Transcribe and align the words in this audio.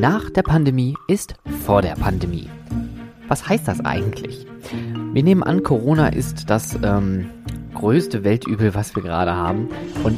Nach 0.00 0.30
der 0.30 0.44
Pandemie 0.44 0.94
ist 1.08 1.34
vor 1.66 1.82
der 1.82 1.96
Pandemie. 1.96 2.48
Was 3.26 3.48
heißt 3.48 3.66
das 3.66 3.84
eigentlich? 3.84 4.46
Wir 5.12 5.24
nehmen 5.24 5.42
an, 5.42 5.64
Corona 5.64 6.06
ist 6.06 6.48
das 6.48 6.78
ähm, 6.84 7.28
größte 7.74 8.22
Weltübel, 8.22 8.76
was 8.76 8.94
wir 8.94 9.02
gerade 9.02 9.34
haben. 9.34 9.68
Und 10.04 10.16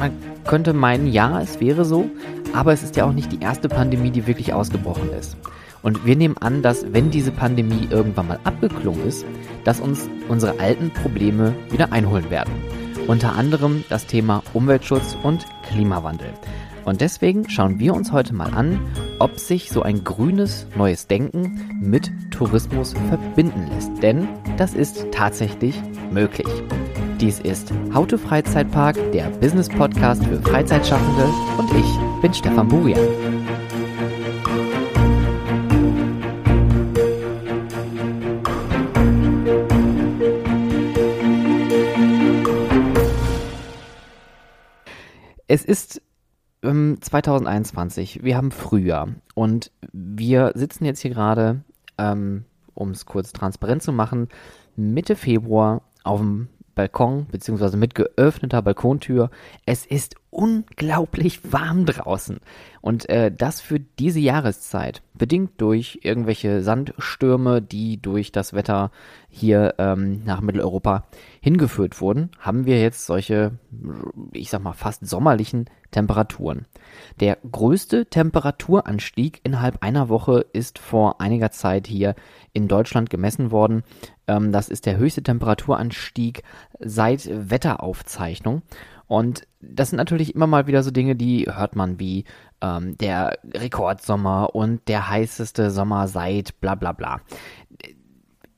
man 0.00 0.10
könnte 0.44 0.72
meinen, 0.72 1.06
ja, 1.06 1.40
es 1.40 1.60
wäre 1.60 1.84
so, 1.84 2.10
aber 2.52 2.72
es 2.72 2.82
ist 2.82 2.96
ja 2.96 3.04
auch 3.04 3.12
nicht 3.12 3.30
die 3.30 3.40
erste 3.40 3.68
Pandemie, 3.68 4.10
die 4.10 4.26
wirklich 4.26 4.52
ausgebrochen 4.52 5.12
ist. 5.12 5.36
Und 5.80 6.04
wir 6.04 6.16
nehmen 6.16 6.36
an, 6.38 6.62
dass 6.62 6.92
wenn 6.92 7.12
diese 7.12 7.30
Pandemie 7.30 7.86
irgendwann 7.90 8.26
mal 8.26 8.40
abgeklungen 8.42 9.06
ist, 9.06 9.24
dass 9.62 9.78
uns 9.78 10.10
unsere 10.26 10.58
alten 10.58 10.90
Probleme 10.90 11.54
wieder 11.70 11.92
einholen 11.92 12.30
werden. 12.30 12.52
Unter 13.06 13.36
anderem 13.36 13.84
das 13.90 14.06
Thema 14.06 14.42
Umweltschutz 14.54 15.16
und 15.22 15.46
Klimawandel. 15.68 16.32
Und 16.84 17.00
deswegen 17.02 17.48
schauen 17.50 17.78
wir 17.78 17.94
uns 17.94 18.12
heute 18.12 18.34
mal 18.34 18.52
an, 18.54 18.80
ob 19.18 19.38
sich 19.38 19.70
so 19.70 19.82
ein 19.82 20.04
grünes 20.04 20.66
neues 20.74 21.06
Denken 21.06 21.78
mit 21.80 22.10
Tourismus 22.30 22.94
verbinden 23.08 23.68
lässt. 23.74 24.02
Denn 24.02 24.26
das 24.56 24.74
ist 24.74 25.06
tatsächlich 25.12 25.80
möglich. 26.10 26.48
Dies 27.20 27.40
ist 27.40 27.72
Haute 27.92 28.16
Freizeitpark, 28.16 28.96
der 29.12 29.28
Business 29.40 29.68
Podcast 29.68 30.24
für 30.24 30.40
Freizeitschaffende 30.40 31.24
und 31.58 31.70
ich 31.74 32.22
bin 32.22 32.32
Stefan 32.32 32.68
Burian. 32.68 33.27
Es 45.48 45.64
ist 45.64 46.02
ähm, 46.62 46.98
2021, 47.00 48.22
wir 48.22 48.36
haben 48.36 48.50
Frühjahr. 48.50 49.08
Und 49.34 49.72
wir 49.92 50.52
sitzen 50.54 50.84
jetzt 50.84 51.00
hier 51.00 51.10
gerade, 51.10 51.62
ähm, 51.96 52.44
um 52.74 52.90
es 52.90 53.06
kurz 53.06 53.32
transparent 53.32 53.82
zu 53.82 53.92
machen, 53.92 54.28
Mitte 54.76 55.16
Februar 55.16 55.82
auf 56.04 56.20
dem 56.20 56.48
Balkon 56.78 57.26
beziehungsweise 57.28 57.76
mit 57.76 57.96
geöffneter 57.96 58.62
Balkontür. 58.62 59.30
Es 59.66 59.84
ist 59.84 60.14
unglaublich 60.30 61.52
warm 61.52 61.86
draußen. 61.86 62.38
Und 62.80 63.08
äh, 63.08 63.32
das 63.32 63.60
für 63.60 63.80
diese 63.80 64.20
Jahreszeit, 64.20 65.02
bedingt 65.14 65.60
durch 65.60 65.98
irgendwelche 66.02 66.62
Sandstürme, 66.62 67.60
die 67.60 68.00
durch 68.00 68.30
das 68.30 68.52
Wetter 68.52 68.92
hier 69.28 69.74
ähm, 69.78 70.22
nach 70.24 70.40
Mitteleuropa 70.40 71.08
hingeführt 71.40 72.00
wurden, 72.00 72.30
haben 72.38 72.64
wir 72.64 72.80
jetzt 72.80 73.06
solche, 73.06 73.58
ich 74.32 74.48
sag 74.48 74.62
mal, 74.62 74.72
fast 74.72 75.04
sommerlichen 75.04 75.68
Temperaturen. 75.90 76.66
Der 77.20 77.38
größte 77.50 78.06
Temperaturanstieg 78.06 79.40
innerhalb 79.42 79.82
einer 79.82 80.08
Woche 80.08 80.44
ist 80.52 80.78
vor 80.78 81.20
einiger 81.20 81.50
Zeit 81.50 81.86
hier 81.86 82.14
in 82.52 82.68
Deutschland 82.68 83.10
gemessen 83.10 83.50
worden. 83.50 83.82
Ähm, 84.26 84.52
das 84.52 84.68
ist 84.68 84.86
der 84.86 84.96
höchste 84.96 85.22
Temperaturanstieg 85.22 86.42
seit 86.78 87.28
Wetteraufzeichnung. 87.50 88.62
Und 89.06 89.46
das 89.60 89.90
sind 89.90 89.96
natürlich 89.96 90.34
immer 90.34 90.46
mal 90.46 90.66
wieder 90.66 90.82
so 90.82 90.90
Dinge, 90.90 91.16
die 91.16 91.46
hört 91.50 91.74
man 91.74 91.98
wie 91.98 92.24
ähm, 92.60 92.96
der 92.98 93.38
Rekordsommer 93.54 94.54
und 94.54 94.86
der 94.86 95.08
heißeste 95.08 95.70
Sommer 95.70 96.08
seit 96.08 96.60
bla 96.60 96.74
bla 96.74 96.92
bla. 96.92 97.20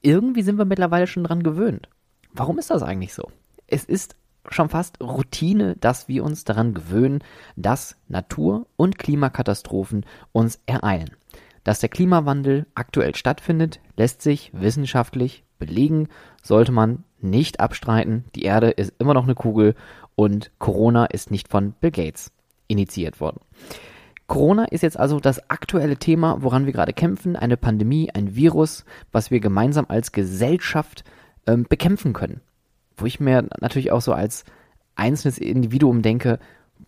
Irgendwie 0.03 0.43
sind 0.43 0.59
wir 0.59 0.65
mittlerweile 0.65 1.07
schon 1.07 1.25
dran 1.25 1.43
gewöhnt. 1.43 1.89
Warum 2.33 2.59
ist 2.59 2.71
das 2.71 2.83
eigentlich 2.83 3.15
so? 3.15 3.31
Es 3.67 3.85
ist 3.85 4.17
schon 4.49 4.69
fast 4.69 5.01
Routine, 5.01 5.77
dass 5.77 6.09
wir 6.09 6.25
uns 6.25 6.45
daran 6.45 6.75
gewöhnen, 6.75 7.23
dass 7.57 7.97
Natur- 8.09 8.67
und 8.77 8.99
Klimakatastrophen 8.99 10.07
uns 10.33 10.61
ereilen. 10.67 11.11
Dass 11.65 11.81
der 11.81 11.89
Klimawandel 11.89 12.67
aktuell 12.75 13.15
stattfindet, 13.15 13.81
lässt 13.97 14.23
sich 14.23 14.51
wissenschaftlich 14.55 15.45
belegen, 15.59 16.09
sollte 16.43 16.73
man 16.73 17.05
nicht 17.21 17.61
abstreiten. 17.61 18.25
Die 18.35 18.45
Erde 18.45 18.71
ist 18.71 18.95
immer 18.99 19.15
noch 19.15 19.25
eine 19.25 19.35
Kugel 19.35 19.75
und 20.15 20.51
Corona 20.59 21.05
ist 21.07 21.31
nicht 21.31 21.49
von 21.49 21.73
Bill 21.73 21.91
Gates 21.91 22.33
initiiert 22.67 23.21
worden. 23.21 23.41
Corona 24.27 24.65
ist 24.67 24.83
jetzt 24.83 24.99
also 24.99 25.19
das 25.19 25.51
aktuelle 25.51 25.97
Thema, 25.97 26.37
woran 26.41 26.65
wir 26.65 26.73
gerade 26.73 26.93
kämpfen, 26.93 27.35
eine 27.35 27.57
Pandemie, 27.57 28.11
ein 28.15 28.37
Virus, 28.37 28.85
was 29.11 29.31
wir 29.31 29.41
gemeinsam 29.41 29.87
als 29.89 30.13
Gesellschaft 30.13 31.05
ähm, 31.47 31.67
bekämpfen 31.69 32.13
können. 32.13 32.41
Wo 33.01 33.07
ich 33.07 33.21
mir 33.21 33.49
natürlich 33.61 33.93
auch 33.93 34.01
so 34.01 34.13
als 34.13 34.45
einzelnes 34.95 35.39
Individuum 35.39 36.03
denke, 36.03 36.39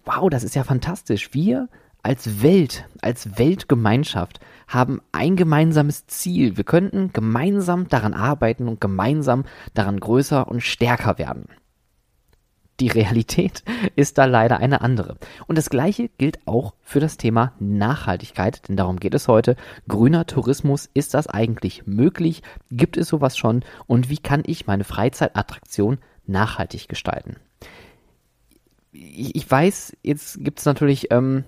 wow, 0.04 0.28
das 0.28 0.44
ist 0.44 0.54
ja 0.54 0.64
fantastisch. 0.64 1.32
Wir 1.32 1.68
als 2.02 2.42
Welt, 2.42 2.88
als 3.00 3.38
Weltgemeinschaft 3.38 4.40
haben 4.66 5.00
ein 5.12 5.36
gemeinsames 5.36 6.06
Ziel. 6.06 6.56
Wir 6.56 6.64
könnten 6.64 7.12
gemeinsam 7.12 7.88
daran 7.88 8.14
arbeiten 8.14 8.68
und 8.68 8.80
gemeinsam 8.80 9.44
daran 9.74 10.00
größer 10.00 10.48
und 10.48 10.62
stärker 10.62 11.18
werden. 11.18 11.46
Die 12.82 12.88
Realität 12.88 13.62
ist 13.94 14.18
da 14.18 14.24
leider 14.24 14.58
eine 14.58 14.80
andere. 14.80 15.16
Und 15.46 15.56
das 15.56 15.70
Gleiche 15.70 16.08
gilt 16.18 16.44
auch 16.48 16.74
für 16.82 16.98
das 16.98 17.16
Thema 17.16 17.52
Nachhaltigkeit, 17.60 18.68
denn 18.68 18.76
darum 18.76 18.98
geht 18.98 19.14
es 19.14 19.28
heute. 19.28 19.54
Grüner 19.86 20.26
Tourismus, 20.26 20.90
ist 20.92 21.14
das 21.14 21.28
eigentlich 21.28 21.86
möglich? 21.86 22.42
Gibt 22.72 22.96
es 22.96 23.06
sowas 23.06 23.38
schon? 23.38 23.64
Und 23.86 24.10
wie 24.10 24.18
kann 24.18 24.42
ich 24.44 24.66
meine 24.66 24.82
Freizeitattraktion 24.82 25.98
nachhaltig 26.26 26.88
gestalten? 26.88 27.36
Ich 28.90 29.48
weiß, 29.48 29.96
jetzt 30.02 30.42
gibt 30.42 30.58
es 30.58 30.64
natürlich 30.64 31.12
ähm, 31.12 31.44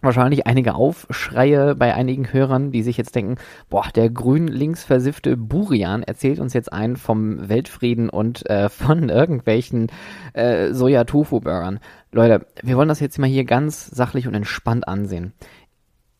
wahrscheinlich 0.00 0.46
einige 0.46 0.74
Aufschreie 0.74 1.74
bei 1.74 1.94
einigen 1.94 2.32
Hörern, 2.32 2.70
die 2.70 2.82
sich 2.82 2.96
jetzt 2.96 3.14
denken, 3.14 3.36
boah, 3.68 3.86
der 3.94 4.10
grün 4.10 4.48
links 4.48 4.84
versiffte 4.84 5.36
Burian 5.36 6.02
erzählt 6.02 6.40
uns 6.40 6.54
jetzt 6.54 6.72
ein 6.72 6.96
vom 6.96 7.48
Weltfrieden 7.48 8.08
und 8.08 8.48
äh, 8.48 8.68
von 8.70 9.08
irgendwelchen 9.08 9.88
äh, 10.32 10.72
Soja-Tofu-Burgern. 10.72 11.80
Leute, 12.12 12.46
wir 12.62 12.76
wollen 12.76 12.88
das 12.88 13.00
jetzt 13.00 13.18
mal 13.18 13.28
hier 13.28 13.44
ganz 13.44 13.86
sachlich 13.86 14.26
und 14.26 14.34
entspannt 14.34 14.88
ansehen. 14.88 15.32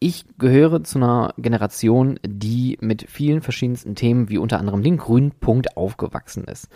Ich 0.01 0.27
gehöre 0.39 0.85
zu 0.85 0.99
einer 0.99 1.35
Generation, 1.39 2.21
die 2.25 2.79
mit 2.81 3.11
vielen 3.11 3.41
verschiedensten 3.41 3.97
Themen 3.97 4.29
wie 4.29 4.39
unter 4.39 4.61
anderem 4.61 4.85
den 4.85 4.97
grünen 4.97 5.33
Punkt 5.33 5.77
aufgewachsen 5.77 6.45
ist 6.45 6.69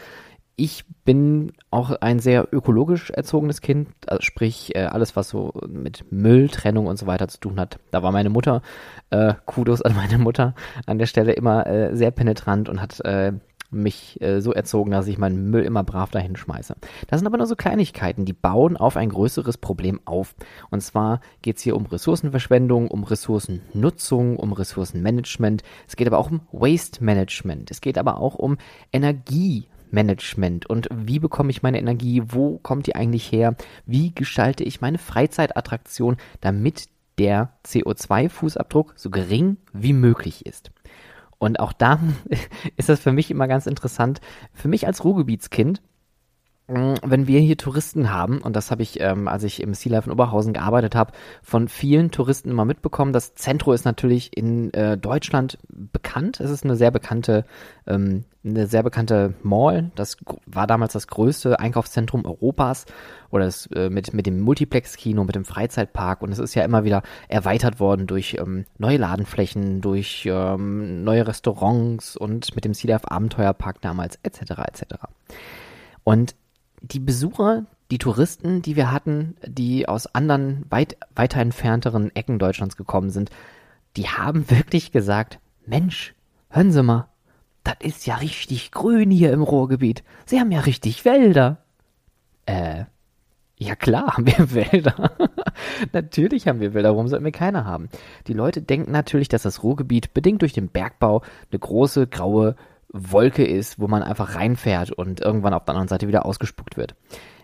ich 0.56 0.84
bin 1.04 1.52
auch 1.70 1.90
ein 2.00 2.18
sehr 2.18 2.48
ökologisch 2.52 3.10
erzogenes 3.10 3.60
Kind, 3.60 3.88
also 4.06 4.22
sprich 4.22 4.74
äh, 4.74 4.84
alles, 4.84 5.16
was 5.16 5.28
so 5.28 5.52
mit 5.66 6.04
Mülltrennung 6.10 6.86
und 6.86 6.98
so 6.98 7.06
weiter 7.06 7.28
zu 7.28 7.40
tun 7.40 7.58
hat. 7.58 7.78
Da 7.90 8.02
war 8.02 8.12
meine 8.12 8.30
Mutter, 8.30 8.62
äh, 9.10 9.34
Kudos 9.46 9.82
an 9.82 9.94
meine 9.94 10.18
Mutter 10.18 10.54
an 10.86 10.98
der 10.98 11.06
Stelle 11.06 11.32
immer 11.32 11.66
äh, 11.66 11.96
sehr 11.96 12.10
penetrant 12.10 12.68
und 12.68 12.80
hat 12.80 13.00
äh, 13.00 13.32
mich 13.72 14.20
äh, 14.20 14.40
so 14.40 14.52
erzogen, 14.52 14.90
dass 14.90 15.08
ich 15.08 15.18
meinen 15.18 15.50
Müll 15.50 15.64
immer 15.64 15.82
brav 15.82 16.10
dahin 16.10 16.36
schmeiße. 16.36 16.76
Das 17.08 17.18
sind 17.18 17.26
aber 17.26 17.38
nur 17.38 17.46
so 17.46 17.56
Kleinigkeiten, 17.56 18.24
die 18.24 18.32
bauen 18.32 18.76
auf 18.76 18.96
ein 18.96 19.08
größeres 19.08 19.58
Problem 19.58 20.00
auf. 20.04 20.34
Und 20.70 20.82
zwar 20.82 21.20
geht 21.40 21.56
es 21.56 21.62
hier 21.62 21.74
um 21.74 21.86
Ressourcenverschwendung, 21.86 22.88
um 22.88 23.04
Ressourcennutzung, 23.04 24.36
um 24.36 24.52
Ressourcenmanagement. 24.52 25.62
Es 25.88 25.96
geht 25.96 26.06
aber 26.06 26.18
auch 26.18 26.30
um 26.30 26.42
Waste 26.52 27.02
Management. 27.02 27.70
Es 27.70 27.80
geht 27.80 27.98
aber 27.98 28.18
auch 28.18 28.34
um 28.34 28.58
Energie 28.92 29.68
Management 29.92 30.66
und 30.66 30.88
wie 30.92 31.18
bekomme 31.18 31.50
ich 31.50 31.62
meine 31.62 31.78
Energie, 31.78 32.22
wo 32.26 32.58
kommt 32.58 32.86
die 32.86 32.96
eigentlich 32.96 33.30
her, 33.30 33.54
wie 33.86 34.14
gestalte 34.14 34.64
ich 34.64 34.80
meine 34.80 34.98
Freizeitattraktion, 34.98 36.16
damit 36.40 36.88
der 37.18 37.52
CO2-Fußabdruck 37.66 38.92
so 38.96 39.10
gering 39.10 39.58
wie 39.72 39.92
möglich 39.92 40.46
ist. 40.46 40.70
Und 41.38 41.60
auch 41.60 41.72
da 41.72 42.00
ist 42.76 42.88
das 42.88 43.00
für 43.00 43.12
mich 43.12 43.30
immer 43.30 43.48
ganz 43.48 43.66
interessant. 43.66 44.20
Für 44.52 44.68
mich 44.68 44.86
als 44.86 45.04
Ruhrgebietskind 45.04 45.82
wenn 46.72 47.26
wir 47.26 47.40
hier 47.40 47.56
Touristen 47.56 48.12
haben, 48.12 48.38
und 48.38 48.56
das 48.56 48.70
habe 48.70 48.82
ich, 48.82 49.00
ähm, 49.00 49.28
als 49.28 49.42
ich 49.44 49.62
im 49.62 49.74
Sea 49.74 49.92
Life 49.92 50.06
in 50.08 50.12
Oberhausen 50.12 50.52
gearbeitet 50.52 50.94
habe, 50.94 51.12
von 51.42 51.68
vielen 51.68 52.10
Touristen 52.10 52.50
immer 52.50 52.64
mitbekommen. 52.64 53.12
Das 53.12 53.34
Zentro 53.34 53.72
ist 53.72 53.84
natürlich 53.84 54.36
in 54.36 54.72
äh, 54.72 54.96
Deutschland 54.96 55.58
bekannt. 55.68 56.40
Es 56.40 56.50
ist 56.50 56.64
eine 56.64 56.76
sehr 56.76 56.90
bekannte, 56.90 57.44
ähm, 57.86 58.24
eine 58.44 58.66
sehr 58.66 58.82
bekannte 58.82 59.34
Mall. 59.42 59.90
Das 59.94 60.16
war 60.46 60.66
damals 60.66 60.94
das 60.94 61.06
größte 61.06 61.60
Einkaufszentrum 61.60 62.24
Europas 62.24 62.86
oder 63.30 63.44
das, 63.44 63.66
äh, 63.74 63.90
mit, 63.90 64.14
mit 64.14 64.26
dem 64.26 64.40
Multiplex-Kino, 64.40 65.24
mit 65.24 65.34
dem 65.34 65.44
Freizeitpark. 65.44 66.22
Und 66.22 66.32
es 66.32 66.38
ist 66.38 66.54
ja 66.54 66.64
immer 66.64 66.84
wieder 66.84 67.02
erweitert 67.28 67.80
worden 67.80 68.06
durch 68.06 68.36
ähm, 68.40 68.64
neue 68.78 68.96
Ladenflächen, 68.96 69.80
durch 69.80 70.26
ähm, 70.30 71.04
neue 71.04 71.26
Restaurants 71.26 72.16
und 72.16 72.54
mit 72.54 72.64
dem 72.64 72.72
Sea 72.74 72.92
Life 72.92 73.10
Abenteuerpark 73.10 73.80
damals, 73.80 74.18
etc. 74.22 74.52
etc. 74.68 74.84
Und 76.04 76.34
die 76.82 77.00
Besucher, 77.00 77.64
die 77.90 77.98
Touristen, 77.98 78.62
die 78.62 78.76
wir 78.76 78.90
hatten, 78.90 79.36
die 79.46 79.88
aus 79.88 80.06
anderen, 80.14 80.64
weit, 80.70 80.96
weiter 81.14 81.40
entfernteren 81.40 82.14
Ecken 82.14 82.38
Deutschlands 82.38 82.76
gekommen 82.76 83.10
sind, 83.10 83.30
die 83.96 84.08
haben 84.08 84.50
wirklich 84.50 84.92
gesagt, 84.92 85.38
Mensch, 85.66 86.14
hören 86.50 86.72
Sie 86.72 86.82
mal, 86.82 87.08
das 87.64 87.76
ist 87.80 88.06
ja 88.06 88.16
richtig 88.16 88.72
grün 88.72 89.10
hier 89.10 89.32
im 89.32 89.42
Ruhrgebiet. 89.42 90.02
Sie 90.26 90.40
haben 90.40 90.50
ja 90.50 90.60
richtig 90.60 91.04
Wälder. 91.04 91.58
Äh, 92.46 92.84
Ja 93.56 93.76
klar, 93.76 94.16
haben 94.16 94.26
wir 94.26 94.52
Wälder. 94.54 95.12
natürlich 95.92 96.48
haben 96.48 96.58
wir 96.60 96.74
Wälder. 96.74 96.90
Warum 96.90 97.06
sollten 97.06 97.24
wir 97.24 97.30
keine 97.32 97.64
haben? 97.64 97.88
Die 98.26 98.32
Leute 98.32 98.60
denken 98.62 98.90
natürlich, 98.90 99.28
dass 99.28 99.42
das 99.42 99.62
Ruhrgebiet 99.62 100.12
bedingt 100.14 100.42
durch 100.42 100.52
den 100.52 100.68
Bergbau 100.68 101.22
eine 101.50 101.58
große 101.60 102.08
graue 102.08 102.56
Wolke 102.92 103.44
ist, 103.44 103.78
wo 103.80 103.88
man 103.88 104.02
einfach 104.02 104.34
reinfährt 104.34 104.92
und 104.92 105.20
irgendwann 105.20 105.54
auf 105.54 105.64
der 105.64 105.74
anderen 105.74 105.88
Seite 105.88 106.08
wieder 106.08 106.26
ausgespuckt 106.26 106.76
wird. 106.76 106.94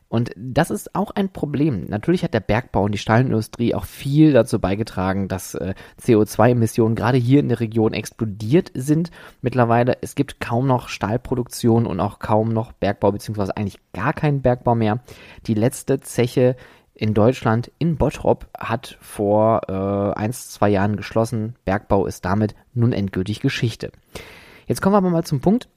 Und 0.08 0.30
das 0.36 0.70
ist 0.70 0.94
auch 0.94 1.10
ein 1.10 1.30
Problem. 1.30 1.84
Natürlich 1.88 2.24
hat 2.24 2.32
der 2.32 2.40
Bergbau 2.40 2.84
und 2.84 2.92
die 2.92 2.98
Stahlindustrie 2.98 3.74
auch 3.74 3.84
viel 3.84 4.32
dazu 4.32 4.58
beigetragen, 4.58 5.28
dass 5.28 5.54
äh, 5.54 5.74
CO2-Emissionen 6.00 6.94
gerade 6.94 7.18
hier 7.18 7.40
in 7.40 7.50
der 7.50 7.60
Region 7.60 7.92
explodiert 7.92 8.70
sind. 8.74 9.10
Mittlerweile, 9.42 9.98
es 10.00 10.14
gibt 10.14 10.40
kaum 10.40 10.66
noch 10.66 10.88
Stahlproduktion 10.88 11.86
und 11.86 12.00
auch 12.00 12.20
kaum 12.20 12.54
noch 12.54 12.72
Bergbau, 12.72 13.12
beziehungsweise 13.12 13.56
eigentlich 13.56 13.78
gar 13.92 14.14
keinen 14.14 14.40
Bergbau 14.40 14.74
mehr. 14.74 15.00
Die 15.46 15.54
letzte 15.54 16.00
Zeche 16.00 16.56
in 16.94 17.12
Deutschland 17.12 17.70
in 17.78 17.96
Bottrop 17.96 18.48
hat 18.58 18.96
vor 19.00 19.60
äh, 19.68 20.18
ein, 20.18 20.32
zwei 20.32 20.70
Jahren 20.70 20.96
geschlossen. 20.96 21.54
Bergbau 21.66 22.06
ist 22.06 22.24
damit 22.24 22.54
nun 22.72 22.92
endgültig 22.92 23.40
Geschichte. 23.40 23.92
Jetzt 24.68 24.82
kommen 24.82 24.92
wir 24.92 24.98
aber 24.98 25.10
mal 25.10 25.24
zum 25.24 25.40
Punkt. 25.40 25.68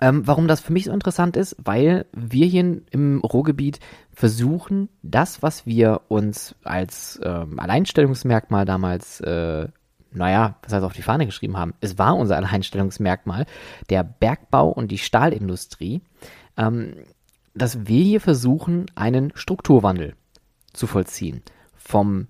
Ähm, 0.00 0.26
warum 0.26 0.48
das 0.48 0.60
für 0.60 0.72
mich 0.72 0.84
so 0.84 0.92
interessant 0.92 1.36
ist, 1.36 1.56
weil 1.62 2.06
wir 2.12 2.46
hier 2.46 2.80
im 2.90 3.20
Ruhrgebiet 3.20 3.80
versuchen, 4.12 4.88
das, 5.02 5.42
was 5.42 5.66
wir 5.66 6.02
uns 6.08 6.54
als 6.64 7.20
ähm, 7.22 7.60
Alleinstellungsmerkmal 7.60 8.64
damals, 8.64 9.20
äh, 9.20 9.68
naja, 10.10 10.56
was 10.62 10.72
heißt 10.72 10.84
auf 10.84 10.94
die 10.94 11.02
Fahne 11.02 11.26
geschrieben 11.26 11.56
haben, 11.56 11.74
es 11.80 11.98
war 11.98 12.16
unser 12.16 12.36
Alleinstellungsmerkmal, 12.36 13.46
der 13.90 14.02
Bergbau 14.02 14.68
und 14.68 14.90
die 14.90 14.98
Stahlindustrie, 14.98 16.02
ähm, 16.56 16.94
dass 17.54 17.86
wir 17.86 18.02
hier 18.02 18.20
versuchen, 18.20 18.86
einen 18.96 19.32
Strukturwandel 19.36 20.14
zu 20.72 20.86
vollziehen. 20.86 21.42
Vom, 21.76 22.28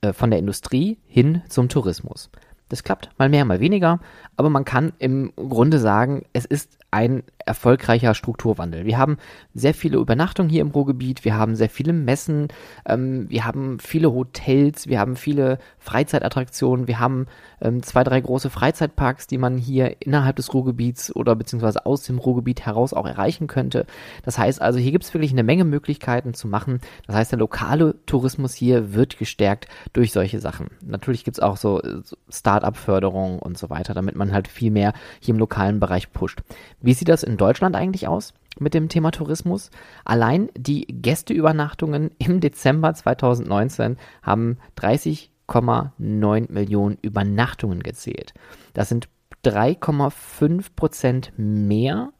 äh, 0.00 0.12
von 0.12 0.30
der 0.30 0.38
Industrie 0.38 0.98
hin 1.06 1.42
zum 1.48 1.68
Tourismus. 1.68 2.30
Das 2.72 2.84
klappt. 2.84 3.10
Mal 3.18 3.28
mehr, 3.28 3.44
mal 3.44 3.60
weniger, 3.60 4.00
aber 4.38 4.48
man 4.48 4.64
kann 4.64 4.94
im 4.98 5.30
Grunde 5.36 5.78
sagen, 5.78 6.24
es 6.32 6.46
ist 6.46 6.78
ein 6.90 7.22
erfolgreicher 7.46 8.14
Strukturwandel. 8.14 8.84
Wir 8.84 8.98
haben 8.98 9.16
sehr 9.54 9.74
viele 9.74 9.98
Übernachtungen 9.98 10.50
hier 10.50 10.62
im 10.62 10.70
Ruhrgebiet, 10.70 11.24
wir 11.24 11.36
haben 11.36 11.54
sehr 11.56 11.68
viele 11.68 11.92
Messen, 11.92 12.48
ähm, 12.86 13.28
wir 13.28 13.44
haben 13.44 13.78
viele 13.78 14.12
Hotels, 14.12 14.86
wir 14.86 14.98
haben 14.98 15.16
viele 15.16 15.58
Freizeitattraktionen, 15.78 16.88
wir 16.88 16.98
haben 16.98 17.26
ähm, 17.60 17.82
zwei, 17.82 18.04
drei 18.04 18.20
große 18.20 18.50
Freizeitparks, 18.50 19.26
die 19.26 19.38
man 19.38 19.58
hier 19.58 19.96
innerhalb 20.00 20.36
des 20.36 20.52
Ruhrgebiets 20.52 21.14
oder 21.14 21.36
beziehungsweise 21.36 21.86
aus 21.86 22.02
dem 22.02 22.18
Ruhrgebiet 22.18 22.64
heraus 22.64 22.92
auch 22.92 23.06
erreichen 23.06 23.46
könnte. 23.46 23.86
Das 24.24 24.38
heißt 24.38 24.60
also, 24.60 24.78
hier 24.78 24.92
gibt 24.92 25.04
es 25.04 25.14
wirklich 25.14 25.32
eine 25.32 25.42
Menge 25.42 25.64
Möglichkeiten 25.64 26.34
zu 26.34 26.48
machen. 26.48 26.80
Das 27.06 27.16
heißt, 27.16 27.32
der 27.32 27.38
lokale 27.38 27.94
Tourismus 28.06 28.54
hier 28.54 28.94
wird 28.94 29.18
gestärkt 29.18 29.68
durch 29.92 30.12
solche 30.12 30.40
Sachen. 30.40 30.68
Natürlich 30.84 31.24
gibt 31.24 31.38
es 31.38 31.42
auch 31.42 31.56
so, 31.56 31.80
Start-up-Förderung 32.28 33.38
und 33.38 33.58
so 33.58 33.70
weiter, 33.70 33.94
damit 33.94 34.16
man 34.16 34.32
halt 34.32 34.48
viel 34.48 34.70
mehr 34.70 34.92
hier 35.20 35.34
im 35.34 35.38
lokalen 35.38 35.80
Bereich 35.80 36.12
pusht. 36.12 36.40
Wie 36.80 36.94
sieht 36.94 37.08
das 37.08 37.22
in 37.22 37.31
Deutschland 37.36 37.76
eigentlich 37.76 38.08
aus? 38.08 38.34
mit 38.58 38.74
dem 38.74 38.88
Thema 38.88 39.10
Tourismus. 39.10 39.70
Allein 40.04 40.50
die 40.56 40.86
Gästeübernachtungen 40.86 42.10
im 42.18 42.40
Dezember 42.40 42.94
2019 42.94 43.96
haben 44.22 44.58
30,9 44.78 46.52
Millionen 46.52 46.98
Übernachtungen 47.00 47.82
gezählt. 47.82 48.34
Das 48.74 48.88
sind 48.88 49.08
3,5 49.44 50.66
Prozent 50.76 51.32
mehr 51.36 52.12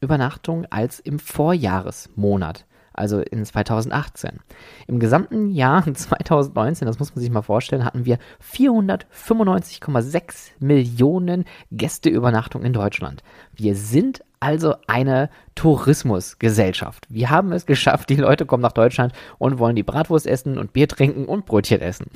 Übernachtungen 0.00 0.66
als 0.70 1.00
im 1.00 1.18
Vorjahresmonat 1.18 2.66
also 2.92 3.20
in 3.20 3.44
2018. 3.44 4.40
Im 4.86 4.98
gesamten 4.98 5.50
Jahr 5.50 5.84
2019, 5.94 6.86
das 6.86 6.98
muss 6.98 7.14
man 7.14 7.22
sich 7.22 7.30
mal 7.30 7.42
vorstellen, 7.42 7.84
hatten 7.84 8.04
wir 8.04 8.18
495,6 8.42 10.50
Millionen 10.58 11.44
Gästeübernachtungen 11.70 12.66
in 12.66 12.72
Deutschland. 12.72 13.22
Wir 13.54 13.76
sind 13.76 14.24
also 14.42 14.74
eine 14.88 15.30
Tourismusgesellschaft. 15.54 17.06
Wir 17.08 17.30
haben 17.30 17.52
es 17.52 17.64
geschafft, 17.64 18.10
die 18.10 18.16
Leute 18.16 18.44
kommen 18.44 18.62
nach 18.62 18.72
Deutschland 18.72 19.12
und 19.38 19.60
wollen 19.60 19.76
die 19.76 19.84
Bratwurst 19.84 20.26
essen 20.26 20.58
und 20.58 20.72
Bier 20.72 20.88
trinken 20.88 21.26
und 21.26 21.46
Brötchen 21.46 21.80
essen. 21.80 22.06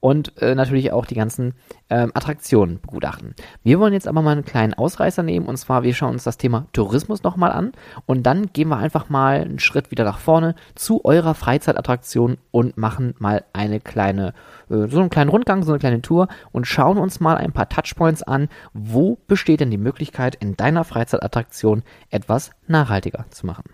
Und 0.00 0.36
äh, 0.42 0.56
natürlich 0.56 0.90
auch 0.90 1.06
die 1.06 1.14
ganzen 1.14 1.54
ähm, 1.88 2.10
Attraktionen 2.14 2.80
begutachten. 2.80 3.34
Wir 3.62 3.78
wollen 3.78 3.92
jetzt 3.92 4.08
aber 4.08 4.20
mal 4.20 4.32
einen 4.32 4.44
kleinen 4.44 4.74
Ausreißer 4.74 5.22
nehmen 5.22 5.46
und 5.46 5.58
zwar 5.58 5.84
wir 5.84 5.94
schauen 5.94 6.14
uns 6.14 6.24
das 6.24 6.38
Thema 6.38 6.66
Tourismus 6.72 7.22
nochmal 7.22 7.52
an 7.52 7.72
und 8.04 8.24
dann 8.24 8.52
gehen 8.52 8.68
wir 8.68 8.78
einfach 8.78 9.08
mal 9.08 9.40
einen 9.40 9.60
Schritt 9.60 9.92
wieder 9.92 10.04
nach 10.04 10.18
vorne 10.18 10.56
zu 10.74 11.04
eurer 11.04 11.34
Freizeitattraktion 11.34 12.38
und 12.50 12.76
machen 12.76 13.14
mal 13.18 13.44
eine 13.52 13.78
kleine, 13.78 14.34
äh, 14.70 14.88
so 14.88 15.00
einen 15.00 15.10
kleinen 15.10 15.30
Rundgang, 15.30 15.62
so 15.62 15.72
eine 15.72 15.78
kleine 15.78 16.02
Tour 16.02 16.28
und 16.52 16.66
schauen 16.66 16.98
uns 16.98 17.20
mal 17.20 17.36
ein 17.36 17.52
paar 17.52 17.68
Touchpoints 17.68 18.22
an. 18.22 18.48
Wo 18.72 19.18
besteht 19.26 19.60
denn 19.60 19.70
die 19.70 19.78
Möglichkeit 19.78 20.34
in 20.36 20.56
deiner 20.56 20.84
Freizeitattraktion 20.84 21.82
etwas 22.10 22.50
nachhaltiger 22.66 23.26
zu 23.30 23.46
machen. 23.46 23.64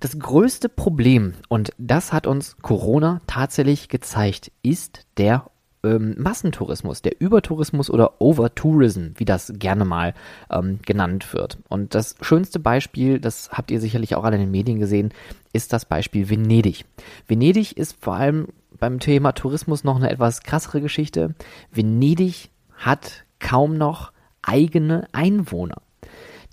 Das 0.00 0.18
größte 0.18 0.68
Problem, 0.68 1.34
und 1.48 1.72
das 1.78 2.12
hat 2.12 2.26
uns 2.26 2.56
Corona 2.60 3.20
tatsächlich 3.28 3.88
gezeigt, 3.88 4.50
ist 4.64 5.06
der 5.16 5.46
ähm, 5.84 6.16
Massentourismus, 6.18 7.02
der 7.02 7.20
Übertourismus 7.20 7.88
oder 7.88 8.20
Overtourism, 8.20 9.10
wie 9.14 9.24
das 9.24 9.52
gerne 9.56 9.84
mal 9.84 10.14
ähm, 10.50 10.80
genannt 10.84 11.32
wird. 11.32 11.58
Und 11.68 11.94
das 11.94 12.16
schönste 12.20 12.58
Beispiel, 12.58 13.20
das 13.20 13.50
habt 13.50 13.70
ihr 13.70 13.80
sicherlich 13.80 14.16
auch 14.16 14.24
alle 14.24 14.36
in 14.36 14.42
den 14.42 14.50
Medien 14.50 14.80
gesehen, 14.80 15.12
ist 15.52 15.72
das 15.72 15.84
Beispiel 15.84 16.28
Venedig. 16.28 16.84
Venedig 17.26 17.76
ist 17.76 17.96
vor 18.00 18.14
allem 18.14 18.48
beim 18.78 18.98
Thema 18.98 19.32
Tourismus 19.32 19.84
noch 19.84 19.96
eine 19.96 20.10
etwas 20.10 20.42
krassere 20.42 20.80
Geschichte. 20.80 21.34
Venedig 21.70 22.50
hat 22.76 23.24
kaum 23.38 23.76
noch 23.76 24.12
eigene 24.42 25.06
Einwohner. 25.12 25.82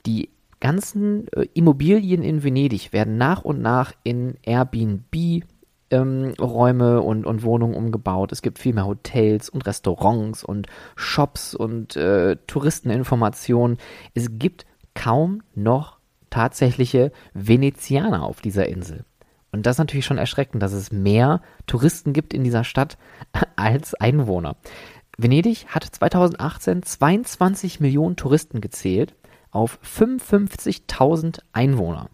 Die 0.06 0.30
ganzen 0.60 1.28
äh, 1.30 1.48
Immobilien 1.54 2.22
in 2.22 2.44
Venedig 2.44 2.94
werden 2.94 3.18
nach 3.18 3.44
und 3.44 3.62
nach 3.62 3.94
in 4.04 4.36
Airbnb 4.44 5.44
ähm, 5.92 6.34
Räume 6.40 7.02
und, 7.02 7.26
und 7.26 7.44
Wohnungen 7.44 7.76
umgebaut. 7.76 8.32
Es 8.32 8.42
gibt 8.42 8.60
viel 8.60 8.74
mehr 8.74 8.86
Hotels 8.86 9.50
und 9.50 9.66
Restaurants 9.66 10.44
und 10.44 10.68
Shops 10.96 11.56
und 11.56 11.96
äh, 11.96 12.36
Touristeninformationen. 12.48 13.78
Es 14.14 14.38
gibt 14.38 14.66
kaum 14.94 15.42
noch 15.56 15.99
tatsächliche 16.30 17.12
Venezianer 17.34 18.24
auf 18.24 18.42
dieser 18.42 18.68
Insel. 18.68 19.06
Und 19.52 19.66
das 19.66 19.76
ist 19.76 19.80
natürlich 19.80 20.06
schon 20.06 20.18
erschreckend, 20.18 20.62
dass 20.62 20.74
es 20.74 20.92
mehr 20.92 21.42
Touristen 21.66 22.14
gibt 22.14 22.34
in 22.34 22.44
dieser 22.44 22.64
Stadt 22.64 22.98
als 23.56 23.96
Einwohner. 23.96 24.56
Venedig 25.18 25.68
hat 25.68 25.84
2018 25.84 26.84
22 26.84 27.80
Millionen 27.80 28.16
Touristen 28.16 28.62
gezählt 28.62 29.16
auf 29.52 29.80
55.000 29.84 31.40
Einwohner. 31.52 32.10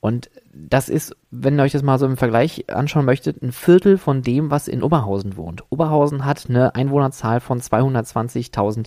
Und 0.00 0.30
das 0.52 0.88
ist, 0.88 1.16
wenn 1.30 1.58
ihr 1.58 1.62
euch 1.62 1.72
das 1.72 1.84
mal 1.84 1.98
so 1.98 2.06
im 2.06 2.16
Vergleich 2.16 2.68
anschauen 2.68 3.04
möchtet, 3.04 3.40
ein 3.40 3.52
Viertel 3.52 3.98
von 3.98 4.22
dem, 4.22 4.50
was 4.50 4.66
in 4.66 4.82
Oberhausen 4.82 5.36
wohnt. 5.36 5.62
Oberhausen 5.70 6.24
hat 6.24 6.46
eine 6.48 6.74
Einwohnerzahl 6.74 7.40
von 7.40 7.60
220.000 7.60 8.86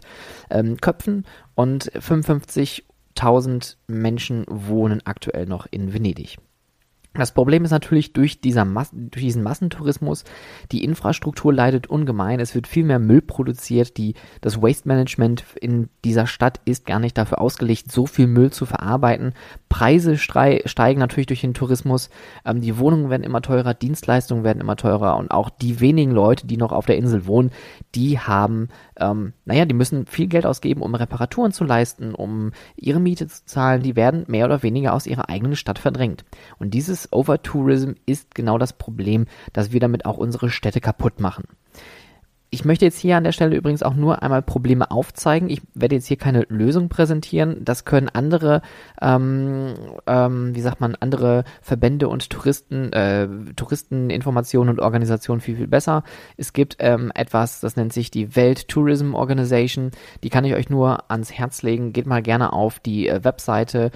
ähm, 0.50 0.78
Köpfen 0.78 1.26
und 1.56 1.90
55.000 3.18 3.78
Menschen 3.88 4.46
wohnen 4.50 5.02
aktuell 5.06 5.46
noch 5.46 5.68
in 5.72 5.94
Venedig. 5.94 6.38
Das 7.16 7.32
Problem 7.32 7.64
ist 7.64 7.72
natürlich 7.72 8.12
durch, 8.12 8.40
Mas 8.66 8.90
durch 8.92 9.24
diesen 9.24 9.42
Massentourismus, 9.42 10.26
die 10.72 10.84
Infrastruktur 10.84 11.54
leidet 11.54 11.88
ungemein, 11.88 12.42
es 12.42 12.54
wird 12.54 12.68
viel 12.68 12.84
mehr 12.84 13.00
Müll 13.00 13.22
produziert, 13.22 13.98
die, 13.98 14.16
das 14.42 14.62
Waste 14.62 14.88
Management 14.88 15.46
in 15.62 15.90
dieser 16.04 16.28
Stadt 16.28 16.60
ist 16.66 16.86
gar 16.86 17.00
nicht 17.00 17.18
dafür 17.18 17.40
ausgelegt, 17.40 17.92
so 17.92 18.06
viel 18.06 18.28
Müll 18.28 18.52
zu 18.52 18.66
verarbeiten. 18.66 19.34
Preise 19.70 20.18
steigen 20.18 21.00
natürlich 21.00 21.28
durch 21.28 21.42
den 21.42 21.54
Tourismus, 21.54 22.10
ähm, 22.44 22.60
die 22.60 22.78
Wohnungen 22.78 23.10
werden 23.10 23.24
immer 23.24 23.42
teurer, 23.42 23.74
Dienstleistungen 23.74 24.44
werden 24.44 24.60
immer 24.60 24.76
teurer 24.76 25.18
und 25.18 25.32
auch 25.32 25.50
die 25.50 25.80
wenigen 25.80 26.12
Leute, 26.12 26.48
die 26.48 26.58
noch 26.58 26.74
auf 26.74 26.86
der 26.86 26.98
Insel 26.98 27.26
wohnen, 27.26 27.52
die 27.96 28.20
haben, 28.20 28.68
ähm, 28.98 29.34
naja, 29.46 29.66
die 29.66 29.74
müssen 29.74 30.06
viel 30.06 30.28
Geld 30.28 30.46
ausgeben, 30.46 30.82
um 30.82 30.96
Reparaturen 30.96 31.54
zu 31.54 31.64
leisten, 31.64 32.14
um 32.14 32.52
ihre 32.76 33.00
Miete 33.00 33.28
zu 33.28 33.46
zahlen, 33.46 33.84
die 33.84 33.96
werden 33.96 34.26
mehr 34.28 34.46
oder 34.46 34.64
weniger 34.64 34.94
aus 34.94 35.08
ihrer 35.08 35.30
eigenen 35.30 35.56
Stadt 35.56 35.80
verdrängt. 35.80 36.26
Und 36.60 36.74
dieses 36.74 37.05
Overtourism 37.12 37.94
ist 38.06 38.36
genau 38.36 38.58
das 38.58 38.74
Problem, 38.74 39.26
dass 39.54 39.72
wir 39.72 39.80
damit 39.80 40.06
auch 40.06 40.18
unsere 40.18 40.50
Städte 40.50 40.82
kaputt 40.82 41.20
machen. 41.20 41.46
ich 42.56 42.64
möchte 42.64 42.86
jetzt 42.86 43.00
hier 43.00 43.18
an 43.18 43.26
der 43.26 43.34
Stelle 43.34 43.56
übrigens 43.58 43.84
auch 43.84 43.96
nur 43.96 44.24
einmal 44.24 44.42
Probleme 44.42 44.90
aufzeigen. 44.90 45.50
Ich 45.50 45.62
werde 45.74 45.96
jetzt 45.96 46.08
hier 46.08 46.16
keine 46.16 46.46
Lösung 46.48 46.88
präsentieren. 46.88 47.58
Das 47.66 47.84
können 47.84 48.08
andere, 48.08 48.62
ähm, 49.02 49.74
ähm, 50.08 50.56
wie 50.56 50.62
sagt 50.62 50.80
man, 50.80 50.96
andere 50.96 51.44
Verbände 51.62 52.08
und 52.08 52.30
Touristen, 52.30 52.94
äh, 52.94 53.28
Touristeninformationen 53.58 54.74
und 54.74 54.80
Organisationen 54.80 55.42
viel, 55.42 55.58
viel 55.58 55.68
besser. 55.68 56.04
Es 56.38 56.54
gibt 56.54 56.78
ähm, 56.80 57.12
etwas, 57.14 57.60
das 57.60 57.76
nennt 57.76 57.92
sich 57.92 58.10
die 58.10 58.38
Welt 58.38 58.70
Tourism 58.70 59.16
Organization. 59.16 59.92
Die 60.24 60.30
kann 60.30 60.46
ich 60.46 60.54
euch 60.54 60.70
nur 60.70 61.12
ans 61.12 61.34
Herz 61.34 61.62
legen. 61.62 61.92
Geht 61.92 62.06
mal 62.06 62.22
gerne 62.22 62.54
auf 62.54 62.80
die 62.80 63.10
äh, 63.10 63.24
Webseite 63.24 63.92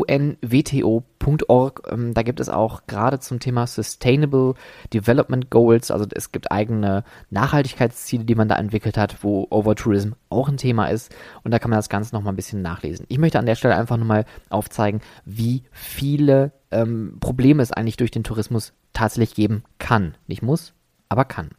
unwto.org. 0.00 1.82
Ähm, 1.90 2.14
da 2.14 2.22
gibt 2.22 2.40
es 2.40 2.48
auch 2.48 2.86
gerade 2.86 3.20
zum 3.20 3.38
Thema 3.38 3.66
Sustainable 3.66 4.54
Development 4.92 5.50
Goals, 5.50 5.90
also 5.90 6.06
es 6.12 6.32
gibt 6.32 6.50
eigene 6.50 7.04
Nachhaltigkeitsziele, 7.30 8.24
die 8.24 8.34
man 8.34 8.48
da 8.48 8.56
entwickelt 8.56 8.96
hat, 8.96 9.22
wo 9.22 9.46
Overtourism 9.50 10.12
auch 10.30 10.48
ein 10.48 10.56
Thema 10.56 10.86
ist. 10.86 11.14
Und 11.44 11.50
da 11.50 11.58
kann 11.58 11.70
man 11.70 11.78
das 11.78 11.88
Ganze 11.88 12.14
nochmal 12.14 12.32
ein 12.32 12.36
bisschen 12.36 12.62
nachlesen. 12.62 13.06
Ich 13.08 13.18
möchte 13.18 13.38
an 13.38 13.46
der 13.46 13.54
Stelle 13.54 13.76
einfach 13.76 13.96
nur 13.96 14.06
mal 14.06 14.24
aufzeigen, 14.48 15.00
wie 15.24 15.62
viele 15.70 16.52
ähm, 16.70 17.18
Probleme 17.20 17.62
es 17.62 17.72
eigentlich 17.72 17.96
durch 17.96 18.10
den 18.10 18.24
Tourismus 18.24 18.72
tatsächlich 18.92 19.34
geben 19.34 19.62
kann. 19.78 20.16
Nicht 20.26 20.42
muss, 20.42 20.74
aber 21.08 21.24
kann. 21.24 21.50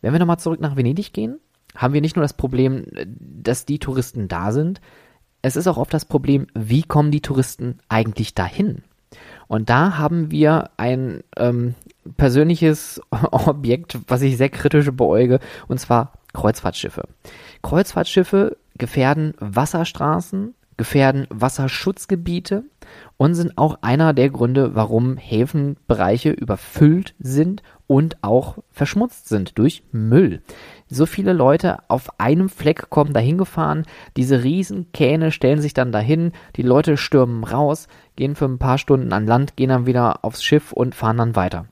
Wenn 0.00 0.12
wir 0.12 0.20
nochmal 0.20 0.38
zurück 0.38 0.60
nach 0.60 0.76
Venedig 0.76 1.12
gehen, 1.12 1.40
haben 1.74 1.94
wir 1.94 2.00
nicht 2.00 2.16
nur 2.16 2.22
das 2.22 2.32
Problem, 2.32 2.86
dass 3.18 3.66
die 3.66 3.78
Touristen 3.78 4.28
da 4.28 4.52
sind, 4.52 4.80
es 5.48 5.56
ist 5.56 5.66
auch 5.66 5.78
oft 5.78 5.92
das 5.92 6.04
Problem, 6.04 6.46
wie 6.54 6.82
kommen 6.82 7.10
die 7.10 7.22
Touristen 7.22 7.78
eigentlich 7.88 8.34
dahin? 8.34 8.82
Und 9.48 9.70
da 9.70 9.96
haben 9.96 10.30
wir 10.30 10.70
ein 10.76 11.24
ähm, 11.36 11.74
persönliches 12.16 13.00
Objekt, 13.10 13.98
was 14.06 14.22
ich 14.22 14.36
sehr 14.36 14.50
kritisch 14.50 14.90
beäuge, 14.90 15.40
und 15.66 15.80
zwar 15.80 16.12
Kreuzfahrtschiffe. 16.34 17.08
Kreuzfahrtschiffe 17.62 18.58
gefährden 18.76 19.34
Wasserstraßen, 19.40 20.54
gefährden 20.76 21.26
Wasserschutzgebiete 21.30 22.64
und 23.16 23.34
sind 23.34 23.58
auch 23.58 23.78
einer 23.82 24.12
der 24.12 24.30
Gründe, 24.30 24.74
warum 24.74 25.16
Häfenbereiche 25.16 26.30
überfüllt 26.30 27.14
sind 27.18 27.62
und 27.86 28.18
auch 28.22 28.58
verschmutzt 28.70 29.28
sind 29.28 29.58
durch 29.58 29.82
Müll 29.92 30.42
so 30.88 31.06
viele 31.06 31.32
Leute 31.32 31.78
auf 31.88 32.18
einem 32.18 32.48
Fleck 32.48 32.90
kommen 32.90 33.12
dahin 33.12 33.38
gefahren, 33.38 33.84
diese 34.16 34.42
riesen 34.42 34.90
Kähne 34.92 35.30
stellen 35.30 35.60
sich 35.60 35.74
dann 35.74 35.92
dahin, 35.92 36.32
die 36.56 36.62
Leute 36.62 36.96
stürmen 36.96 37.44
raus, 37.44 37.88
gehen 38.16 38.34
für 38.34 38.46
ein 38.46 38.58
paar 38.58 38.78
Stunden 38.78 39.12
an 39.12 39.26
Land, 39.26 39.56
gehen 39.56 39.68
dann 39.68 39.86
wieder 39.86 40.24
aufs 40.24 40.42
Schiff 40.42 40.72
und 40.72 40.94
fahren 40.94 41.18
dann 41.18 41.36
weiter. 41.36 41.66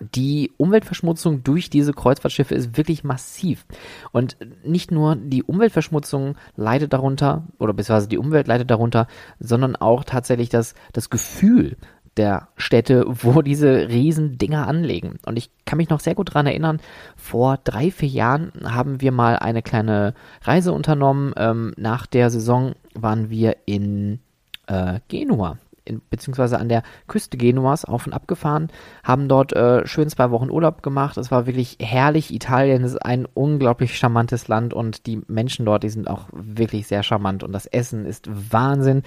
Die 0.00 0.52
Umweltverschmutzung 0.58 1.42
durch 1.42 1.70
diese 1.70 1.92
Kreuzfahrtschiffe 1.92 2.54
ist 2.54 2.76
wirklich 2.76 3.04
massiv. 3.04 3.64
Und 4.12 4.36
nicht 4.64 4.90
nur 4.90 5.16
die 5.16 5.42
Umweltverschmutzung 5.42 6.36
leidet 6.56 6.92
darunter, 6.92 7.44
oder 7.58 7.72
beziehungsweise 7.72 8.08
die 8.08 8.18
Umwelt 8.18 8.46
leidet 8.46 8.70
darunter, 8.70 9.06
sondern 9.38 9.74
auch 9.76 10.04
tatsächlich 10.04 10.50
das, 10.50 10.74
das 10.92 11.08
Gefühl, 11.08 11.76
der 12.16 12.48
Städte, 12.56 13.04
wo 13.08 13.42
diese 13.42 13.88
riesen 13.88 14.38
Dinger 14.38 14.68
anlegen. 14.68 15.18
Und 15.24 15.36
ich 15.38 15.50
kann 15.64 15.78
mich 15.78 15.88
noch 15.88 16.00
sehr 16.00 16.14
gut 16.14 16.30
daran 16.30 16.46
erinnern, 16.46 16.80
vor 17.16 17.58
drei, 17.64 17.90
vier 17.90 18.08
Jahren 18.08 18.52
haben 18.64 19.00
wir 19.00 19.12
mal 19.12 19.38
eine 19.38 19.62
kleine 19.62 20.14
Reise 20.42 20.72
unternommen. 20.72 21.32
Ähm, 21.36 21.72
nach 21.76 22.06
der 22.06 22.30
Saison 22.30 22.74
waren 22.94 23.30
wir 23.30 23.56
in 23.66 24.20
äh, 24.66 25.00
Genua 25.08 25.58
in, 25.86 26.02
beziehungsweise 26.10 26.58
an 26.58 26.68
der 26.68 26.82
Küste 27.06 27.36
Genuas 27.36 27.84
auf 27.84 28.06
und 28.06 28.12
ab 28.12 28.28
gefahren, 28.28 28.68
haben 29.04 29.28
dort 29.28 29.52
äh, 29.54 29.86
schön 29.86 30.08
zwei 30.08 30.30
Wochen 30.30 30.50
Urlaub 30.50 30.82
gemacht. 30.82 31.16
Es 31.16 31.30
war 31.30 31.46
wirklich 31.46 31.78
herrlich. 31.80 32.32
Italien 32.32 32.84
ist 32.84 32.96
ein 32.96 33.26
unglaublich 33.34 33.96
charmantes 33.96 34.48
Land 34.48 34.74
und 34.74 35.06
die 35.06 35.22
Menschen 35.28 35.64
dort, 35.64 35.82
die 35.82 35.88
sind 35.88 36.08
auch 36.08 36.28
wirklich 36.32 36.86
sehr 36.86 37.02
charmant 37.02 37.42
und 37.42 37.52
das 37.52 37.66
Essen 37.66 38.04
ist 38.04 38.28
Wahnsinn. 38.52 39.02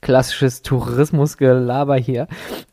Klassisches 0.00 0.62
Tourismusgelaber 0.62 1.96
hier. 1.96 2.26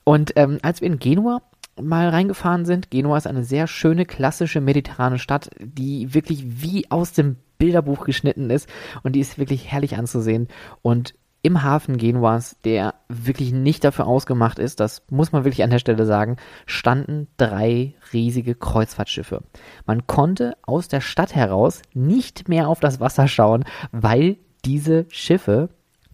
Und 0.03 0.33
ähm, 0.35 0.59
als 0.61 0.81
wir 0.81 0.87
in 0.87 0.99
Genua 0.99 1.41
mal 1.79 2.09
reingefahren 2.09 2.65
sind, 2.65 2.91
Genua 2.91 3.17
ist 3.17 3.27
eine 3.27 3.43
sehr 3.43 3.67
schöne, 3.67 4.05
klassische 4.05 4.61
mediterrane 4.61 5.19
Stadt, 5.19 5.49
die 5.59 6.13
wirklich 6.13 6.61
wie 6.61 6.89
aus 6.89 7.13
dem 7.13 7.37
Bilderbuch 7.57 8.05
geschnitten 8.05 8.49
ist 8.49 8.67
und 9.03 9.13
die 9.13 9.19
ist 9.19 9.37
wirklich 9.37 9.71
herrlich 9.71 9.95
anzusehen 9.95 10.47
und 10.81 11.13
im 11.43 11.63
Hafen 11.63 11.97
Genuas, 11.97 12.55
der 12.63 12.93
wirklich 13.07 13.51
nicht 13.51 13.83
dafür 13.83 14.05
ausgemacht 14.05 14.59
ist, 14.59 14.79
das 14.79 15.03
muss 15.09 15.31
man 15.31 15.43
wirklich 15.43 15.63
an 15.63 15.71
der 15.71 15.79
Stelle 15.79 16.05
sagen, 16.05 16.37
standen 16.65 17.27
drei 17.37 17.95
riesige 18.13 18.53
Kreuzfahrtschiffe. 18.53 19.43
Man 19.85 20.05
konnte 20.05 20.55
aus 20.61 20.87
der 20.87 21.01
Stadt 21.01 21.35
heraus 21.35 21.81
nicht 21.93 22.47
mehr 22.47 22.67
auf 22.67 22.79
das 22.79 22.99
Wasser 22.99 23.27
schauen, 23.27 23.65
weil 23.91 24.37
diese 24.65 25.05
Schiffe 25.09 25.69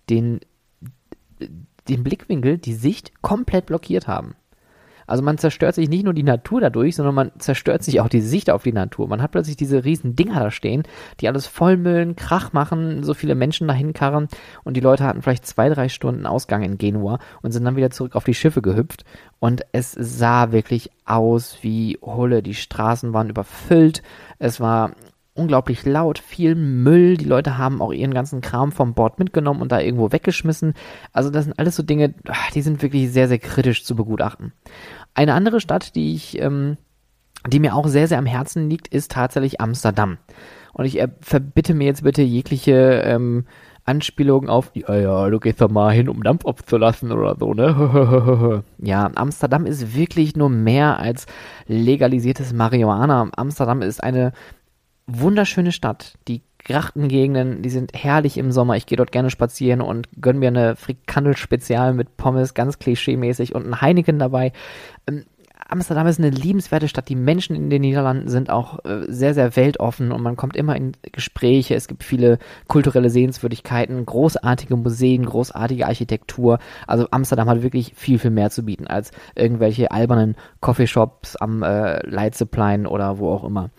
den, 0.09 0.39
den 1.89 2.03
Blickwinkel, 2.03 2.57
die 2.57 2.73
Sicht 2.73 3.21
komplett 3.21 3.65
blockiert 3.65 4.07
haben. 4.07 4.35
Also 5.07 5.23
man 5.23 5.37
zerstört 5.37 5.75
sich 5.75 5.89
nicht 5.89 6.03
nur 6.03 6.13
die 6.13 6.23
Natur 6.23 6.61
dadurch, 6.61 6.95
sondern 6.95 7.15
man 7.15 7.31
zerstört 7.39 7.83
sich 7.83 8.01
auch 8.01 8.09
die 8.09 8.21
Sicht 8.21 8.49
auf 8.49 8.63
die 8.63 8.73
Natur. 8.73 9.07
Man 9.07 9.21
hat 9.21 9.31
plötzlich 9.31 9.55
diese 9.55 9.83
riesen 9.85 10.15
Dinger 10.15 10.39
da 10.39 10.51
stehen, 10.51 10.83
die 11.19 11.27
alles 11.27 11.47
vollmüllen, 11.47 12.15
Krach 12.15 12.53
machen, 12.53 13.03
so 13.03 13.13
viele 13.13 13.33
Menschen 13.33 13.67
dahin 13.67 13.93
karren 13.93 14.27
und 14.63 14.75
die 14.75 14.81
Leute 14.81 15.05
hatten 15.05 15.21
vielleicht 15.21 15.47
zwei, 15.47 15.69
drei 15.69 15.89
Stunden 15.89 16.25
Ausgang 16.25 16.61
in 16.61 16.77
Genua 16.77 17.19
und 17.41 17.51
sind 17.51 17.63
dann 17.63 17.77
wieder 17.77 17.89
zurück 17.89 18.15
auf 18.15 18.25
die 18.25 18.33
Schiffe 18.33 18.61
gehüpft 18.61 19.05
und 19.39 19.65
es 19.71 19.91
sah 19.91 20.51
wirklich 20.51 20.91
aus 21.05 21.59
wie 21.61 21.97
Hulle. 22.01 22.43
Die 22.43 22.55
Straßen 22.55 23.13
waren 23.13 23.29
überfüllt. 23.29 24.01
Es 24.39 24.59
war 24.59 24.91
unglaublich 25.37 25.85
laut, 25.85 26.19
viel 26.19 26.55
Müll. 26.55 27.17
Die 27.17 27.25
Leute 27.25 27.57
haben 27.57 27.81
auch 27.81 27.91
ihren 27.91 28.13
ganzen 28.13 28.41
Kram 28.41 28.71
vom 28.71 28.93
Bord 28.93 29.19
mitgenommen 29.19 29.61
und 29.61 29.71
da 29.71 29.79
irgendwo 29.79 30.11
weggeschmissen. 30.11 30.73
Also 31.13 31.29
das 31.29 31.45
sind 31.45 31.57
alles 31.59 31.75
so 31.75 31.83
Dinge, 31.83 32.13
die 32.53 32.61
sind 32.61 32.81
wirklich 32.81 33.11
sehr, 33.11 33.27
sehr 33.27 33.39
kritisch 33.39 33.83
zu 33.83 33.95
begutachten. 33.95 34.53
Eine 35.13 35.33
andere 35.33 35.61
Stadt, 35.61 35.95
die 35.95 36.13
ich, 36.13 36.41
ähm, 36.41 36.77
die 37.47 37.59
mir 37.59 37.75
auch 37.75 37.87
sehr, 37.87 38.07
sehr 38.07 38.17
am 38.17 38.25
Herzen 38.25 38.69
liegt, 38.69 38.87
ist 38.87 39.11
tatsächlich 39.11 39.61
Amsterdam. 39.61 40.17
Und 40.73 40.85
ich 40.85 40.99
äh, 40.99 41.07
verbitte 41.21 41.73
mir 41.73 41.85
jetzt 41.85 42.03
bitte 42.03 42.21
jegliche 42.21 43.01
ähm, 43.05 43.45
Anspielung 43.87 44.49
auf, 44.49 44.71
ja, 44.73 44.95
ja, 44.95 45.29
du 45.29 45.39
gehst 45.39 45.61
doch 45.61 45.69
mal 45.69 45.93
hin, 45.93 46.09
um 46.09 46.21
Dampf 46.21 46.45
abzulassen 46.45 47.13
oder 47.13 47.37
so, 47.39 47.53
ne? 47.53 48.63
ja, 48.79 49.09
Amsterdam 49.15 49.65
ist 49.65 49.95
wirklich 49.95 50.35
nur 50.35 50.49
mehr 50.49 50.99
als 50.99 51.25
legalisiertes 51.67 52.51
Marihuana. 52.51 53.29
Amsterdam 53.37 53.81
ist 53.81 54.03
eine 54.03 54.33
wunderschöne 55.07 55.71
Stadt. 55.71 56.15
Die 56.27 56.41
Grachtengegenden, 56.59 57.61
die 57.61 57.69
sind 57.69 57.91
herrlich 57.93 58.37
im 58.37 58.51
Sommer. 58.51 58.75
Ich 58.75 58.85
gehe 58.85 58.97
dort 58.97 59.11
gerne 59.11 59.29
spazieren 59.29 59.81
und 59.81 60.09
gönn 60.19 60.39
mir 60.39 60.49
eine 60.49 60.75
Frikandel-Spezial 60.75 61.93
mit 61.93 62.17
Pommes, 62.17 62.53
ganz 62.53 62.77
klischee-mäßig 62.77 63.55
und 63.55 63.65
ein 63.65 63.81
Heineken 63.81 64.19
dabei. 64.19 64.51
Ähm, 65.07 65.23
Amsterdam 65.69 66.07
ist 66.07 66.19
eine 66.19 66.29
liebenswerte 66.29 66.87
Stadt. 66.87 67.09
Die 67.09 67.15
Menschen 67.15 67.55
in 67.55 67.69
den 67.69 67.81
Niederlanden 67.81 68.29
sind 68.29 68.49
auch 68.49 68.85
äh, 68.85 69.03
sehr, 69.07 69.33
sehr 69.33 69.55
weltoffen 69.55 70.11
und 70.11 70.21
man 70.21 70.37
kommt 70.37 70.55
immer 70.55 70.75
in 70.75 70.93
Gespräche. 71.11 71.75
Es 71.75 71.87
gibt 71.87 72.03
viele 72.03 72.39
kulturelle 72.67 73.09
Sehenswürdigkeiten, 73.09 74.05
großartige 74.05 74.75
Museen, 74.77 75.25
großartige 75.25 75.85
Architektur. 75.85 76.59
Also 76.85 77.07
Amsterdam 77.11 77.49
hat 77.49 77.63
wirklich 77.63 77.93
viel, 77.95 78.19
viel 78.19 78.31
mehr 78.31 78.49
zu 78.49 78.63
bieten 78.63 78.87
als 78.87 79.11
irgendwelche 79.35 79.91
albernen 79.91 80.35
Coffeeshops 80.61 81.35
am 81.35 81.63
äh, 81.63 82.05
Leitzeplein 82.07 82.87
oder 82.87 83.19
wo 83.19 83.31
auch 83.31 83.43
immer. 83.43 83.69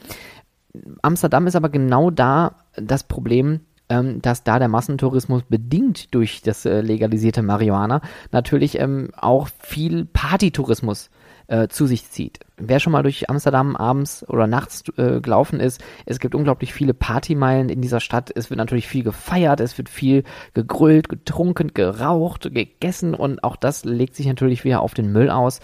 Amsterdam 1.03 1.47
ist 1.47 1.57
aber 1.57 1.69
genau 1.69 2.11
da 2.11 2.57
das 2.77 3.05
Problem, 3.05 3.61
ähm, 3.89 4.21
dass 4.21 4.45
da 4.45 4.59
der 4.59 4.69
Massentourismus 4.69 5.43
bedingt 5.49 6.15
durch 6.15 6.43
das 6.43 6.65
äh, 6.65 6.81
legalisierte 6.81 7.43
Marihuana 7.43 8.03
natürlich 8.33 8.79
ähm, 8.79 9.11
auch 9.17 9.49
viel 9.61 10.05
Partytourismus 10.05 11.11
äh, 11.47 11.69
zu 11.69 11.87
sich 11.87 12.11
zieht. 12.11 12.41
Wer 12.59 12.79
schon 12.79 12.93
mal 12.93 13.03
durch 13.03 13.31
Amsterdam 13.31 13.77
abends 13.77 14.29
oder 14.29 14.47
nachts 14.47 14.85
äh, 14.97 15.21
gelaufen 15.21 15.61
ist, 15.61 15.83
es 16.05 16.19
gibt 16.19 16.35
unglaublich 16.35 16.75
viele 16.75 16.93
Partymeilen 16.93 17.71
in 17.71 17.81
dieser 17.81 18.01
Stadt. 18.01 18.31
Es 18.35 18.51
wird 18.51 18.59
natürlich 18.59 18.87
viel 18.87 19.03
gefeiert, 19.03 19.61
es 19.61 19.79
wird 19.79 19.89
viel 19.89 20.25
gegrüllt, 20.53 21.09
getrunken, 21.09 21.73
geraucht, 21.73 22.53
gegessen 22.53 23.15
und 23.15 23.43
auch 23.43 23.57
das 23.57 23.85
legt 23.85 24.15
sich 24.15 24.27
natürlich 24.27 24.65
wieder 24.65 24.83
auf 24.83 24.95
den 24.95 25.11
Müll 25.11 25.31
aus. 25.31 25.61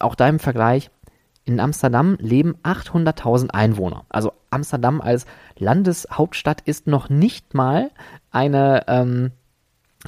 Auch 0.00 0.16
da 0.16 0.28
im 0.28 0.40
Vergleich, 0.40 0.90
in 1.44 1.60
Amsterdam 1.60 2.16
leben 2.20 2.56
800.000 2.62 3.50
Einwohner. 3.50 4.04
Also 4.08 4.32
Amsterdam 4.50 5.00
als 5.00 5.26
Landeshauptstadt 5.58 6.62
ist 6.62 6.86
noch 6.86 7.10
nicht 7.10 7.54
mal 7.54 7.90
eine, 8.30 8.84
ähm, 8.88 9.30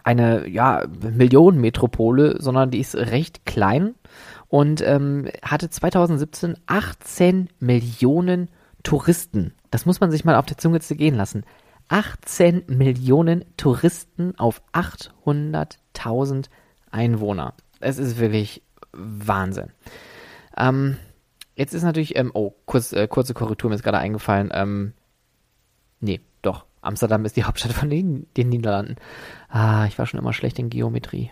eine 0.03 0.49
ja, 0.49 0.85
Millionenmetropole, 1.01 2.37
sondern 2.41 2.71
die 2.71 2.81
ist 2.81 2.97
recht 2.97 3.45
klein 3.45 3.95
und 4.49 4.81
ähm, 4.81 5.29
hatte 5.43 5.69
2017 5.69 6.57
18 6.67 7.49
Millionen 7.59 8.49
Touristen. 8.83 9.53
Das 9.71 9.85
muss 9.85 10.01
man 10.01 10.11
sich 10.11 10.25
mal 10.25 10.37
auf 10.37 10.47
der 10.47 10.59
Zunge 10.59 10.79
gehen 10.79 11.17
lassen. 11.17 11.45
18 11.89 12.65
Millionen 12.69 13.45
Touristen 13.57 14.39
auf 14.39 14.63
800.000 14.73 16.47
Einwohner. 16.91 17.55
Es 17.81 17.99
ist 17.99 18.19
wirklich 18.19 18.63
Wahnsinn. 18.93 19.71
Ähm, 20.57 20.97
jetzt 21.57 21.75
ist 21.75 21.83
natürlich, 21.83 22.17
ähm, 22.17 22.31
oh, 22.35 22.53
kurz, 22.67 22.93
äh, 22.93 23.09
kurze 23.09 23.35
Korrektur, 23.35 23.69
mir 23.69 23.77
ist 23.77 23.83
gerade 23.83 23.99
eingefallen. 23.99 24.51
Ähm, 24.53 24.93
nee, 26.01 26.21
doch. 26.43 26.67
Amsterdam 26.83 27.25
ist 27.25 27.37
die 27.37 27.45
Hauptstadt 27.45 27.73
von 27.73 27.91
den, 27.91 28.27
den 28.37 28.49
Niederlanden. 28.49 28.97
Ah, 29.49 29.87
ich 29.87 29.99
war 29.99 30.07
schon 30.07 30.21
immer 30.21 30.33
schlecht 30.33 30.59
in 30.59 30.71
Geometrie. 30.71 31.31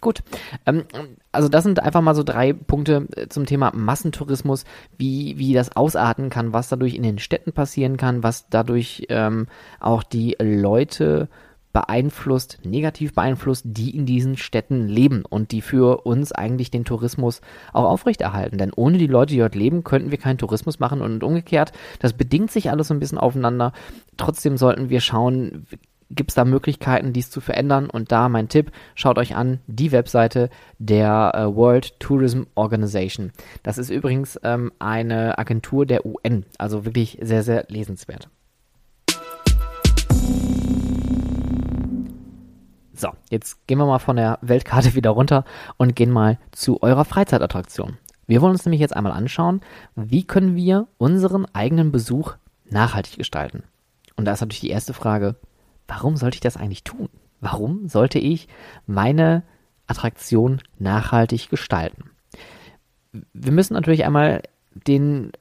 Gut. 0.00 0.22
Ähm, 0.66 0.84
also 1.32 1.48
das 1.48 1.64
sind 1.64 1.80
einfach 1.80 2.02
mal 2.02 2.14
so 2.14 2.22
drei 2.22 2.52
Punkte 2.52 3.08
äh, 3.16 3.28
zum 3.28 3.46
Thema 3.46 3.72
Massentourismus, 3.74 4.64
wie, 4.98 5.38
wie 5.38 5.54
das 5.54 5.76
ausarten 5.76 6.30
kann, 6.30 6.52
was 6.52 6.68
dadurch 6.68 6.94
in 6.94 7.02
den 7.02 7.18
Städten 7.18 7.52
passieren 7.52 7.96
kann, 7.96 8.22
was 8.22 8.48
dadurch 8.50 9.06
ähm, 9.08 9.46
auch 9.80 10.02
die 10.02 10.36
Leute 10.40 11.28
beeinflusst, 11.74 12.60
negativ 12.64 13.12
beeinflusst, 13.12 13.64
die 13.66 13.94
in 13.94 14.06
diesen 14.06 14.38
Städten 14.38 14.88
leben 14.88 15.24
und 15.28 15.50
die 15.50 15.60
für 15.60 16.06
uns 16.06 16.32
eigentlich 16.32 16.70
den 16.70 16.86
Tourismus 16.86 17.42
auch 17.74 17.84
aufrechterhalten. 17.84 18.56
Denn 18.56 18.72
ohne 18.74 18.96
die 18.96 19.08
Leute, 19.08 19.34
die 19.34 19.40
dort 19.40 19.56
leben, 19.56 19.84
könnten 19.84 20.12
wir 20.12 20.18
keinen 20.18 20.38
Tourismus 20.38 20.78
machen 20.78 21.02
und 21.02 21.22
umgekehrt. 21.22 21.72
Das 21.98 22.14
bedingt 22.14 22.52
sich 22.52 22.70
alles 22.70 22.88
so 22.88 22.94
ein 22.94 23.00
bisschen 23.00 23.18
aufeinander. 23.18 23.72
Trotzdem 24.16 24.56
sollten 24.56 24.88
wir 24.88 25.00
schauen, 25.00 25.66
gibt 26.10 26.30
es 26.30 26.36
da 26.36 26.44
Möglichkeiten, 26.44 27.12
dies 27.12 27.28
zu 27.30 27.40
verändern? 27.40 27.90
Und 27.90 28.12
da 28.12 28.28
mein 28.28 28.48
Tipp, 28.48 28.70
schaut 28.94 29.18
euch 29.18 29.34
an 29.34 29.58
die 29.66 29.90
Webseite 29.90 30.50
der 30.78 31.32
äh, 31.34 31.56
World 31.56 31.98
Tourism 31.98 32.42
Organization. 32.54 33.32
Das 33.64 33.78
ist 33.78 33.90
übrigens 33.90 34.38
ähm, 34.44 34.72
eine 34.78 35.38
Agentur 35.38 35.86
der 35.86 36.06
UN, 36.06 36.46
also 36.56 36.84
wirklich 36.84 37.18
sehr, 37.20 37.42
sehr 37.42 37.66
lesenswert. 37.68 38.28
So, 42.94 43.08
jetzt 43.28 43.66
gehen 43.66 43.78
wir 43.78 43.86
mal 43.86 43.98
von 43.98 44.16
der 44.16 44.38
Weltkarte 44.40 44.94
wieder 44.94 45.10
runter 45.10 45.44
und 45.76 45.96
gehen 45.96 46.10
mal 46.10 46.38
zu 46.52 46.82
eurer 46.82 47.04
Freizeitattraktion. 47.04 47.98
Wir 48.26 48.40
wollen 48.40 48.52
uns 48.52 48.64
nämlich 48.64 48.80
jetzt 48.80 48.96
einmal 48.96 49.12
anschauen, 49.12 49.60
wie 49.96 50.24
können 50.24 50.56
wir 50.56 50.86
unseren 50.96 51.46
eigenen 51.52 51.92
Besuch 51.92 52.34
nachhaltig 52.70 53.18
gestalten. 53.18 53.64
Und 54.16 54.24
da 54.24 54.32
ist 54.32 54.40
natürlich 54.40 54.60
die 54.60 54.70
erste 54.70 54.94
Frage, 54.94 55.36
warum 55.88 56.16
sollte 56.16 56.36
ich 56.36 56.40
das 56.40 56.56
eigentlich 56.56 56.84
tun? 56.84 57.08
Warum 57.40 57.88
sollte 57.88 58.18
ich 58.18 58.48
meine 58.86 59.42
Attraktion 59.86 60.62
nachhaltig 60.78 61.50
gestalten? 61.50 62.10
Wir 63.32 63.52
müssen 63.52 63.74
natürlich 63.74 64.04
einmal 64.04 64.42
den 64.72 65.32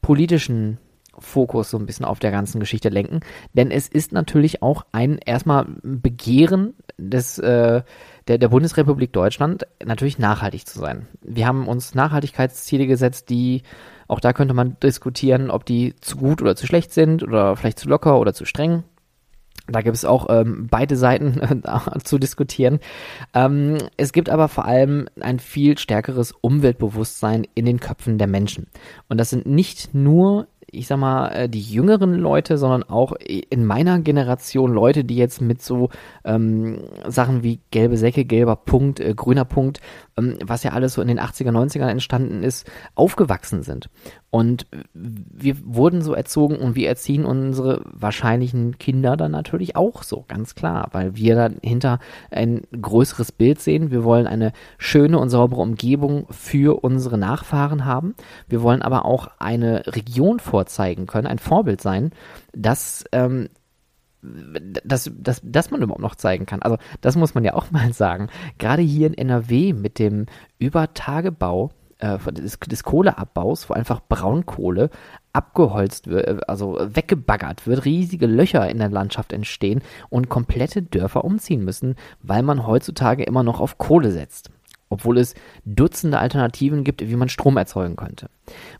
politischen 0.00 0.78
Fokus 1.18 1.70
so 1.70 1.78
ein 1.78 1.86
bisschen 1.86 2.06
auf 2.06 2.18
der 2.18 2.30
ganzen 2.30 2.60
Geschichte 2.60 2.88
lenken, 2.88 3.20
denn 3.52 3.70
es 3.70 3.88
ist 3.88 4.12
natürlich 4.12 4.62
auch 4.62 4.84
ein 4.92 5.18
erstmal 5.18 5.66
Begehren 5.82 6.74
des 6.98 7.38
äh, 7.38 7.82
der, 8.28 8.38
der 8.38 8.48
Bundesrepublik 8.48 9.12
Deutschland 9.12 9.66
natürlich 9.84 10.18
nachhaltig 10.18 10.66
zu 10.66 10.78
sein. 10.78 11.06
Wir 11.22 11.46
haben 11.46 11.66
uns 11.66 11.94
Nachhaltigkeitsziele 11.94 12.86
gesetzt, 12.86 13.30
die 13.30 13.62
auch 14.08 14.20
da 14.20 14.32
könnte 14.32 14.54
man 14.54 14.76
diskutieren, 14.82 15.50
ob 15.50 15.64
die 15.64 15.94
zu 16.00 16.16
gut 16.16 16.42
oder 16.42 16.54
zu 16.54 16.66
schlecht 16.66 16.92
sind 16.92 17.22
oder 17.22 17.56
vielleicht 17.56 17.78
zu 17.78 17.88
locker 17.88 18.20
oder 18.20 18.34
zu 18.34 18.44
streng. 18.44 18.84
Da 19.68 19.80
gibt 19.80 19.96
es 19.96 20.04
auch 20.04 20.26
ähm, 20.28 20.66
beide 20.70 20.96
Seiten 20.96 21.62
zu 22.04 22.18
diskutieren. 22.18 22.80
Ähm, 23.32 23.78
es 23.96 24.12
gibt 24.12 24.28
aber 24.28 24.48
vor 24.48 24.64
allem 24.64 25.06
ein 25.20 25.38
viel 25.38 25.78
stärkeres 25.78 26.32
Umweltbewusstsein 26.32 27.46
in 27.54 27.64
den 27.64 27.78
Köpfen 27.78 28.18
der 28.18 28.26
Menschen. 28.26 28.66
Und 29.08 29.18
das 29.18 29.30
sind 29.30 29.46
nicht 29.46 29.94
nur 29.94 30.48
ich 30.72 30.86
sag 30.86 30.96
mal, 30.96 31.28
äh, 31.28 31.48
die 31.48 31.60
jüngeren 31.60 32.14
Leute, 32.14 32.56
sondern 32.56 32.82
auch 32.82 33.12
in 33.12 33.66
meiner 33.66 34.00
Generation 34.00 34.72
Leute, 34.72 35.04
die 35.04 35.16
jetzt 35.16 35.42
mit 35.42 35.62
so 35.62 35.90
ähm, 36.24 36.78
Sachen 37.06 37.42
wie 37.42 37.60
gelbe 37.70 37.98
Säcke, 37.98 38.24
gelber 38.24 38.56
Punkt, 38.56 38.98
äh, 38.98 39.12
grüner 39.14 39.44
Punkt, 39.44 39.80
was 40.16 40.62
ja 40.62 40.72
alles 40.72 40.94
so 40.94 41.02
in 41.02 41.08
den 41.08 41.20
80er, 41.20 41.50
90ern 41.50 41.88
entstanden 41.88 42.42
ist, 42.42 42.70
aufgewachsen 42.94 43.62
sind. 43.62 43.88
Und 44.30 44.66
wir 44.94 45.56
wurden 45.64 46.02
so 46.02 46.14
erzogen 46.14 46.56
und 46.56 46.74
wir 46.74 46.88
erziehen 46.88 47.24
unsere 47.24 47.82
wahrscheinlichen 47.84 48.78
Kinder 48.78 49.16
dann 49.16 49.30
natürlich 49.30 49.76
auch 49.76 50.02
so, 50.02 50.24
ganz 50.28 50.54
klar, 50.54 50.88
weil 50.92 51.16
wir 51.16 51.34
dahinter 51.34 51.98
ein 52.30 52.62
größeres 52.78 53.32
Bild 53.32 53.60
sehen. 53.60 53.90
Wir 53.90 54.04
wollen 54.04 54.26
eine 54.26 54.52
schöne 54.78 55.18
und 55.18 55.30
saubere 55.30 55.60
Umgebung 55.60 56.26
für 56.30 56.82
unsere 56.82 57.18
Nachfahren 57.18 57.84
haben. 57.84 58.14
Wir 58.48 58.62
wollen 58.62 58.82
aber 58.82 59.04
auch 59.04 59.28
eine 59.38 59.86
Region 59.86 60.40
vorzeigen 60.40 61.06
können, 61.06 61.26
ein 61.26 61.38
Vorbild 61.38 61.80
sein, 61.80 62.10
das 62.54 63.04
ähm, 63.12 63.48
dass, 64.22 65.10
dass, 65.16 65.40
dass 65.44 65.70
man 65.70 65.82
überhaupt 65.82 66.00
noch 66.00 66.14
zeigen 66.14 66.46
kann. 66.46 66.62
Also 66.62 66.78
das 67.00 67.16
muss 67.16 67.34
man 67.34 67.44
ja 67.44 67.54
auch 67.54 67.70
mal 67.70 67.92
sagen. 67.92 68.28
Gerade 68.58 68.82
hier 68.82 69.06
in 69.08 69.14
NRW 69.14 69.72
mit 69.72 69.98
dem 69.98 70.26
Übertagebau 70.58 71.70
äh, 71.98 72.18
des, 72.32 72.58
des 72.58 72.82
Kohleabbaus, 72.82 73.68
wo 73.68 73.74
einfach 73.74 74.00
Braunkohle 74.08 74.90
abgeholzt 75.32 76.08
wird, 76.08 76.26
äh, 76.26 76.36
also 76.46 76.78
weggebaggert 76.80 77.66
wird, 77.66 77.84
riesige 77.84 78.26
Löcher 78.26 78.68
in 78.68 78.78
der 78.78 78.90
Landschaft 78.90 79.32
entstehen 79.32 79.82
und 80.10 80.28
komplette 80.28 80.82
Dörfer 80.82 81.24
umziehen 81.24 81.64
müssen, 81.64 81.96
weil 82.22 82.42
man 82.42 82.66
heutzutage 82.66 83.24
immer 83.24 83.42
noch 83.42 83.60
auf 83.60 83.78
Kohle 83.78 84.12
setzt. 84.12 84.50
Obwohl 84.92 85.16
es 85.16 85.34
Dutzende 85.64 86.18
Alternativen 86.18 86.84
gibt, 86.84 87.00
wie 87.00 87.16
man 87.16 87.30
Strom 87.30 87.56
erzeugen 87.56 87.96
könnte. 87.96 88.28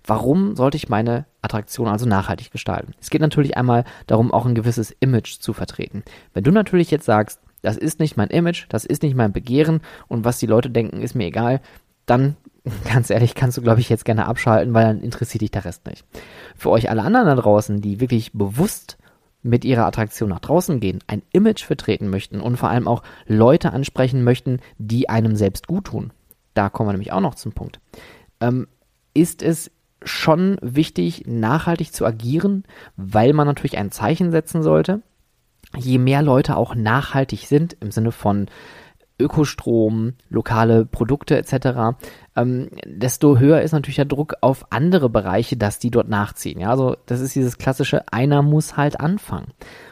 Warum 0.04 0.56
sollte 0.56 0.76
ich 0.76 0.90
meine 0.90 1.24
Attraktion 1.40 1.88
also 1.88 2.06
nachhaltig 2.06 2.50
gestalten? 2.52 2.92
Es 3.00 3.08
geht 3.08 3.22
natürlich 3.22 3.56
einmal 3.56 3.84
darum, 4.06 4.30
auch 4.30 4.44
ein 4.44 4.54
gewisses 4.54 4.94
Image 5.00 5.40
zu 5.40 5.54
vertreten. 5.54 6.02
Wenn 6.34 6.44
du 6.44 6.50
natürlich 6.50 6.90
jetzt 6.90 7.06
sagst, 7.06 7.40
das 7.62 7.78
ist 7.78 7.98
nicht 7.98 8.18
mein 8.18 8.28
Image, 8.28 8.66
das 8.68 8.84
ist 8.84 9.02
nicht 9.02 9.16
mein 9.16 9.32
Begehren 9.32 9.80
und 10.06 10.26
was 10.26 10.38
die 10.38 10.46
Leute 10.46 10.68
denken, 10.68 11.00
ist 11.00 11.14
mir 11.14 11.26
egal, 11.26 11.62
dann 12.04 12.36
ganz 12.92 13.08
ehrlich, 13.08 13.34
kannst 13.34 13.56
du, 13.56 13.62
glaube 13.62 13.80
ich, 13.80 13.88
jetzt 13.88 14.04
gerne 14.04 14.26
abschalten, 14.26 14.74
weil 14.74 14.84
dann 14.84 15.00
interessiert 15.00 15.40
dich 15.40 15.50
der 15.50 15.64
Rest 15.64 15.86
nicht. 15.86 16.04
Für 16.56 16.68
euch 16.68 16.90
alle 16.90 17.02
anderen 17.02 17.26
da 17.26 17.34
draußen, 17.36 17.80
die 17.80 18.00
wirklich 18.00 18.32
bewusst 18.34 18.98
mit 19.42 19.64
ihrer 19.64 19.86
Attraktion 19.86 20.30
nach 20.30 20.40
draußen 20.40 20.80
gehen, 20.80 21.00
ein 21.06 21.22
Image 21.32 21.64
vertreten 21.64 22.08
möchten 22.08 22.40
und 22.40 22.56
vor 22.56 22.68
allem 22.68 22.86
auch 22.86 23.02
Leute 23.26 23.72
ansprechen 23.72 24.24
möchten, 24.24 24.60
die 24.78 25.08
einem 25.08 25.36
selbst 25.36 25.66
gut 25.66 25.86
tun, 25.86 26.12
da 26.54 26.68
kommen 26.68 26.88
wir 26.88 26.92
nämlich 26.92 27.12
auch 27.12 27.20
noch 27.20 27.34
zum 27.34 27.52
Punkt, 27.52 27.80
ähm, 28.40 28.68
ist 29.14 29.42
es 29.42 29.70
schon 30.04 30.56
wichtig, 30.62 31.24
nachhaltig 31.26 31.92
zu 31.92 32.04
agieren, 32.04 32.64
weil 32.96 33.32
man 33.32 33.46
natürlich 33.46 33.78
ein 33.78 33.90
Zeichen 33.90 34.30
setzen 34.30 34.62
sollte. 34.62 35.02
Je 35.76 35.98
mehr 35.98 36.22
Leute 36.22 36.56
auch 36.56 36.74
nachhaltig 36.74 37.46
sind, 37.46 37.76
im 37.80 37.92
Sinne 37.92 38.12
von 38.12 38.48
Ökostrom, 39.22 40.14
lokale 40.28 40.84
Produkte 40.84 41.36
etc., 41.36 41.96
ähm, 42.34 42.68
desto 42.86 43.38
höher 43.38 43.60
ist 43.60 43.72
natürlich 43.72 43.96
der 43.96 44.04
Druck 44.04 44.34
auf 44.40 44.66
andere 44.70 45.10
Bereiche, 45.10 45.56
dass 45.56 45.78
die 45.78 45.90
dort 45.90 46.08
nachziehen. 46.08 46.60
Ja, 46.60 46.70
also 46.70 46.96
das 47.06 47.20
ist 47.20 47.34
dieses 47.34 47.58
klassische, 47.58 48.04
einer 48.12 48.42
muss 48.42 48.76
halt 48.76 49.00
anfangen. 49.00 49.48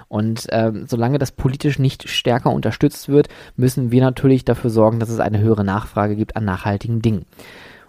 Und 0.08 0.46
ähm, 0.50 0.86
solange 0.88 1.18
das 1.18 1.32
politisch 1.32 1.78
nicht 1.78 2.08
stärker 2.08 2.50
unterstützt 2.50 3.08
wird, 3.08 3.28
müssen 3.56 3.92
wir 3.92 4.00
natürlich 4.00 4.44
dafür 4.44 4.70
sorgen, 4.70 4.98
dass 4.98 5.08
es 5.08 5.20
eine 5.20 5.38
höhere 5.38 5.64
Nachfrage 5.64 6.16
gibt 6.16 6.36
an 6.36 6.44
nachhaltigen 6.44 7.00
Dingen. 7.00 7.26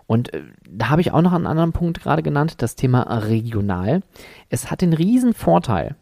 Und 0.06 0.34
äh, 0.34 0.42
da 0.70 0.90
habe 0.90 1.02
ich 1.02 1.14
auch 1.14 1.22
noch 1.22 1.34
einen 1.34 1.48
anderen 1.48 1.72
Punkt 1.72 2.02
gerade 2.02 2.22
genannt, 2.22 2.56
das 2.62 2.76
Thema 2.76 3.04
regional. 3.04 4.02
Es 4.50 4.70
hat 4.70 4.82
den 4.82 4.94
riesen 4.94 5.34
Vorteil, 5.34 5.96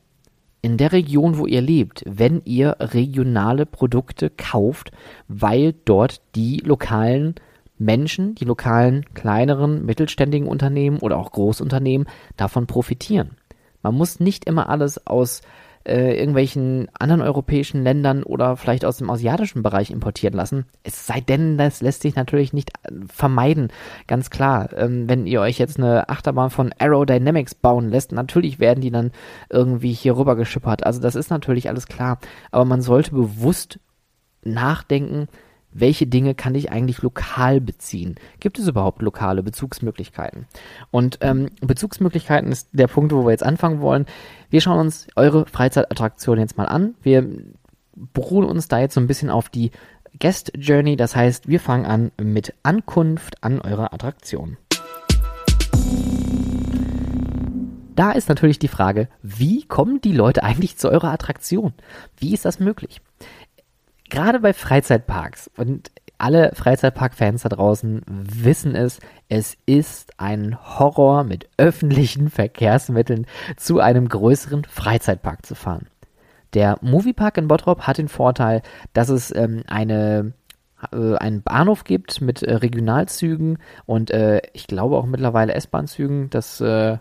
in 0.61 0.77
der 0.77 0.91
Region, 0.91 1.37
wo 1.37 1.45
ihr 1.45 1.61
lebt, 1.61 2.03
wenn 2.05 2.41
ihr 2.45 2.75
regionale 2.79 3.65
Produkte 3.65 4.29
kauft, 4.29 4.91
weil 5.27 5.73
dort 5.85 6.21
die 6.35 6.57
lokalen 6.57 7.35
Menschen, 7.77 8.35
die 8.35 8.45
lokalen 8.45 9.05
kleineren, 9.13 9.85
mittelständigen 9.85 10.47
Unternehmen 10.47 10.99
oder 10.99 11.17
auch 11.17 11.31
Großunternehmen 11.31 12.07
davon 12.35 12.67
profitieren. 12.67 13.37
Man 13.81 13.95
muss 13.95 14.19
nicht 14.19 14.45
immer 14.45 14.67
alles 14.69 15.07
aus 15.07 15.41
äh, 15.89 16.17
irgendwelchen 16.17 16.87
anderen 16.97 17.21
europäischen 17.21 17.83
Ländern 17.83 18.23
oder 18.23 18.55
vielleicht 18.55 18.85
aus 18.85 18.97
dem 18.97 19.09
asiatischen 19.09 19.63
Bereich 19.63 19.89
importieren 19.89 20.35
lassen. 20.35 20.65
Es 20.83 21.07
sei 21.07 21.19
denn, 21.19 21.57
das 21.57 21.81
lässt 21.81 22.03
sich 22.03 22.15
natürlich 22.15 22.53
nicht 22.53 22.71
äh, 22.83 22.91
vermeiden. 23.11 23.69
Ganz 24.07 24.29
klar, 24.29 24.69
ähm, 24.77 25.09
wenn 25.09 25.25
ihr 25.25 25.41
euch 25.41 25.57
jetzt 25.57 25.77
eine 25.77 26.07
Achterbahn 26.07 26.51
von 26.51 26.71
Aerodynamics 26.77 27.55
bauen 27.55 27.89
lässt, 27.89 28.11
natürlich 28.11 28.59
werden 28.59 28.81
die 28.81 28.91
dann 28.91 29.11
irgendwie 29.49 29.93
hier 29.93 30.15
rüber 30.15 30.35
geschippert. 30.35 30.85
Also 30.85 31.01
das 31.01 31.15
ist 31.15 31.31
natürlich 31.31 31.69
alles 31.69 31.87
klar. 31.87 32.19
Aber 32.51 32.65
man 32.65 32.81
sollte 32.81 33.11
bewusst 33.11 33.79
nachdenken, 34.43 35.27
welche 35.71 36.07
Dinge 36.07 36.35
kann 36.35 36.55
ich 36.55 36.71
eigentlich 36.71 37.01
lokal 37.01 37.61
beziehen? 37.61 38.15
Gibt 38.39 38.59
es 38.59 38.67
überhaupt 38.67 39.01
lokale 39.01 39.43
Bezugsmöglichkeiten? 39.43 40.47
Und 40.91 41.19
ähm, 41.21 41.49
Bezugsmöglichkeiten 41.61 42.51
ist 42.51 42.69
der 42.71 42.87
Punkt, 42.87 43.11
wo 43.13 43.25
wir 43.25 43.31
jetzt 43.31 43.43
anfangen 43.43 43.81
wollen. 43.81 44.05
Wir 44.49 44.61
schauen 44.61 44.79
uns 44.79 45.07
eure 45.15 45.45
Freizeitattraktion 45.45 46.39
jetzt 46.39 46.57
mal 46.57 46.65
an. 46.65 46.95
Wir 47.01 47.27
beruhen 48.13 48.45
uns 48.45 48.67
da 48.67 48.79
jetzt 48.79 48.95
so 48.95 49.01
ein 49.01 49.07
bisschen 49.07 49.29
auf 49.29 49.49
die 49.49 49.71
Guest 50.19 50.51
Journey. 50.57 50.95
Das 50.95 51.15
heißt, 51.15 51.47
wir 51.47 51.59
fangen 51.59 51.85
an 51.85 52.11
mit 52.19 52.53
Ankunft 52.63 53.43
an 53.43 53.61
eurer 53.61 53.93
Attraktion. 53.93 54.57
Da 57.99 58.11
ist 58.13 58.29
natürlich 58.29 58.59
die 58.59 58.69
Frage, 58.69 59.09
wie 59.21 59.65
kommen 59.65 59.99
die 59.99 60.13
Leute 60.13 60.43
eigentlich 60.43 60.77
zu 60.77 60.89
eurer 60.89 61.11
Attraktion? 61.11 61.73
Wie 62.17 62.33
ist 62.33 62.45
das 62.45 62.61
möglich? 62.61 63.01
Gerade 64.09 64.39
bei 64.39 64.53
Freizeitparks 64.53 65.49
und 65.57 65.91
alle 66.17 66.51
Freizeitpark-Fans 66.53 67.43
da 67.43 67.49
draußen 67.49 68.01
wissen 68.07 68.75
es, 68.75 68.99
es 69.29 69.55
ist 69.65 70.19
ein 70.19 70.57
Horror 70.77 71.23
mit 71.23 71.49
öffentlichen 71.57 72.29
Verkehrsmitteln 72.29 73.25
zu 73.55 73.79
einem 73.79 74.09
größeren 74.09 74.65
Freizeitpark 74.65 75.45
zu 75.45 75.55
fahren. 75.55 75.87
Der 76.53 76.77
Moviepark 76.81 77.37
in 77.37 77.47
Bottrop 77.47 77.81
hat 77.81 77.99
den 77.99 78.09
Vorteil, 78.09 78.63
dass 78.93 79.09
es 79.09 79.33
ähm, 79.33 79.63
eine 79.67 80.33
äh, 80.91 81.15
einen 81.15 81.41
Bahnhof 81.41 81.83
gibt 81.83 82.21
mit 82.21 82.41
äh, 82.43 82.55
Regionalzügen 82.55 83.59
und 83.85 84.11
äh, 84.11 84.41
ich 84.53 84.67
glaube 84.67 84.97
auch 84.97 85.05
mittlerweile 85.05 85.53
S-Bahn-Zügen. 85.53 86.29
Das 86.29 86.59
äh, 86.61 86.97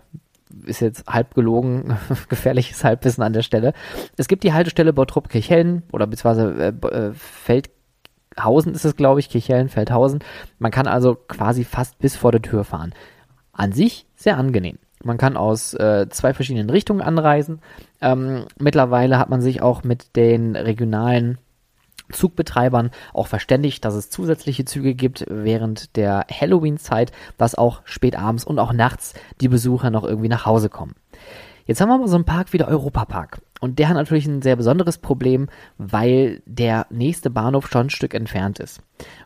ist 0.65 0.81
jetzt 0.81 1.07
halb 1.07 1.35
gelogen, 1.35 1.97
gefährliches 2.29 2.85
Halbwissen 2.85 3.23
an 3.23 3.33
der 3.33 3.43
Stelle. 3.43 3.73
Es 4.17 4.29
gibt 4.29 4.45
die 4.45 4.53
Haltestelle 4.53 4.93
Bottrop-Kirchhellen 4.93 5.83
oder 5.93 6.07
beziehungsweise 6.07 6.75
äh, 6.83 6.87
äh, 6.87 7.13
Feldhausen 7.15 8.75
ist 8.75 8.85
es, 8.85 8.97
glaube 8.97 9.21
ich, 9.21 9.29
Kirchhellen, 9.29 9.69
Feldhausen. 9.69 10.21
Man 10.59 10.71
kann 10.71 10.87
also 10.87 11.15
quasi 11.15 11.65
fast 11.65 11.99
bis 11.99 12.17
vor 12.17 12.33
der 12.33 12.43
Tür 12.43 12.65
fahren. 12.65 12.95
An 13.53 13.73
sich 13.73 14.07
sehr 14.17 14.37
angenehm. 14.37 14.79
Man 15.05 15.19
kann 15.19 15.37
aus 15.37 15.75
äh, 15.75 16.09
zwei 16.11 16.35
verschiedenen 16.35 16.71
Richtungen 16.71 17.01
anreisen. 17.01 17.61
Ähm, 18.01 18.47
mittlerweile 18.59 19.19
hat 19.19 19.31
man 19.31 19.41
sich 19.41 19.63
auch 19.63 19.85
mit 19.85 20.17
den 20.17 20.57
regionalen 20.57 21.39
Zugbetreibern 22.13 22.91
auch 23.13 23.27
verständigt, 23.27 23.85
dass 23.85 23.95
es 23.95 24.11
zusätzliche 24.11 24.65
Züge 24.65 24.95
gibt 24.95 25.25
während 25.29 25.97
der 25.97 26.27
Halloween-Zeit, 26.31 27.13
was 27.37 27.55
auch 27.55 27.83
spät 27.85 28.17
abends 28.17 28.45
und 28.45 28.59
auch 28.59 28.73
nachts 28.73 29.15
die 29.41 29.49
Besucher 29.49 29.91
noch 29.91 30.05
irgendwie 30.05 30.29
nach 30.29 30.47
Hause 30.47 30.69
kommen. 30.69 30.95
Jetzt 31.67 31.83
haben 31.83 31.91
wir 31.91 31.97
aber 31.97 32.09
so 32.09 32.17
einen 32.17 32.25
Park 32.25 32.53
wie 32.53 32.59
der 32.59 32.69
Europapark. 32.69 33.43
Und 33.61 33.79
der 33.79 33.89
hat 33.89 33.97
natürlich 33.97 34.27
ein 34.27 34.41
sehr 34.41 34.57
besonderes 34.57 34.99
Problem, 34.99 35.49
weil 35.77 36.41
der 36.47 36.87
nächste 36.91 37.29
Bahnhof 37.29 37.69
schon 37.69 37.87
ein 37.87 37.91
Stück 37.91 38.15
entfernt 38.15 38.59
ist. 38.59 38.81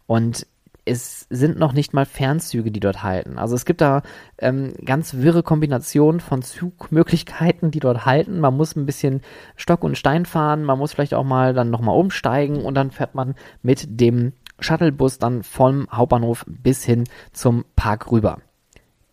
Und 0.06 0.46
es 0.84 1.26
sind 1.30 1.58
noch 1.58 1.72
nicht 1.72 1.94
mal 1.94 2.06
Fernzüge, 2.06 2.70
die 2.70 2.80
dort 2.80 3.02
halten. 3.02 3.38
Also 3.38 3.54
es 3.54 3.64
gibt 3.64 3.80
da 3.80 4.02
ähm, 4.38 4.74
ganz 4.84 5.14
wirre 5.14 5.42
Kombinationen 5.42 6.20
von 6.20 6.42
Zugmöglichkeiten, 6.42 7.70
die 7.70 7.80
dort 7.80 8.04
halten. 8.04 8.40
Man 8.40 8.56
muss 8.56 8.74
ein 8.74 8.86
bisschen 8.86 9.20
Stock 9.56 9.84
und 9.84 9.96
Stein 9.96 10.26
fahren, 10.26 10.64
man 10.64 10.78
muss 10.78 10.92
vielleicht 10.92 11.14
auch 11.14 11.24
mal 11.24 11.54
dann 11.54 11.70
nochmal 11.70 11.96
umsteigen 11.96 12.64
und 12.64 12.74
dann 12.74 12.90
fährt 12.90 13.14
man 13.14 13.34
mit 13.62 14.00
dem 14.00 14.32
Shuttlebus 14.58 15.18
dann 15.18 15.42
vom 15.42 15.88
Hauptbahnhof 15.90 16.44
bis 16.48 16.84
hin 16.84 17.04
zum 17.32 17.64
Park 17.76 18.10
rüber. 18.10 18.38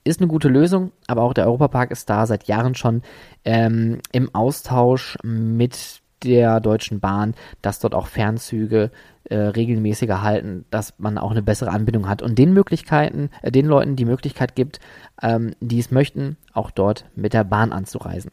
Ist 0.04 0.22
eine 0.22 0.28
gute 0.28 0.48
Lösung, 0.48 0.92
aber 1.08 1.22
auch 1.22 1.34
der 1.34 1.46
Europapark 1.46 1.92
ist 1.92 2.10
da 2.10 2.26
seit 2.26 2.46
Jahren 2.46 2.74
schon 2.74 3.04
ähm, 3.46 4.00
im 4.12 4.34
Austausch 4.34 5.18
mit 5.24 5.99
der 6.24 6.60
Deutschen 6.60 7.00
Bahn, 7.00 7.36
dass 7.62 7.80
dort 7.80 7.96
auch 7.96 8.08
Fernzüge 8.08 8.92
äh, 9.26 9.36
regelmäßiger 9.36 10.22
halten, 10.22 10.66
dass 10.70 10.98
man 10.98 11.18
auch 11.18 11.32
eine 11.32 11.42
bessere 11.42 11.72
Anbindung 11.72 12.10
hat 12.10 12.22
und 12.22 12.38
den 12.38 12.54
Möglichkeiten, 12.54 13.30
äh, 13.42 13.52
den 13.52 13.66
Leuten 13.66 13.96
die 13.96 14.06
Möglichkeit 14.06 14.56
gibt, 14.56 14.80
ähm, 15.22 15.54
die 15.60 15.80
es 15.80 15.92
möchten, 15.92 16.38
auch 16.54 16.72
dort 16.72 17.06
mit 17.16 17.34
der 17.34 17.44
Bahn 17.44 17.72
anzureisen. 17.72 18.32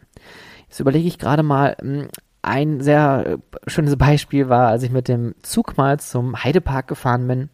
Jetzt 0.68 0.81
überlege 0.81 1.07
ich 1.07 1.18
gerade 1.18 1.42
mal, 1.42 1.77
hm, 1.81 2.09
ein 2.42 2.81
sehr 2.81 3.27
äh, 3.27 3.70
schönes 3.70 3.96
Beispiel 3.99 4.49
war, 4.49 4.68
als 4.68 4.83
ich 4.83 4.90
mit 4.90 5.09
dem 5.09 5.35
Zug 5.42 5.77
mal 5.77 6.01
zum 6.01 6.42
Heidepark 6.42 6.88
gefahren 6.88 7.27
bin. 7.29 7.51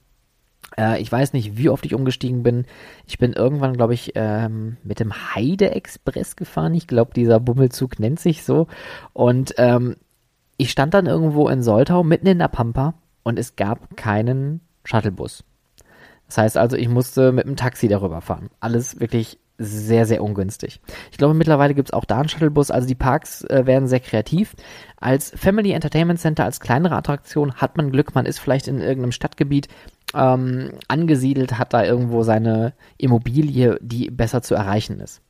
Äh, 0.77 1.01
ich 1.01 1.11
weiß 1.11 1.33
nicht, 1.33 1.57
wie 1.57 1.69
oft 1.69 1.85
ich 1.85 1.95
umgestiegen 1.95 2.43
bin. 2.43 2.67
Ich 3.07 3.19
bin 3.19 3.33
irgendwann, 3.33 3.75
glaube 3.75 3.95
ich, 3.95 4.13
ähm, 4.15 4.77
mit 4.85 5.01
dem 5.01 5.13
Heide 5.35 5.73
Express 5.73 6.37
gefahren. 6.37 6.75
Ich 6.75 6.87
glaube, 6.87 7.13
dieser 7.15 7.41
Bummelzug 7.41 7.99
nennt 7.99 8.21
sich 8.21 8.45
so. 8.45 8.69
Und 9.13 9.55
ähm, 9.59 9.97
ich 10.57 10.71
stand 10.71 10.95
dann 10.95 11.07
irgendwo 11.07 11.49
in 11.49 11.63
Soltau, 11.63 12.03
mitten 12.03 12.27
in 12.27 12.39
der 12.39 12.49
Pampa, 12.49 12.95
und 13.23 13.39
es 13.39 13.57
gab 13.57 13.97
keinen 13.97 14.61
Shuttlebus. 14.85 15.45
Das 16.27 16.39
heißt 16.39 16.57
also, 16.57 16.77
ich 16.77 16.89
musste 16.89 17.33
mit 17.33 17.47
dem 17.47 17.57
Taxi 17.57 17.89
darüber 17.89 18.21
fahren. 18.21 18.51
Alles 18.61 19.01
wirklich 19.01 19.39
sehr, 19.59 20.07
sehr 20.07 20.25
ungünstig. 20.25 20.81
Ich 21.11 21.19
glaube, 21.19 21.35
mittlerweile 21.35 21.75
gibt 21.75 21.91
es 21.91 21.93
auch 21.93 22.05
da 22.05 22.19
einen 22.19 22.29
Shuttlebus. 22.29 22.71
Also 22.71 22.89
die 22.89 22.95
Parks 22.95 23.45
äh, 23.45 23.67
werden 23.67 23.87
sehr 23.87 24.01
kreativ. 24.01 24.57
Als 24.99 25.31
Family 25.37 25.73
Entertainment 25.73 26.19
Center, 26.19 26.45
als 26.45 26.59
kleinere 26.59 26.97
Attraktion 26.97 27.55
hat 27.55 27.77
man 27.77 27.93
Glück, 27.93 28.15
man 28.15 28.27
ist 28.27 28.39
vielleicht 28.39 28.67
in 28.67 28.81
irgendeinem 28.81 29.13
Stadtgebiet 29.13 29.69
ähm, 30.15 30.73
angesiedelt, 30.89 31.59
hat 31.59 31.75
da 31.75 31.85
irgendwo 31.85 32.23
seine 32.23 32.73
Immobilie, 32.97 33.79
die 33.83 34.11
besser 34.11 34.43
zu 34.43 34.55
erreichen 34.55 35.01
ist 35.01 35.23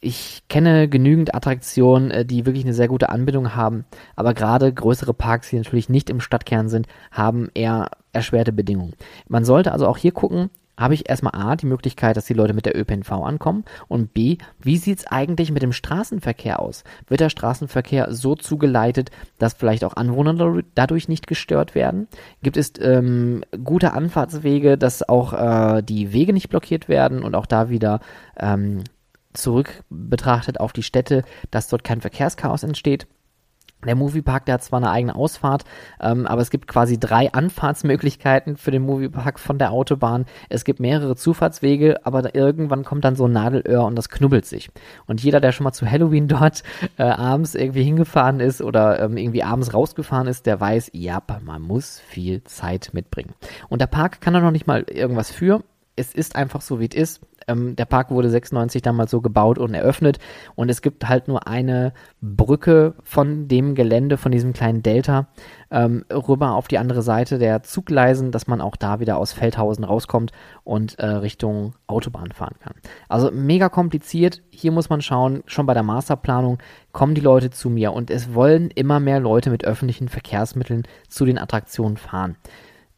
ich 0.00 0.42
kenne 0.48 0.88
genügend 0.88 1.34
Attraktionen, 1.34 2.10
äh, 2.10 2.24
die 2.24 2.46
wirklich 2.46 2.64
eine 2.64 2.74
sehr 2.74 2.88
gute 2.88 3.08
Anbindung 3.08 3.54
haben, 3.54 3.84
aber 4.14 4.34
gerade 4.34 4.72
größere 4.72 5.14
Parks, 5.14 5.50
die 5.50 5.56
natürlich 5.56 5.88
nicht 5.88 6.10
im 6.10 6.20
Stadtkern 6.20 6.68
sind, 6.68 6.86
haben 7.10 7.48
eher 7.54 7.90
erschwerte 8.12 8.52
Bedingungen. 8.52 8.94
Man 9.28 9.44
sollte 9.44 9.72
also 9.72 9.86
auch 9.86 9.98
hier 9.98 10.12
gucken, 10.12 10.50
habe 10.78 10.94
ich 10.94 11.08
erstmal 11.08 11.34
A, 11.34 11.56
die 11.56 11.66
Möglichkeit, 11.66 12.16
dass 12.16 12.26
die 12.26 12.34
Leute 12.34 12.52
mit 12.52 12.66
der 12.66 12.78
ÖPNV 12.78 13.10
ankommen 13.12 13.64
und 13.88 14.12
B, 14.12 14.36
wie 14.60 14.76
sieht 14.76 14.98
es 14.98 15.06
eigentlich 15.06 15.50
mit 15.50 15.62
dem 15.62 15.72
Straßenverkehr 15.72 16.60
aus? 16.60 16.84
Wird 17.08 17.20
der 17.20 17.30
Straßenverkehr 17.30 18.12
so 18.12 18.34
zugeleitet, 18.34 19.10
dass 19.38 19.54
vielleicht 19.54 19.84
auch 19.84 19.96
Anwohner 19.96 20.62
dadurch 20.74 21.08
nicht 21.08 21.26
gestört 21.26 21.74
werden? 21.74 22.08
Gibt 22.42 22.58
es 22.58 22.74
ähm, 22.78 23.42
gute 23.64 23.94
Anfahrtswege, 23.94 24.76
dass 24.76 25.08
auch 25.08 25.32
äh, 25.32 25.82
die 25.82 26.12
Wege 26.12 26.34
nicht 26.34 26.50
blockiert 26.50 26.88
werden 26.88 27.22
und 27.22 27.34
auch 27.34 27.46
da 27.46 27.70
wieder 27.70 28.00
ähm, 28.38 28.84
zurück 29.36 29.82
betrachtet 29.90 30.60
auf 30.60 30.72
die 30.72 30.82
Städte, 30.82 31.24
dass 31.50 31.68
dort 31.68 31.84
kein 31.84 32.00
Verkehrschaos 32.00 32.62
entsteht. 32.62 33.06
Der 33.84 33.94
Moviepark, 33.94 34.46
der 34.46 34.54
hat 34.54 34.64
zwar 34.64 34.78
eine 34.78 34.90
eigene 34.90 35.14
Ausfahrt, 35.14 35.64
ähm, 36.00 36.26
aber 36.26 36.40
es 36.40 36.50
gibt 36.50 36.66
quasi 36.66 36.98
drei 36.98 37.32
Anfahrtsmöglichkeiten 37.32 38.56
für 38.56 38.70
den 38.70 38.82
Moviepark 38.82 39.38
von 39.38 39.58
der 39.58 39.70
Autobahn. 39.70 40.24
Es 40.48 40.64
gibt 40.64 40.80
mehrere 40.80 41.14
Zufahrtswege, 41.14 42.04
aber 42.04 42.34
irgendwann 42.34 42.84
kommt 42.84 43.04
dann 43.04 43.16
so 43.16 43.26
ein 43.26 43.32
Nadelöhr 43.32 43.84
und 43.84 43.94
das 43.94 44.08
knubbelt 44.08 44.46
sich. 44.46 44.70
Und 45.06 45.22
jeder, 45.22 45.40
der 45.40 45.52
schon 45.52 45.64
mal 45.64 45.72
zu 45.72 45.88
Halloween 45.88 46.26
dort 46.28 46.62
äh, 46.96 47.02
abends 47.04 47.54
irgendwie 47.54 47.84
hingefahren 47.84 48.40
ist 48.40 48.62
oder 48.62 48.98
ähm, 49.00 49.16
irgendwie 49.16 49.44
abends 49.44 49.72
rausgefahren 49.72 50.26
ist, 50.26 50.46
der 50.46 50.58
weiß, 50.58 50.90
ja, 50.94 51.22
man 51.44 51.62
muss 51.62 52.00
viel 52.00 52.42
Zeit 52.44 52.90
mitbringen. 52.92 53.34
Und 53.68 53.80
der 53.80 53.86
Park 53.86 54.20
kann 54.20 54.34
da 54.34 54.40
noch 54.40 54.50
nicht 54.50 54.66
mal 54.66 54.84
irgendwas 54.88 55.30
für. 55.30 55.62
Es 55.96 56.14
ist 56.14 56.36
einfach 56.36 56.60
so, 56.60 56.78
wie 56.78 56.88
es 56.88 56.94
ist. 56.94 57.20
Ähm, 57.48 57.76
der 57.76 57.84
Park 57.84 58.10
wurde 58.10 58.28
96 58.28 58.82
damals 58.82 59.10
so 59.10 59.20
gebaut 59.20 59.58
und 59.58 59.74
eröffnet 59.74 60.18
und 60.54 60.68
es 60.68 60.82
gibt 60.82 61.08
halt 61.08 61.28
nur 61.28 61.46
eine 61.46 61.92
Brücke 62.20 62.94
von 63.02 63.48
dem 63.48 63.74
Gelände, 63.74 64.16
von 64.16 64.32
diesem 64.32 64.52
kleinen 64.52 64.82
Delta, 64.82 65.28
ähm, 65.70 66.04
rüber 66.12 66.52
auf 66.52 66.68
die 66.68 66.78
andere 66.78 67.02
Seite 67.02 67.38
der 67.38 67.62
Zugleisen, 67.62 68.32
dass 68.32 68.46
man 68.46 68.60
auch 68.60 68.76
da 68.76 69.00
wieder 69.00 69.16
aus 69.16 69.32
Feldhausen 69.32 69.84
rauskommt 69.84 70.32
und 70.64 70.98
äh, 70.98 71.06
Richtung 71.06 71.74
Autobahn 71.86 72.32
fahren 72.32 72.56
kann. 72.60 72.74
Also 73.08 73.30
mega 73.30 73.68
kompliziert. 73.68 74.42
Hier 74.50 74.72
muss 74.72 74.90
man 74.90 75.00
schauen, 75.00 75.42
schon 75.46 75.66
bei 75.66 75.74
der 75.74 75.82
Masterplanung 75.82 76.58
kommen 76.92 77.14
die 77.14 77.20
Leute 77.20 77.50
zu 77.50 77.70
mir 77.70 77.92
und 77.92 78.10
es 78.10 78.34
wollen 78.34 78.70
immer 78.70 79.00
mehr 79.00 79.20
Leute 79.20 79.50
mit 79.50 79.64
öffentlichen 79.64 80.08
Verkehrsmitteln 80.08 80.82
zu 81.08 81.24
den 81.24 81.38
Attraktionen 81.38 81.96
fahren. 81.96 82.36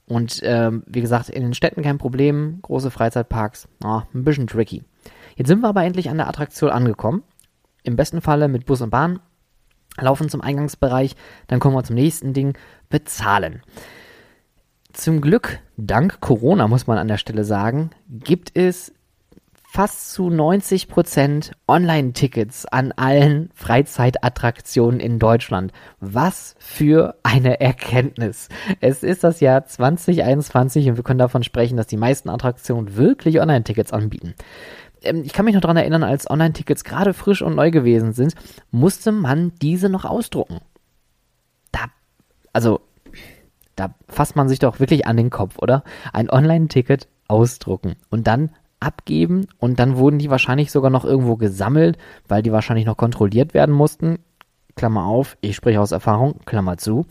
Und 0.09 0.41
ähm, 0.43 0.83
wie 0.87 1.03
gesagt, 1.03 1.29
in 1.29 1.43
den 1.43 1.55
Städten 1.55 1.83
kein 1.83 1.99
Problem, 1.99 2.61
große 2.63 2.91
Freizeitparks, 2.91 3.69
oh, 3.85 4.01
ein 4.15 4.25
bisschen 4.25 4.47
tricky. 4.47 4.83
Jetzt 5.37 5.49
sind 5.49 5.61
wir 5.61 5.69
aber 5.69 5.85
endlich 5.85 6.09
an 6.09 6.17
der 6.17 6.29
Attraktion 6.29 6.71
angekommen. 6.71 7.23
Im 7.83 7.97
besten 7.97 8.23
Falle 8.23 8.49
mit 8.49 8.65
Bus 8.65 8.81
und 8.81 8.91
Bahn, 8.91 9.21
laufen 9.99 10.31
zum 10.31 10.41
Eingangsbereich, 10.41 11.15
dann 11.47 11.61
kommen 11.61 11.77
wir 11.77 11.85
zum 11.85 11.95
nächsten 11.95 12.33
Ding, 12.33 12.57
bezahlen. 12.89 13.63
Zum 14.95 15.21
Glück, 15.21 15.61
dank 15.77 16.21
Corona 16.21 16.67
muss 16.69 16.87
man 16.87 16.99
an 16.99 17.09
der 17.09 17.19
Stelle 17.19 17.45
sagen, 17.45 17.91
gibt 18.09 18.57
es 18.57 18.93
fast 19.71 20.15
zu 20.15 20.29
90% 20.29 21.53
Online-Tickets 21.69 22.65
an 22.65 22.93
allen 22.93 23.51
Freizeitattraktionen 23.55 24.99
in 24.99 25.19
Deutschland. 25.19 25.73
Was 26.01 26.55
für 26.59 27.17
eine 27.23 27.61
Erkenntnis. 27.61 28.49
Es 28.81 29.03
ist 29.03 29.25
das 29.25 29.41
Jahr 29.41 29.67
2021 29.67 30.89
und 30.89 30.97
wir 30.97 31.05
können 31.05 31.19
davon 31.19 31.43
sprechen, 31.43 31.77
dass 31.77 31.87
die 31.87 31.99
meisten 31.99 32.31
Attraktionen 32.31 32.97
wirklich 32.97 33.43
Online-Tickets 33.43 33.93
anbieten. 33.93 34.35
Ähm, 35.03 35.23
ich 35.23 35.35
kann 35.35 35.45
mich 35.45 35.55
noch 35.55 35.61
daran 35.61 35.77
erinnern, 35.77 36.03
als 36.03 36.31
Online-Tickets 36.31 36.83
gerade 36.83 37.13
frisch 37.13 37.43
und 37.43 37.55
neu 37.55 37.71
gewesen 37.71 38.15
sind, 38.15 38.35
musste 38.71 39.13
man 39.13 39.53
diese 39.61 39.91
noch 39.91 40.07
ausdrucken. 40.07 40.61
Da, 41.73 41.81
also, 42.55 42.81
da 43.77 43.95
fasst 44.09 44.35
man 44.35 44.49
sich 44.49 44.61
doch 44.61 44.81
wirklich 44.81 45.07
an 45.07 45.19
den 45.19 45.29
Kopf, 45.29 45.59
oder? 45.59 45.85
Ein 46.15 46.31
Online-Ticket 46.31 47.07
ausdrucken 47.29 47.97
und 48.09 48.27
dann 48.27 48.49
abgeben 48.81 49.47
und 49.59 49.79
dann 49.79 49.97
wurden 49.97 50.19
die 50.19 50.31
wahrscheinlich 50.31 50.71
sogar 50.71 50.91
noch 50.91 51.05
irgendwo 51.05 51.37
gesammelt, 51.37 51.99
weil 52.29 52.43
die 52.43 52.53
wahrscheinlich 52.53 52.87
noch 52.87 52.97
kontrolliert 52.97 53.55
werden 53.55 53.75
mussten. 53.75 54.19
Klammer 54.77 55.05
auf, 55.07 55.37
ich 55.41 55.57
spreche 55.57 55.81
aus 55.81 55.93
Erfahrung, 55.93 56.41
Klammer 56.47 56.79
zu. 56.79 57.07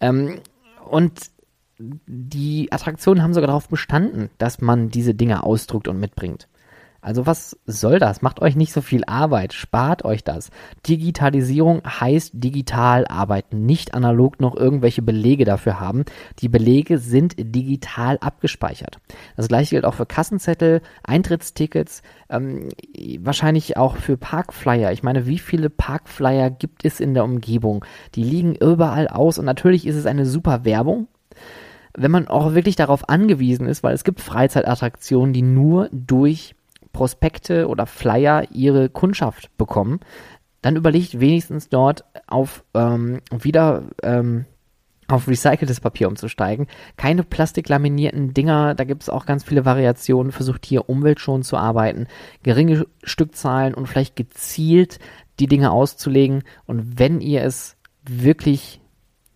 Ähm, 0.00 0.40
und 0.88 1.30
die 1.78 2.72
Attraktionen 2.72 3.22
haben 3.22 3.34
sogar 3.34 3.48
darauf 3.48 3.68
bestanden, 3.68 4.30
dass 4.38 4.60
man 4.60 4.90
diese 4.90 5.14
Dinge 5.14 5.42
ausdruckt 5.42 5.88
und 5.88 6.00
mitbringt. 6.00 6.48
Also 7.06 7.24
was 7.24 7.56
soll 7.66 8.00
das? 8.00 8.20
Macht 8.20 8.42
euch 8.42 8.56
nicht 8.56 8.72
so 8.72 8.80
viel 8.80 9.04
Arbeit, 9.04 9.52
spart 9.52 10.04
euch 10.04 10.24
das. 10.24 10.50
Digitalisierung 10.88 11.82
heißt 11.84 12.32
digital 12.34 13.06
arbeiten, 13.06 13.64
nicht 13.64 13.94
analog 13.94 14.40
noch 14.40 14.56
irgendwelche 14.56 15.02
Belege 15.02 15.44
dafür 15.44 15.78
haben. 15.78 16.04
Die 16.40 16.48
Belege 16.48 16.98
sind 16.98 17.36
digital 17.38 18.18
abgespeichert. 18.20 18.98
Das 19.36 19.46
gleiche 19.46 19.76
gilt 19.76 19.84
auch 19.84 19.94
für 19.94 20.04
Kassenzettel, 20.04 20.82
Eintrittstickets, 21.04 22.02
ähm, 22.28 22.70
wahrscheinlich 23.20 23.76
auch 23.76 23.94
für 23.94 24.16
Parkflyer. 24.16 24.90
Ich 24.90 25.04
meine, 25.04 25.26
wie 25.26 25.38
viele 25.38 25.70
Parkflyer 25.70 26.50
gibt 26.50 26.84
es 26.84 26.98
in 26.98 27.14
der 27.14 27.22
Umgebung? 27.22 27.84
Die 28.16 28.24
liegen 28.24 28.56
überall 28.56 29.06
aus 29.06 29.38
und 29.38 29.44
natürlich 29.44 29.86
ist 29.86 29.94
es 29.94 30.06
eine 30.06 30.26
super 30.26 30.64
Werbung, 30.64 31.06
wenn 31.96 32.10
man 32.10 32.26
auch 32.26 32.54
wirklich 32.54 32.74
darauf 32.74 33.08
angewiesen 33.08 33.68
ist, 33.68 33.84
weil 33.84 33.94
es 33.94 34.02
gibt 34.02 34.20
Freizeitattraktionen, 34.20 35.32
die 35.32 35.42
nur 35.42 35.88
durch 35.92 36.56
Prospekte 36.96 37.68
oder 37.68 37.84
Flyer 37.84 38.50
ihre 38.52 38.88
Kundschaft 38.88 39.54
bekommen, 39.58 40.00
dann 40.62 40.76
überlegt 40.76 41.20
wenigstens 41.20 41.68
dort 41.68 42.06
auf 42.26 42.64
ähm, 42.72 43.20
wieder 43.30 43.82
ähm, 44.02 44.46
auf 45.08 45.28
recyceltes 45.28 45.80
Papier 45.80 46.08
umzusteigen. 46.08 46.68
Keine 46.96 47.22
plastiklaminierten 47.22 48.32
Dinger, 48.32 48.74
da 48.74 48.84
gibt 48.84 49.02
es 49.02 49.10
auch 49.10 49.26
ganz 49.26 49.44
viele 49.44 49.66
Variationen. 49.66 50.32
Versucht 50.32 50.64
hier 50.64 50.88
umweltschonend 50.88 51.44
zu 51.44 51.58
arbeiten, 51.58 52.06
geringe 52.42 52.86
Stückzahlen 53.04 53.74
und 53.74 53.88
vielleicht 53.88 54.16
gezielt 54.16 54.98
die 55.38 55.48
Dinge 55.48 55.72
auszulegen. 55.72 56.44
Und 56.64 56.98
wenn 56.98 57.20
ihr 57.20 57.44
es 57.44 57.76
wirklich 58.08 58.80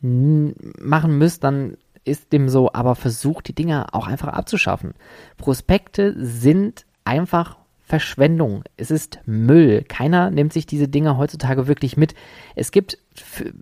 machen 0.01 1.19
müsst, 1.19 1.45
dann 1.45 1.77
ist 2.05 2.33
dem 2.33 2.49
so, 2.49 2.73
aber 2.73 2.95
versucht 2.95 3.49
die 3.49 3.55
Dinger 3.55 3.89
auch 3.93 4.07
einfach 4.07 4.29
abzuschaffen. 4.29 4.95
Prospekte 5.37 6.15
sind 6.17 6.87
einfach 7.05 7.57
Verschwendung. 7.91 8.63
Es 8.77 8.93
ist 8.93 9.19
Müll. 9.27 9.83
Keiner 9.83 10.31
nimmt 10.31 10.53
sich 10.53 10.65
diese 10.65 10.87
Dinge 10.87 11.17
heutzutage 11.17 11.67
wirklich 11.67 11.97
mit. 11.97 12.15
Es 12.55 12.71
gibt 12.71 12.99
für, 13.15 13.53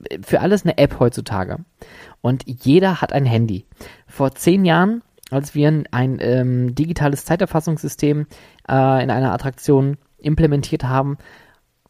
alles 0.41 0.65
eine 0.65 0.77
App 0.77 1.01
heutzutage. 1.01 1.61
Und 2.21 2.45
jeder 2.47 3.01
hat 3.01 3.15
ein 3.15 3.25
Handy. 3.25 3.65
Vor 4.07 4.35
zehn 4.35 4.67
Jahren, 4.67 5.03
als 5.31 5.55
wir 5.55 5.85
ein 5.91 6.19
ähm, 6.21 6.75
digitales 6.75 7.25
Zeiterfassungssystem 7.25 8.27
äh, 8.69 9.03
in 9.03 9.11
einer 9.11 9.33
Attraktion 9.33 9.97
implementiert 10.19 10.85
haben, 10.85 11.17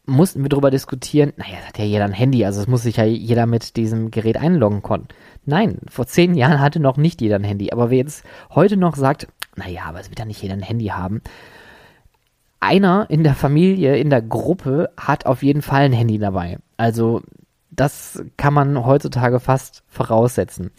mussten 0.09 0.43
wir 0.43 0.49
darüber 0.49 0.71
diskutieren, 0.71 1.33
naja, 1.37 1.57
hat 1.67 1.77
ja 1.77 1.85
jeder 1.85 2.05
ein 2.05 2.11
Handy, 2.11 2.45
also 2.45 2.61
es 2.61 2.67
muss 2.67 2.83
sich 2.83 2.97
ja 2.97 3.05
jeder 3.05 3.45
mit 3.45 3.75
diesem 3.77 4.11
Gerät 4.11 4.37
einloggen 4.37 4.81
können. 4.81 5.07
Nein, 5.45 5.79
vor 5.89 6.05
zehn 6.05 6.35
Jahren 6.35 6.59
hatte 6.59 6.79
noch 6.79 6.97
nicht 6.97 7.21
jeder 7.21 7.37
ein 7.37 7.43
Handy. 7.43 7.71
Aber 7.71 7.89
wer 7.89 7.97
jetzt 7.97 8.23
heute 8.53 8.77
noch 8.77 8.95
sagt, 8.95 9.27
naja, 9.55 9.83
aber 9.87 9.99
es 9.99 10.09
wird 10.09 10.19
ja 10.19 10.25
nicht 10.25 10.41
jeder 10.41 10.53
ein 10.53 10.61
Handy 10.61 10.87
haben. 10.87 11.21
Einer 12.59 13.09
in 13.09 13.23
der 13.23 13.35
Familie, 13.35 13.97
in 13.97 14.09
der 14.09 14.21
Gruppe 14.21 14.89
hat 14.97 15.25
auf 15.25 15.43
jeden 15.43 15.61
Fall 15.61 15.83
ein 15.83 15.93
Handy 15.93 16.19
dabei. 16.19 16.59
Also 16.77 17.21
das 17.71 18.23
kann 18.37 18.53
man 18.53 18.85
heutzutage 18.85 19.39
fast 19.39 19.83
voraussetzen. 19.87 20.71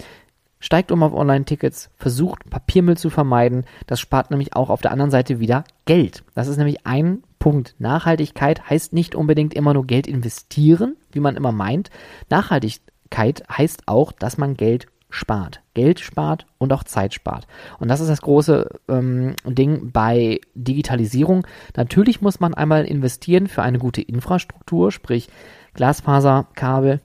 Steigt 0.59 0.93
um 0.93 1.03
auf 1.03 1.15
Online-Tickets, 1.15 1.89
versucht 1.97 2.51
Papiermüll 2.51 2.99
zu 2.99 3.09
vermeiden. 3.09 3.65
Das 3.87 3.99
spart 3.99 4.31
nämlich 4.31 4.55
auch 4.55 4.69
auf 4.69 4.83
der 4.83 4.93
anderen 4.93 5.11
Seite 5.11 5.41
wieder 5.41 5.65
Geld. 5.87 6.23
Das 6.35 6.49
ist 6.49 6.59
nämlich 6.59 6.87
ein 6.87 7.23
Punkt. 7.41 7.75
Nachhaltigkeit 7.79 8.71
heißt 8.71 8.93
nicht 8.93 9.17
unbedingt 9.17 9.55
immer 9.55 9.75
nur 9.75 9.87
Geld 9.87 10.07
investieren, 10.07 10.97
wie 11.11 11.21
man 11.21 11.37
immer 11.37 11.51
meint. 11.51 11.91
Nachhaltigkeit 12.29 13.43
heißt 13.51 13.89
auch, 13.89 14.13
dass 14.13 14.39
man 14.39 14.55
Geld 14.55 14.87
spart. 15.09 15.61
Geld 15.75 15.99
spart 15.99 16.47
und 16.59 16.73
auch 16.73 16.85
Zeit 16.85 17.15
spart. 17.15 17.49
Und 17.81 17.89
das 17.89 18.01
ist 18.01 18.09
das 18.09 18.23
große 18.23 18.69
ähm, 18.89 19.35
Ding 19.45 19.91
bei 19.91 20.41
Digitalisierung. 20.55 21.47
Natürlich 21.77 22.21
muss 22.21 22.39
man 22.39 22.55
einmal 22.55 22.85
investieren 22.85 23.49
für 23.49 23.63
eine 23.63 23.79
gute 23.79 24.03
Infrastruktur, 24.03 24.93
sprich 24.93 25.29
Glasfaserkabel, 25.75 27.01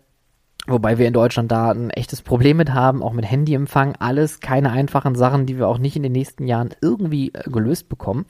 Wobei 0.68 0.98
wir 0.98 1.08
in 1.08 1.14
Deutschland 1.14 1.52
da 1.52 1.72
ein 1.72 1.92
echtes 1.92 2.22
Problem 2.22 2.58
mit 2.58 2.74
haben, 2.74 3.04
auch 3.04 3.14
mit 3.14 3.30
Handyempfang. 3.30 3.96
Alles 4.00 4.40
keine 4.40 4.72
einfachen 4.72 5.16
Sachen, 5.16 5.46
die 5.46 5.58
wir 5.58 5.68
auch 5.68 5.78
nicht 5.78 5.96
in 5.96 6.04
den 6.04 6.12
nächsten 6.12 6.48
Jahren 6.48 6.70
irgendwie 6.82 7.34
äh, 7.34 7.50
gelöst 7.50 7.88
bekommen. 7.90 8.26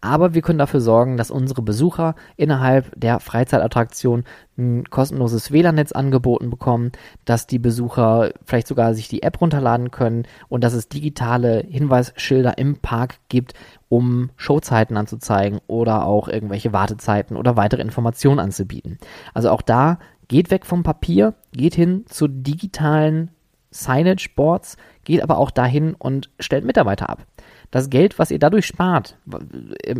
Aber 0.00 0.34
wir 0.34 0.42
können 0.42 0.58
dafür 0.58 0.80
sorgen, 0.80 1.16
dass 1.16 1.30
unsere 1.30 1.62
Besucher 1.62 2.14
innerhalb 2.36 2.92
der 2.94 3.20
Freizeitattraktion 3.20 4.24
ein 4.58 4.84
kostenloses 4.84 5.50
WLAN-Netz 5.50 5.92
angeboten 5.92 6.50
bekommen, 6.50 6.92
dass 7.24 7.46
die 7.46 7.58
Besucher 7.58 8.32
vielleicht 8.44 8.66
sogar 8.66 8.92
sich 8.92 9.08
die 9.08 9.22
App 9.22 9.40
runterladen 9.40 9.90
können 9.90 10.26
und 10.48 10.62
dass 10.62 10.74
es 10.74 10.90
digitale 10.90 11.64
Hinweisschilder 11.66 12.58
im 12.58 12.76
Park 12.76 13.16
gibt, 13.30 13.54
um 13.88 14.30
Showzeiten 14.36 14.96
anzuzeigen 14.98 15.60
oder 15.66 16.04
auch 16.04 16.28
irgendwelche 16.28 16.74
Wartezeiten 16.74 17.36
oder 17.36 17.56
weitere 17.56 17.80
Informationen 17.80 18.40
anzubieten. 18.40 18.98
Also 19.32 19.50
auch 19.50 19.62
da 19.62 19.98
Geht 20.28 20.50
weg 20.50 20.66
vom 20.66 20.82
Papier, 20.82 21.34
geht 21.52 21.74
hin 21.74 22.04
zu 22.06 22.28
digitalen 22.28 23.30
Signage-Boards, 23.70 24.76
geht 25.04 25.22
aber 25.22 25.38
auch 25.38 25.50
dahin 25.50 25.94
und 25.94 26.30
stellt 26.38 26.64
Mitarbeiter 26.64 27.10
ab. 27.10 27.26
Das 27.70 27.90
Geld, 27.90 28.20
was 28.20 28.30
ihr 28.30 28.38
dadurch 28.38 28.66
spart, 28.66 29.18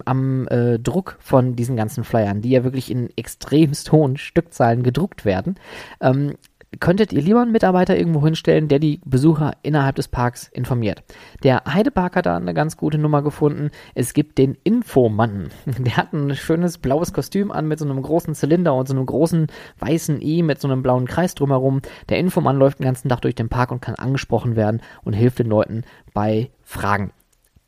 am 0.05 0.47
äh, 0.47 0.79
Druck 0.79 1.17
von 1.19 1.57
diesen 1.57 1.75
ganzen 1.75 2.05
Flyern, 2.05 2.41
die 2.41 2.51
ja 2.51 2.63
wirklich 2.63 2.91
in 2.91 3.11
extremst 3.17 3.91
hohen 3.91 4.17
Stückzahlen 4.17 4.85
gedruckt 4.85 5.25
werden, 5.25 5.57
ähm, 6.01 6.35
könntet 6.81 7.13
ihr 7.13 7.23
lieber 7.23 7.43
einen 7.43 7.53
Mitarbeiter 7.53 7.97
irgendwo 7.97 8.25
hinstellen, 8.25 8.69
der 8.69 8.79
die 8.79 9.01
Besucher 9.05 9.53
innerhalb 9.63 9.97
des 9.97 10.09
Parks 10.09 10.49
informiert. 10.49 11.03
Der 11.43 11.63
Heidepark 11.67 12.17
hat 12.17 12.27
da 12.27 12.37
eine 12.37 12.55
ganz 12.55 12.77
gute 12.77 12.99
Nummer 12.99 13.23
gefunden. 13.23 13.71
Es 13.95 14.15
gibt 14.15 14.39
den 14.39 14.57
Infomann. 14.65 15.51
Der 15.79 15.97
hat 15.97 16.13
ein 16.13 16.35
schönes 16.37 16.79
blaues 16.79 17.13
Kostüm 17.13 17.51
an 17.51 17.69
mit 17.69 17.79
so 17.79 17.85
einem 17.85 18.01
großen 18.01 18.35
Zylinder 18.35 18.75
und 18.75 18.89
so 18.89 18.95
einem 18.95 19.07
großen 19.07 19.49
weißen 19.79 20.21
I 20.21 20.43
mit 20.43 20.61
so 20.61 20.69
einem 20.69 20.83
blauen 20.83 21.07
Kreis 21.07 21.35
drumherum. 21.35 21.83
Der 22.09 22.19
Infomann 22.19 22.59
läuft 22.59 22.79
den 22.79 22.85
ganzen 22.85 23.09
Tag 23.09 23.21
durch 23.23 23.35
den 23.35 23.49
Park 23.49 23.73
und 23.73 23.81
kann 23.81 23.95
angesprochen 23.95 24.57
werden 24.57 24.83
und 25.03 25.13
hilft 25.13 25.39
den 25.39 25.49
Leuten 25.49 25.85
bei 26.13 26.51
Fragen. 26.63 27.13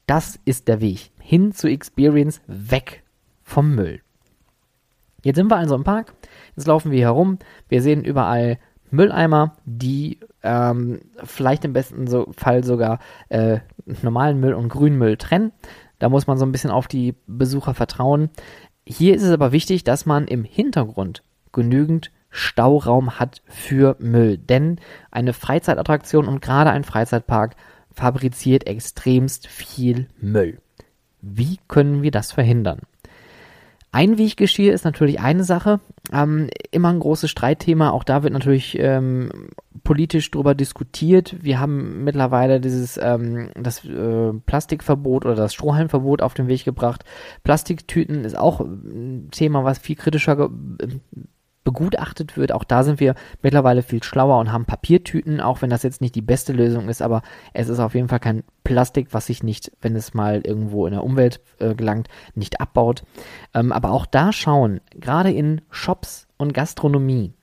Das 0.07 0.39
ist 0.45 0.69
der 0.69 0.81
Weg 0.81 1.11
hin 1.21 1.53
zu 1.53 1.69
Experience, 1.69 2.41
weg 2.47 3.03
vom 3.43 3.75
Müll. 3.75 4.01
Jetzt 5.25 5.37
sind 5.37 5.51
wir 5.51 5.57
also 5.57 5.75
im 5.75 5.83
Park. 5.83 6.15
Jetzt 6.55 6.69
laufen 6.69 6.93
wir 6.93 7.01
herum. 7.01 7.41
Wir 7.69 7.83
sehen 7.83 8.05
überall 8.05 8.59
Mülleimer, 8.91 9.57
die 9.65 10.21
ähm, 10.43 11.01
vielleicht 11.25 11.65
im 11.65 11.73
besten 11.73 12.07
so 12.07 12.33
Fall 12.37 12.65
sogar 12.65 12.99
äh, 13.29 13.59
normalen 14.03 14.41
Müll 14.41 14.55
und 14.55 14.69
Grünmüll 14.69 15.17
trennen. 15.17 15.53
Da 15.99 16.09
muss 16.09 16.27
man 16.27 16.39
so 16.39 16.45
ein 16.45 16.53
bisschen 16.53 16.71
auf 16.71 16.89
die 16.89 17.15
Besucher 17.27 17.75
vertrauen. 17.75 18.31
Hier 18.87 19.15
ist 19.15 19.23
es 19.23 19.31
aber 19.31 19.53
wichtig, 19.53 19.85
dass 19.85 20.07
man 20.07 20.27
im 20.27 20.45
Hintergrund 20.45 21.23
genügend 21.53 22.13
Stauraum 22.31 23.19
hat 23.19 23.43
für 23.47 23.97
Müll. 23.99 24.39
Denn 24.39 24.79
eine 25.11 25.33
Freizeitattraktion 25.33 26.27
und 26.29 26.43
gerade 26.43 26.71
ein 26.71 26.85
Freizeitpark 26.85 27.57
fabriziert 27.93 28.67
extremst 28.67 29.49
viel 29.49 30.07
Müll. 30.21 30.61
Wie 31.23 31.59
können 31.67 32.03
wir 32.03 32.11
das 32.11 32.33
verhindern? 32.33 32.81
Einweggeschirr 33.91 34.75
ist 34.75 34.85
natürlich 34.85 35.21
eine 35.21 35.45
Sache, 35.45 35.81
ähm, 36.13 36.49
immer 36.71 36.91
ein 36.91 37.01
großes 37.01 37.31
Streitthema. 37.31 37.91
Auch 37.91 38.05
da 38.05 38.23
wird 38.23 38.33
natürlich 38.33 38.79
ähm, 38.79 39.31
politisch 39.85 40.31
drüber 40.31 40.55
diskutiert. 40.55 41.37
Wir 41.43 41.61
haben 41.61 42.05
mittlerweile 42.05 42.61
dieses 42.61 42.99
ähm, 43.03 43.51
das 43.55 43.85
äh, 43.85 44.33
Plastikverbot 44.47 45.25
oder 45.25 45.35
das 45.35 45.55
Strohhalmverbot 45.55 46.23
auf 46.23 46.35
den 46.35 46.49
Weg 46.49 46.65
gebracht. 46.65 47.05
Plastiktüten 47.45 48.25
ist 48.25 48.37
auch 48.37 48.61
ein 48.61 49.29
Thema, 49.31 49.65
was 49.65 49.79
viel 49.79 49.97
kritischer 49.97 50.51
begutachtet 51.67 52.37
wird. 52.37 52.53
Auch 52.53 52.65
da 52.65 52.85
sind 52.85 53.01
wir 53.01 53.17
mittlerweile 53.43 53.83
viel 53.83 54.03
schlauer 54.03 54.39
und 54.39 54.53
haben 54.53 54.65
Papiertüten, 54.65 55.41
auch 55.41 55.61
wenn 55.61 55.69
das 55.69 55.83
jetzt 55.83 56.01
nicht 56.01 56.15
die 56.15 56.23
beste 56.23 56.53
Lösung 56.53 56.89
ist, 56.89 57.03
aber 57.03 57.23
es 57.53 57.69
ist 57.69 57.81
auf 57.81 57.95
jeden 57.95 58.09
Fall 58.09 58.21
kein 58.21 58.45
Plastik, 58.65 59.09
was 59.11 59.27
sich 59.27 59.43
nicht, 59.43 59.73
wenn 59.83 59.97
es 59.97 60.15
mal 60.15 60.41
irgendwo 60.45 60.87
in 60.87 60.93
der 60.93 61.05
Umwelt 61.05 61.41
äh, 61.59 61.75
gelangt, 61.75 62.09
nicht 62.35 62.61
abbaut. 62.61 63.03
Ähm, 63.53 63.73
aber 63.73 63.91
auch 63.91 64.07
da 64.07 64.33
schauen, 64.33 64.81
gerade 64.95 65.33
in 65.33 65.61
Shops 65.71 66.29
und 66.39 66.55
Gastronomie, 66.55 67.35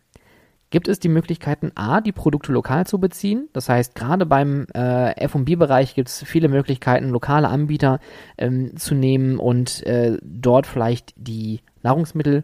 gibt 0.69 0.87
es 0.87 0.99
die 0.99 1.09
Möglichkeiten, 1.09 1.71
A, 1.75 2.01
die 2.01 2.13
Produkte 2.13 2.51
lokal 2.51 2.87
zu 2.87 2.99
beziehen. 2.99 3.47
Das 3.53 3.69
heißt, 3.69 3.93
gerade 3.93 4.25
beim 4.25 4.65
äh, 4.73 5.15
F&B-Bereich 5.17 5.93
gibt 5.93 6.09
es 6.09 6.23
viele 6.23 6.47
Möglichkeiten, 6.47 7.09
lokale 7.09 7.47
Anbieter 7.47 7.99
ähm, 8.39 8.75
zu 8.75 8.95
nehmen 8.95 9.37
und 9.37 9.85
äh, 9.85 10.17
dort 10.23 10.65
vielleicht 10.65 11.13
die 11.15 11.59
Nahrungsmittel 11.83 12.43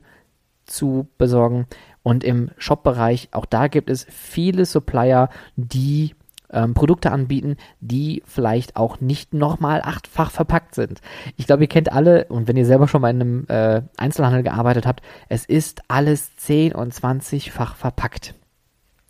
zu 0.69 1.07
besorgen. 1.17 1.67
Und 2.03 2.23
im 2.23 2.51
Shop-Bereich, 2.57 3.29
auch 3.31 3.45
da 3.45 3.67
gibt 3.67 3.89
es 3.89 4.05
viele 4.09 4.65
Supplier, 4.65 5.29
die 5.55 6.15
ähm, 6.51 6.73
Produkte 6.73 7.11
anbieten, 7.11 7.57
die 7.79 8.23
vielleicht 8.25 8.75
auch 8.75 8.99
nicht 8.99 9.33
nochmal 9.33 9.81
achtfach 9.81 10.31
verpackt 10.31 10.75
sind. 10.75 11.01
Ich 11.37 11.45
glaube, 11.45 11.63
ihr 11.63 11.69
kennt 11.69 11.91
alle, 11.91 12.25
und 12.25 12.47
wenn 12.47 12.57
ihr 12.57 12.65
selber 12.65 12.87
schon 12.87 13.01
mal 13.01 13.11
in 13.11 13.21
einem 13.21 13.45
äh, 13.47 13.81
Einzelhandel 13.97 14.43
gearbeitet 14.43 14.87
habt, 14.87 15.01
es 15.27 15.45
ist 15.45 15.81
alles 15.87 16.35
10 16.37 16.73
und 16.73 16.93
20-fach 16.93 17.75
verpackt. 17.75 18.35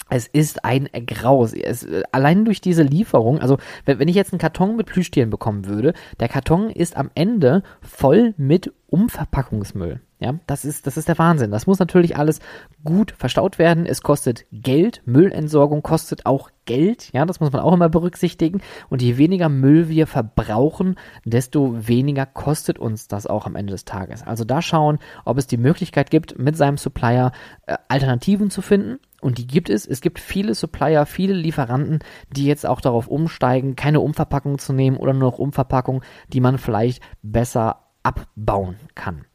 Es 0.09 0.25
ist 0.25 0.65
ein 0.65 0.89
Graus. 1.05 1.53
Es, 1.53 1.87
allein 2.11 2.43
durch 2.43 2.61
diese 2.61 2.81
Lieferung, 2.81 3.39
also 3.39 3.57
wenn, 3.85 3.99
wenn 3.99 4.07
ich 4.07 4.15
jetzt 4.15 4.33
einen 4.33 4.39
Karton 4.39 4.75
mit 4.75 4.87
Plüschtieren 4.87 5.29
bekommen 5.29 5.67
würde, 5.67 5.93
der 6.19 6.27
Karton 6.27 6.71
ist 6.71 6.97
am 6.97 7.11
Ende 7.13 7.61
voll 7.81 8.33
mit 8.37 8.73
Umverpackungsmüll. 8.87 10.01
Ja, 10.21 10.33
das 10.47 10.65
ist, 10.65 10.85
das 10.85 10.97
ist 10.97 11.07
der 11.07 11.17
Wahnsinn. 11.17 11.49
Das 11.49 11.65
muss 11.65 11.79
natürlich 11.79 12.17
alles 12.17 12.41
gut 12.83 13.11
verstaut 13.17 13.57
werden. 13.57 13.85
Es 13.85 14.01
kostet 14.01 14.45
Geld. 14.51 15.01
Müllentsorgung 15.05 15.81
kostet 15.81 16.25
auch 16.25 16.49
Geld. 16.65 17.13
Ja, 17.13 17.25
das 17.25 17.39
muss 17.39 17.53
man 17.53 17.61
auch 17.61 17.71
immer 17.71 17.87
berücksichtigen. 17.87 18.59
Und 18.89 19.01
je 19.01 19.15
weniger 19.15 19.47
Müll 19.47 19.87
wir 19.87 20.07
verbrauchen, 20.07 20.97
desto 21.23 21.87
weniger 21.87 22.25
kostet 22.25 22.77
uns 22.77 23.07
das 23.07 23.27
auch 23.27 23.45
am 23.45 23.55
Ende 23.55 23.71
des 23.71 23.85
Tages. 23.85 24.23
Also 24.23 24.43
da 24.43 24.61
schauen, 24.61 24.99
ob 25.23 25.37
es 25.37 25.47
die 25.47 25.57
Möglichkeit 25.57 26.11
gibt, 26.11 26.37
mit 26.37 26.57
seinem 26.57 26.77
Supplier 26.77 27.31
äh, 27.65 27.77
Alternativen 27.87 28.49
zu 28.49 28.61
finden. 28.61 28.99
Und 29.21 29.37
die 29.37 29.47
gibt 29.47 29.69
es. 29.69 29.87
Es 29.87 30.01
gibt 30.01 30.19
viele 30.19 30.53
Supplier, 30.53 31.05
viele 31.05 31.33
Lieferanten, 31.33 31.99
die 32.35 32.45
jetzt 32.45 32.65
auch 32.65 32.81
darauf 32.81 33.07
umsteigen, 33.07 33.77
keine 33.77 34.01
Umverpackung 34.01 34.59
zu 34.59 34.73
nehmen 34.73 34.97
oder 34.97 35.13
nur 35.13 35.31
noch 35.31 35.39
Umverpackung, 35.39 36.03
die 36.27 36.41
man 36.41 36.57
vielleicht 36.57 37.01
besser 37.21 37.85
abbauen 38.03 38.75
kann. 38.95 39.25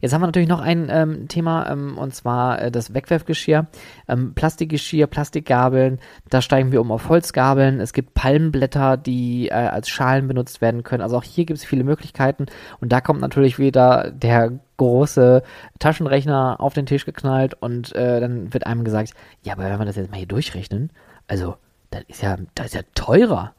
Jetzt 0.00 0.12
haben 0.12 0.20
wir 0.20 0.26
natürlich 0.26 0.48
noch 0.48 0.60
ein 0.60 0.88
ähm, 0.90 1.28
Thema 1.28 1.70
ähm, 1.70 1.96
und 1.98 2.14
zwar 2.14 2.60
äh, 2.60 2.70
das 2.70 2.94
Wegwerfgeschirr. 2.94 3.66
Ähm, 4.08 4.34
Plastikgeschirr, 4.34 5.06
Plastikgabeln, 5.06 6.00
da 6.28 6.42
steigen 6.42 6.72
wir 6.72 6.80
um 6.80 6.90
auf 6.90 7.08
Holzgabeln. 7.08 7.80
Es 7.80 7.92
gibt 7.92 8.14
Palmenblätter, 8.14 8.96
die 8.96 9.48
äh, 9.48 9.52
als 9.52 9.88
Schalen 9.88 10.28
benutzt 10.28 10.60
werden 10.60 10.82
können. 10.82 11.02
Also 11.02 11.16
auch 11.16 11.24
hier 11.24 11.44
gibt 11.44 11.58
es 11.58 11.64
viele 11.64 11.84
Möglichkeiten 11.84 12.46
und 12.80 12.92
da 12.92 13.00
kommt 13.00 13.20
natürlich 13.20 13.58
wieder 13.58 14.10
der 14.10 14.52
große 14.76 15.42
Taschenrechner 15.78 16.56
auf 16.58 16.74
den 16.74 16.86
Tisch 16.86 17.04
geknallt 17.04 17.54
und 17.60 17.94
äh, 17.94 18.20
dann 18.20 18.52
wird 18.52 18.66
einem 18.66 18.84
gesagt, 18.84 19.14
ja, 19.42 19.52
aber 19.52 19.64
wenn 19.64 19.78
wir 19.78 19.84
das 19.84 19.96
jetzt 19.96 20.10
mal 20.10 20.16
hier 20.16 20.26
durchrechnen, 20.26 20.90
also 21.28 21.56
das 21.90 22.02
ist 22.08 22.22
ja, 22.22 22.36
das 22.54 22.66
ist 22.66 22.74
ja 22.74 22.82
teurer. 22.94 23.54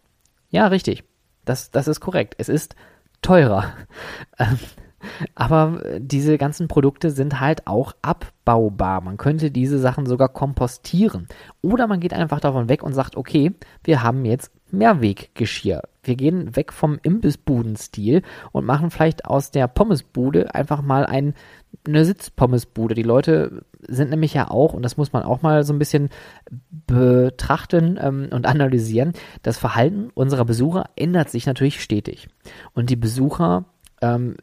Ja, 0.50 0.68
richtig. 0.68 1.04
Das, 1.46 1.72
das 1.72 1.88
ist 1.88 2.00
korrekt. 2.00 2.36
Es 2.38 2.50
ist 2.50 2.76
teurer. 3.22 3.74
Aber 5.36 5.82
diese 6.00 6.38
ganzen 6.38 6.68
Produkte 6.68 7.12
sind 7.12 7.40
halt 7.40 7.68
auch 7.68 7.94
abbaubar. 8.02 9.02
Man 9.02 9.18
könnte 9.18 9.52
diese 9.52 9.80
Sachen 9.80 10.06
sogar 10.06 10.30
kompostieren. 10.30 11.28
Oder 11.62 11.88
man 11.88 12.00
geht 12.00 12.14
einfach 12.14 12.40
davon 12.40 12.70
weg 12.70 12.84
und 12.84 12.94
sagt, 12.94 13.16
okay, 13.16 13.54
wir 13.84 14.04
haben 14.04 14.26
jetzt 14.26 14.52
Mehrweggeschirr. 14.74 15.84
Wir 16.02 16.16
gehen 16.16 16.56
weg 16.56 16.74
vom 16.74 17.00
Imbissbudenstil 17.02 18.24
und 18.52 18.66
machen 18.66 18.90
vielleicht 18.92 19.26
aus 19.26 19.52
der 19.52 19.68
Pommesbude 19.68 20.54
einfach 20.54 20.82
mal 20.82 21.06
ein, 21.06 21.34
eine 21.88 22.04
Sitzpommesbude. 22.04 22.94
Die 22.96 23.04
Leute 23.04 23.64
sind 23.88 24.10
nämlich 24.10 24.34
ja 24.34 24.50
auch, 24.50 24.74
und 24.74 24.84
das 24.84 24.98
muss 24.98 25.14
man 25.14 25.24
auch 25.24 25.42
mal 25.42 25.64
so 25.64 25.72
ein 25.72 25.80
bisschen 25.80 26.10
betrachten 26.88 27.98
ähm, 28.02 28.30
und 28.32 28.46
analysieren, 28.46 29.14
das 29.44 29.58
Verhalten 29.58 30.10
unserer 30.14 30.44
Besucher 30.44 30.90
ändert 30.96 31.30
sich 31.30 31.46
natürlich 31.46 31.82
stetig. 31.82 32.28
Und 32.74 32.90
die 32.90 32.98
Besucher 32.98 33.66
ähm, 34.04 34.36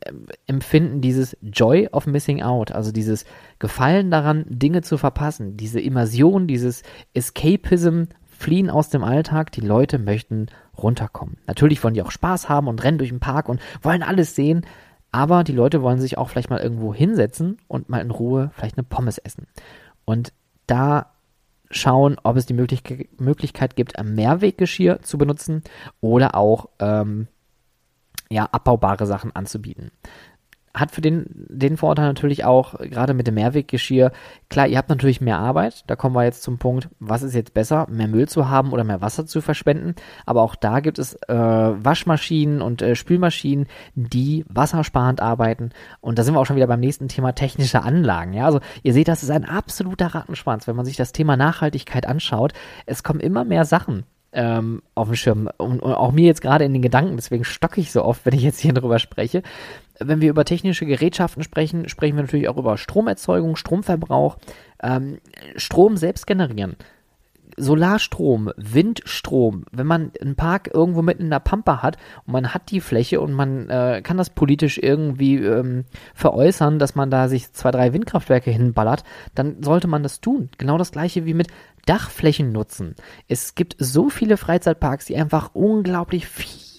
empfinden 0.46 1.02
dieses 1.02 1.36
Joy 1.42 1.88
of 1.92 2.06
Missing 2.06 2.42
Out, 2.42 2.72
also 2.72 2.92
dieses 2.92 3.26
Gefallen 3.58 4.10
daran, 4.10 4.46
Dinge 4.48 4.80
zu 4.80 4.96
verpassen, 4.96 5.58
diese 5.58 5.80
Immersion, 5.80 6.46
dieses 6.46 6.82
Escapism, 7.12 8.04
Fliehen 8.26 8.70
aus 8.70 8.88
dem 8.88 9.04
Alltag. 9.04 9.52
Die 9.52 9.60
Leute 9.60 9.98
möchten 9.98 10.46
runterkommen. 10.78 11.36
Natürlich 11.46 11.84
wollen 11.84 11.92
die 11.92 12.00
auch 12.00 12.10
Spaß 12.10 12.48
haben 12.48 12.68
und 12.68 12.82
rennen 12.82 12.96
durch 12.96 13.10
den 13.10 13.20
Park 13.20 13.50
und 13.50 13.60
wollen 13.82 14.02
alles 14.02 14.34
sehen, 14.34 14.64
aber 15.12 15.44
die 15.44 15.52
Leute 15.52 15.82
wollen 15.82 16.00
sich 16.00 16.16
auch 16.16 16.30
vielleicht 16.30 16.48
mal 16.48 16.60
irgendwo 16.60 16.94
hinsetzen 16.94 17.58
und 17.68 17.90
mal 17.90 18.00
in 18.00 18.10
Ruhe 18.10 18.50
vielleicht 18.54 18.78
eine 18.78 18.84
Pommes 18.84 19.18
essen. 19.18 19.46
Und 20.06 20.32
da 20.66 21.12
schauen, 21.70 22.16
ob 22.22 22.36
es 22.36 22.46
die 22.46 22.54
Möglichkeit 22.54 23.76
gibt, 23.76 23.98
ein 23.98 24.14
Mehrweggeschirr 24.14 25.02
zu 25.02 25.18
benutzen 25.18 25.62
oder 26.00 26.34
auch 26.34 26.70
ähm, 26.78 27.28
ja, 28.30 28.48
abbaubare 28.50 29.06
Sachen 29.06 29.34
anzubieten. 29.34 29.90
Hat 30.72 30.92
für 30.92 31.00
den, 31.00 31.26
den 31.48 31.76
Vorteil 31.76 32.06
natürlich 32.06 32.44
auch, 32.44 32.78
gerade 32.78 33.12
mit 33.12 33.26
dem 33.26 33.34
Mehrweggeschirr, 33.34 34.12
klar, 34.48 34.68
ihr 34.68 34.78
habt 34.78 34.88
natürlich 34.88 35.20
mehr 35.20 35.38
Arbeit. 35.40 35.82
Da 35.88 35.96
kommen 35.96 36.14
wir 36.14 36.22
jetzt 36.22 36.44
zum 36.44 36.58
Punkt, 36.58 36.88
was 37.00 37.24
ist 37.24 37.34
jetzt 37.34 37.54
besser, 37.54 37.88
mehr 37.90 38.06
Müll 38.06 38.28
zu 38.28 38.48
haben 38.48 38.70
oder 38.70 38.84
mehr 38.84 39.00
Wasser 39.00 39.26
zu 39.26 39.40
verschwenden. 39.40 39.96
Aber 40.26 40.42
auch 40.42 40.54
da 40.54 40.78
gibt 40.78 41.00
es 41.00 41.14
äh, 41.26 41.34
Waschmaschinen 41.34 42.62
und 42.62 42.82
äh, 42.82 42.94
Spülmaschinen, 42.94 43.66
die 43.96 44.44
wassersparend 44.48 45.20
arbeiten. 45.20 45.70
Und 46.00 46.20
da 46.20 46.22
sind 46.22 46.34
wir 46.34 46.40
auch 46.40 46.46
schon 46.46 46.54
wieder 46.54 46.68
beim 46.68 46.78
nächsten 46.78 47.08
Thema 47.08 47.32
technische 47.32 47.82
Anlagen. 47.82 48.32
Ja, 48.32 48.46
also 48.46 48.60
ihr 48.84 48.92
seht, 48.92 49.08
das 49.08 49.24
ist 49.24 49.30
ein 49.30 49.44
absoluter 49.44 50.14
Rattenschwanz, 50.14 50.68
wenn 50.68 50.76
man 50.76 50.84
sich 50.84 50.96
das 50.96 51.10
Thema 51.10 51.36
Nachhaltigkeit 51.36 52.06
anschaut. 52.06 52.52
Es 52.86 53.02
kommen 53.02 53.18
immer 53.18 53.44
mehr 53.44 53.64
Sachen 53.64 54.04
ähm, 54.32 54.82
auf 54.94 55.08
dem 55.08 55.16
Schirm. 55.16 55.48
Und, 55.58 55.80
und 55.80 55.92
auch 55.92 56.12
mir 56.12 56.26
jetzt 56.26 56.42
gerade 56.42 56.64
in 56.64 56.72
den 56.72 56.82
Gedanken, 56.82 57.16
deswegen 57.16 57.44
stocke 57.44 57.80
ich 57.80 57.92
so 57.92 58.04
oft, 58.04 58.24
wenn 58.26 58.34
ich 58.34 58.42
jetzt 58.42 58.60
hier 58.60 58.72
drüber 58.72 58.98
spreche. 58.98 59.42
Wenn 59.98 60.20
wir 60.20 60.30
über 60.30 60.44
technische 60.44 60.86
Gerätschaften 60.86 61.42
sprechen, 61.42 61.88
sprechen 61.88 62.16
wir 62.16 62.22
natürlich 62.22 62.48
auch 62.48 62.56
über 62.56 62.78
Stromerzeugung, 62.78 63.56
Stromverbrauch, 63.56 64.38
ähm, 64.82 65.18
Strom 65.56 65.96
selbst 65.96 66.26
generieren. 66.26 66.76
Solarstrom, 67.56 68.50
Windstrom, 68.56 69.64
wenn 69.70 69.86
man 69.86 70.12
einen 70.20 70.36
Park 70.36 70.70
irgendwo 70.72 71.02
mitten 71.02 71.24
in 71.24 71.30
der 71.30 71.40
Pampa 71.40 71.82
hat 71.82 71.96
und 72.26 72.32
man 72.32 72.54
hat 72.54 72.70
die 72.70 72.80
Fläche 72.80 73.20
und 73.20 73.32
man 73.32 73.68
äh, 73.68 74.00
kann 74.02 74.16
das 74.16 74.30
politisch 74.30 74.78
irgendwie 74.78 75.36
ähm, 75.36 75.84
veräußern, 76.14 76.78
dass 76.78 76.94
man 76.94 77.10
da 77.10 77.28
sich 77.28 77.52
zwei, 77.52 77.70
drei 77.70 77.92
Windkraftwerke 77.92 78.50
hinballert, 78.50 79.04
dann 79.34 79.62
sollte 79.62 79.88
man 79.88 80.02
das 80.02 80.20
tun. 80.20 80.48
Genau 80.58 80.78
das 80.78 80.92
gleiche 80.92 81.26
wie 81.26 81.34
mit 81.34 81.48
Dachflächen 81.86 82.52
nutzen. 82.52 82.94
Es 83.28 83.54
gibt 83.54 83.76
so 83.78 84.10
viele 84.10 84.36
Freizeitparks, 84.36 85.06
die 85.06 85.16
einfach 85.16 85.54
unglaublich 85.54 86.26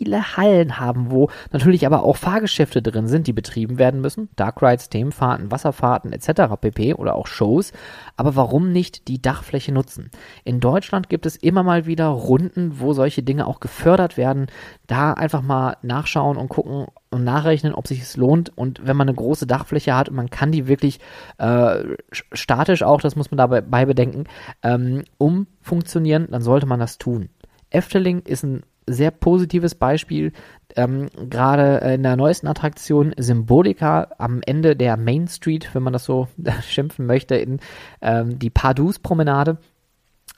viele 0.02 0.36
Hallen 0.36 0.80
haben, 0.80 1.12
wo 1.12 1.30
natürlich 1.52 1.86
aber 1.86 2.04
auch 2.04 2.18
Fahrgeschäfte 2.18 2.82
drin 2.82 3.08
sind, 3.08 3.28
die 3.28 3.34
betrieben 3.34 3.78
werden 3.78 4.02
müssen. 4.02 4.30
Dark 4.36 4.62
Rides, 4.64 4.90
Themenfahrten, 4.90 5.52
Wasserfahrten 5.52 6.12
etc. 6.12 6.56
pp. 6.60 6.96
oder 6.96 7.16
auch 7.16 7.28
Shows. 7.28 7.72
Aber 8.18 8.36
warum 8.36 8.72
nicht 8.72 9.08
die 9.08 9.22
Dachfläche 9.22 9.72
nutzen? 9.72 10.10
In 10.44 10.60
Deutschland 10.60 11.08
gibt 11.08 11.28
es 11.28 11.36
immer 11.36 11.62
mal 11.62 11.86
wieder 11.86 12.08
Runden, 12.08 12.80
wo 12.80 12.94
solche 12.94 13.22
Dinge 13.22 13.46
auch 13.46 13.60
gefördert 13.60 14.18
werden. 14.18 14.48
Da 14.88 15.14
einfach 15.14 15.44
mal 15.44 15.78
nachschauen 15.84 16.38
und 16.38 16.50
gucken, 16.50 16.88
und 17.12 17.24
nachrechnen, 17.24 17.76
ob 17.76 17.88
sich 17.88 18.02
es 18.02 18.18
lohnt. 18.18 18.58
Und 18.58 18.88
wenn 18.88 18.98
man 18.98 19.08
eine 19.08 19.16
große 19.16 19.46
Dachfläche 19.46 19.96
hat 19.96 20.10
und 20.10 20.16
man 20.16 20.32
kann 20.32 20.52
die 20.52 20.68
wirklich 20.68 21.00
äh, 21.38 21.84
statisch 22.12 22.82
auch, 22.82 23.02
das 23.02 23.16
muss 23.16 23.30
man 23.30 23.38
dabei 23.38 23.86
bedenken, 23.86 24.24
ähm, 24.64 25.04
umfunktionieren, 25.20 26.28
dann 26.32 26.42
sollte 26.42 26.66
man 26.66 26.80
das 26.80 26.98
tun. 26.98 27.30
Efteling 27.70 28.22
ist 28.22 28.44
ein 28.44 28.64
sehr 28.93 29.12
positives 29.12 29.75
Beispiel. 29.75 30.34
Ähm, 30.75 31.10
Gerade 31.30 31.77
in 31.93 32.04
der 32.04 32.15
neuesten 32.15 32.47
Attraktion 32.47 33.13
Symbolika 33.17 34.08
am 34.17 34.41
Ende 34.45 34.75
der 34.75 34.97
Main 34.97 35.27
Street, 35.27 35.69
wenn 35.73 35.84
man 35.84 35.93
das 35.93 36.06
so 36.06 36.27
schimpfen 36.67 37.06
möchte, 37.06 37.36
in 37.36 37.60
ähm, 38.01 38.39
die 38.39 38.49
Pardus-Promenade 38.49 39.58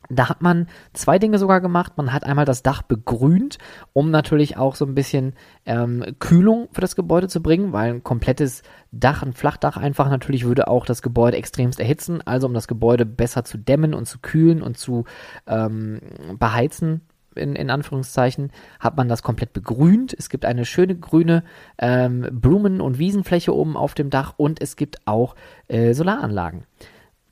da 0.10 0.30
hat 0.30 0.42
man 0.42 0.68
zwei 0.94 1.18
Dinge 1.20 1.40
sogar 1.40 1.62
gemacht. 1.62 1.94
Man 1.96 2.12
hat 2.12 2.26
einmal 2.26 2.46
das 2.46 2.64
Dach 2.64 2.82
begrünt, 2.82 3.58
um 3.94 4.12
natürlich 4.12 4.58
auch 4.58 4.76
so 4.76 4.86
ein 4.86 4.96
bisschen 4.96 5.34
ähm, 5.66 6.04
Kühlung 6.20 6.68
für 6.72 6.82
das 6.82 6.96
Gebäude 6.96 7.28
zu 7.28 7.42
bringen, 7.42 7.74
weil 7.74 7.94
ein 7.94 8.04
komplettes 8.04 8.64
Dach, 8.92 9.24
ein 9.24 9.34
Flachdach 9.34 9.78
einfach 9.78 10.10
natürlich 10.10 10.46
würde 10.46 10.68
auch 10.68 10.86
das 10.86 11.02
Gebäude 11.02 11.38
extremst 11.38 11.80
erhitzen. 11.80 12.22
Also 12.26 12.48
um 12.48 12.54
das 12.54 12.68
Gebäude 12.68 13.06
besser 13.06 13.44
zu 13.46 13.58
dämmen 13.58 13.94
und 13.94 14.06
zu 14.06 14.20
kühlen 14.20 14.62
und 14.62 14.78
zu 14.78 15.06
ähm, 15.48 16.02
beheizen, 16.38 17.02
in, 17.36 17.56
in 17.56 17.70
Anführungszeichen, 17.70 18.52
hat 18.80 18.98
man 18.98 19.08
das 19.08 19.24
komplett 19.24 19.54
begrünt. 19.54 20.14
Es 20.18 20.30
gibt 20.30 20.46
eine 20.46 20.66
schöne 20.66 20.96
grüne 20.96 21.44
ähm, 21.78 22.28
Blumen- 22.32 22.82
und 22.82 23.00
Wiesenfläche 23.00 23.56
oben 23.56 23.78
auf 23.78 23.94
dem 23.94 24.10
Dach 24.10 24.34
und 24.38 24.62
es 24.62 24.76
gibt 24.76 25.06
auch 25.06 25.36
äh, 25.68 25.94
Solaranlagen. 25.94 26.64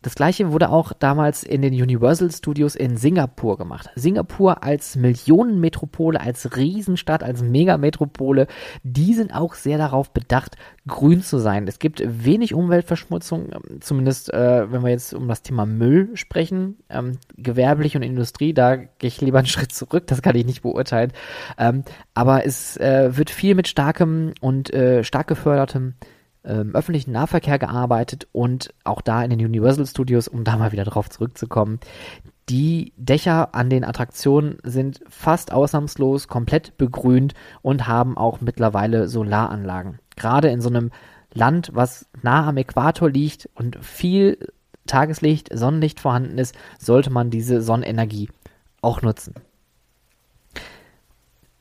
Das 0.01 0.15
gleiche 0.15 0.51
wurde 0.51 0.69
auch 0.69 0.93
damals 0.93 1.43
in 1.43 1.61
den 1.61 1.73
Universal 1.73 2.31
Studios 2.31 2.75
in 2.75 2.97
Singapur 2.97 3.57
gemacht. 3.57 3.89
Singapur 3.95 4.63
als 4.63 4.95
Millionenmetropole, 4.95 6.19
als 6.19 6.57
Riesenstadt, 6.57 7.23
als 7.23 7.43
Megametropole, 7.43 8.47
die 8.83 9.13
sind 9.13 9.33
auch 9.33 9.53
sehr 9.53 9.77
darauf 9.77 10.11
bedacht, 10.11 10.57
grün 10.87 11.21
zu 11.21 11.37
sein. 11.37 11.67
Es 11.67 11.77
gibt 11.77 12.01
wenig 12.03 12.55
Umweltverschmutzung, 12.55 13.51
zumindest 13.79 14.33
äh, 14.33 14.71
wenn 14.71 14.81
wir 14.81 14.89
jetzt 14.89 15.13
um 15.13 15.27
das 15.27 15.43
Thema 15.43 15.67
Müll 15.67 16.09
sprechen. 16.15 16.77
Ähm, 16.89 17.19
gewerblich 17.37 17.95
und 17.95 18.01
Industrie, 18.01 18.53
da 18.53 18.77
gehe 18.77 18.87
ich 19.01 19.21
lieber 19.21 19.37
einen 19.37 19.47
Schritt 19.51 19.71
zurück, 19.71 20.07
das 20.07 20.23
kann 20.23 20.35
ich 20.35 20.45
nicht 20.45 20.63
beurteilen. 20.63 21.11
Ähm, 21.59 21.83
aber 22.15 22.45
es 22.45 22.75
äh, 22.77 23.15
wird 23.15 23.29
viel 23.29 23.53
mit 23.53 23.67
starkem 23.67 24.33
und 24.41 24.73
äh, 24.73 25.03
stark 25.03 25.27
gefördertem 25.27 25.93
ähm, 26.43 26.73
öffentlichen 26.75 27.11
Nahverkehr 27.11 27.59
gearbeitet 27.59 28.27
und 28.31 28.73
auch 28.83 29.01
da 29.01 29.23
in 29.23 29.29
den 29.29 29.45
Universal 29.45 29.85
Studios, 29.85 30.27
um 30.27 30.43
da 30.43 30.57
mal 30.57 30.71
wieder 30.71 30.85
drauf 30.85 31.09
zurückzukommen, 31.09 31.79
die 32.49 32.93
Dächer 32.97 33.53
an 33.55 33.69
den 33.69 33.83
Attraktionen 33.83 34.57
sind 34.63 35.01
fast 35.07 35.51
ausnahmslos 35.51 36.27
komplett 36.27 36.77
begrünt 36.77 37.33
und 37.61 37.87
haben 37.87 38.17
auch 38.17 38.41
mittlerweile 38.41 39.07
Solaranlagen. 39.07 39.99
Gerade 40.15 40.49
in 40.49 40.61
so 40.61 40.69
einem 40.69 40.91
Land, 41.33 41.71
was 41.73 42.07
nah 42.21 42.47
am 42.47 42.57
Äquator 42.57 43.09
liegt 43.09 43.49
und 43.55 43.77
viel 43.83 44.37
Tageslicht, 44.87 45.49
Sonnenlicht 45.53 45.99
vorhanden 45.99 46.37
ist, 46.37 46.55
sollte 46.77 47.09
man 47.11 47.29
diese 47.29 47.61
Sonnenenergie 47.61 48.29
auch 48.81 49.01
nutzen. 49.01 49.35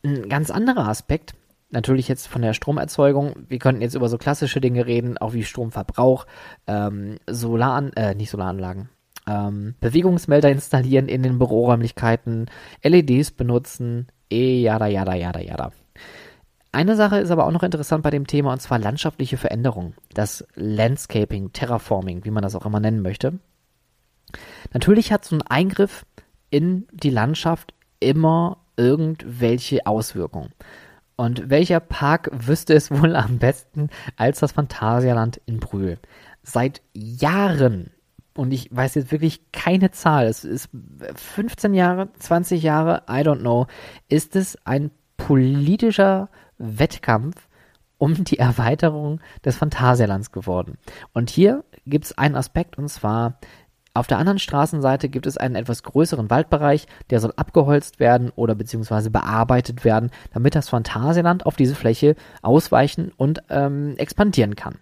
Ein 0.03 0.29
ganz 0.29 0.51
anderer 0.51 0.89
Aspekt 0.89 1.35
natürlich 1.71 2.09
jetzt 2.09 2.27
von 2.27 2.43
der 2.43 2.55
Stromerzeugung. 2.55 3.35
Wir 3.49 3.59
könnten 3.59 3.83
jetzt 3.83 3.95
über 3.95 4.09
so 4.09 4.19
klassische 4.19 4.61
Dinge 4.61 4.87
reden, 4.87 5.19
auch 5.19 5.33
wie 5.33 5.45
Stromverbrauch, 5.45 6.27
ähm, 6.67 7.19
Solar, 7.27 7.97
äh, 7.97 8.15
nicht 8.15 8.31
Solaranlagen, 8.31 8.89
ähm, 9.27 9.75
Bewegungsmelder 9.81 10.51
installieren 10.51 11.09
in 11.09 11.23
den 11.23 11.39
Büroräumlichkeiten, 11.39 12.51
LEDs 12.83 13.31
benutzen, 13.33 14.09
eh, 14.31 14.61
jada, 14.61 14.87
jada, 14.87 15.15
jada, 15.15 15.41
jada. 15.41 15.73
Eine 16.73 16.95
Sache 16.95 17.19
ist 17.19 17.31
aber 17.31 17.47
auch 17.47 17.53
noch 17.53 17.65
interessant 17.65 18.03
bei 18.05 18.11
dem 18.11 18.27
Thema, 18.27 18.53
und 18.53 18.63
zwar 18.63 18.79
landschaftliche 18.79 19.37
Veränderung. 19.37 19.95
Das 20.15 20.47
Landscaping, 20.55 21.53
Terraforming, 21.53 22.25
wie 22.25 22.31
man 22.31 22.43
das 22.43 22.55
auch 22.55 22.65
immer 22.65 22.79
nennen 22.79 23.03
möchte. 23.03 23.41
Natürlich 24.73 25.13
hat 25.13 25.25
so 25.25 25.35
ein 25.35 25.43
Eingriff 25.43 26.07
in 26.49 26.87
die 26.93 27.11
Landschaft 27.11 27.75
immer 27.99 28.59
irgendwelche 28.77 29.87
Auswirkungen. 29.87 30.53
Und 31.21 31.51
welcher 31.51 31.81
Park 31.81 32.31
wüsste 32.33 32.73
es 32.73 32.91
wohl 32.91 33.15
am 33.15 33.37
besten 33.37 33.91
als 34.17 34.41
das 34.41 34.53
Phantasialand 34.53 35.39
in 35.45 35.61
Brühl? 35.61 35.99
Seit 36.43 36.81
Jahren, 36.95 37.91
und 38.35 38.53
ich 38.53 38.75
weiß 38.75 38.95
jetzt 38.95 39.13
wirklich 39.13 39.53
keine 39.53 39.91
Zahl, 39.91 40.29
es 40.29 40.47
ist 40.47 40.71
15 41.15 41.75
Jahre, 41.75 42.09
20 42.19 42.63
Jahre, 42.63 43.03
I 43.07 43.21
don't 43.21 43.41
know, 43.41 43.67
ist 44.09 44.35
es 44.35 44.57
ein 44.65 44.93
politischer 45.19 46.31
Wettkampf 46.57 47.37
um 47.99 48.25
die 48.25 48.39
Erweiterung 48.39 49.21
des 49.45 49.59
Phantasialands 49.59 50.33
geworden. 50.33 50.79
Und 51.13 51.29
hier 51.29 51.65
gibt 51.85 52.07
es 52.07 52.17
einen 52.17 52.35
Aspekt, 52.35 52.79
und 52.79 52.89
zwar 52.89 53.39
auf 53.93 54.07
der 54.07 54.19
anderen 54.19 54.39
Straßenseite 54.39 55.09
gibt 55.09 55.27
es 55.27 55.37
einen 55.37 55.57
etwas 55.57 55.83
größeren 55.83 56.31
Waldbereich, 56.31 56.87
der 57.11 57.21
soll 57.21 57.33
abgeholzt 57.37 57.99
werden 57.99 58.31
oder 58.37 58.55
beziehungsweise 58.55 59.11
bearbeitet 59.11 59.85
werden, 59.85 60.11
damit 60.33 60.55
das 60.55 60.69
Phantasialand 60.69 61.45
auf 61.45 61.57
diese 61.57 61.75
Fläche 61.75 62.15
ausweichen 62.41 63.11
und 63.17 63.43
ähm, 63.51 63.95
expandieren 63.97 64.55
kann. 64.55 64.77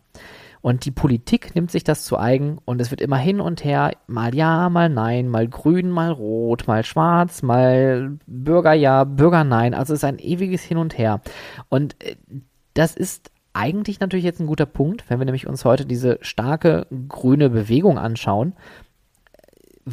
Und 0.60 0.84
die 0.84 0.90
Politik 0.90 1.54
nimmt 1.54 1.70
sich 1.70 1.84
das 1.84 2.04
zu 2.04 2.18
eigen 2.18 2.58
und 2.64 2.80
es 2.80 2.90
wird 2.90 3.00
immer 3.00 3.16
hin 3.16 3.40
und 3.40 3.64
her, 3.64 3.92
mal 4.06 4.34
ja, 4.34 4.68
mal 4.68 4.88
nein, 4.88 5.28
mal 5.28 5.48
grün, 5.48 5.88
mal 5.88 6.10
rot, 6.10 6.66
mal 6.66 6.84
schwarz, 6.84 7.42
mal 7.42 8.18
Bürger 8.26 8.74
ja, 8.74 9.04
Bürger 9.04 9.44
nein. 9.44 9.72
Also 9.72 9.94
es 9.94 10.00
ist 10.00 10.04
ein 10.04 10.18
ewiges 10.18 10.62
Hin 10.62 10.76
und 10.76 10.98
Her. 10.98 11.20
Und 11.68 11.96
äh, 12.04 12.16
das 12.74 12.94
ist 12.94 13.30
eigentlich 13.54 14.00
natürlich 14.00 14.24
jetzt 14.24 14.40
ein 14.40 14.46
guter 14.46 14.66
Punkt, 14.66 15.08
wenn 15.08 15.18
wir 15.18 15.24
nämlich 15.24 15.46
uns 15.46 15.64
heute 15.64 15.86
diese 15.86 16.18
starke 16.20 16.86
grüne 17.08 17.50
Bewegung 17.50 17.98
anschauen 17.98 18.52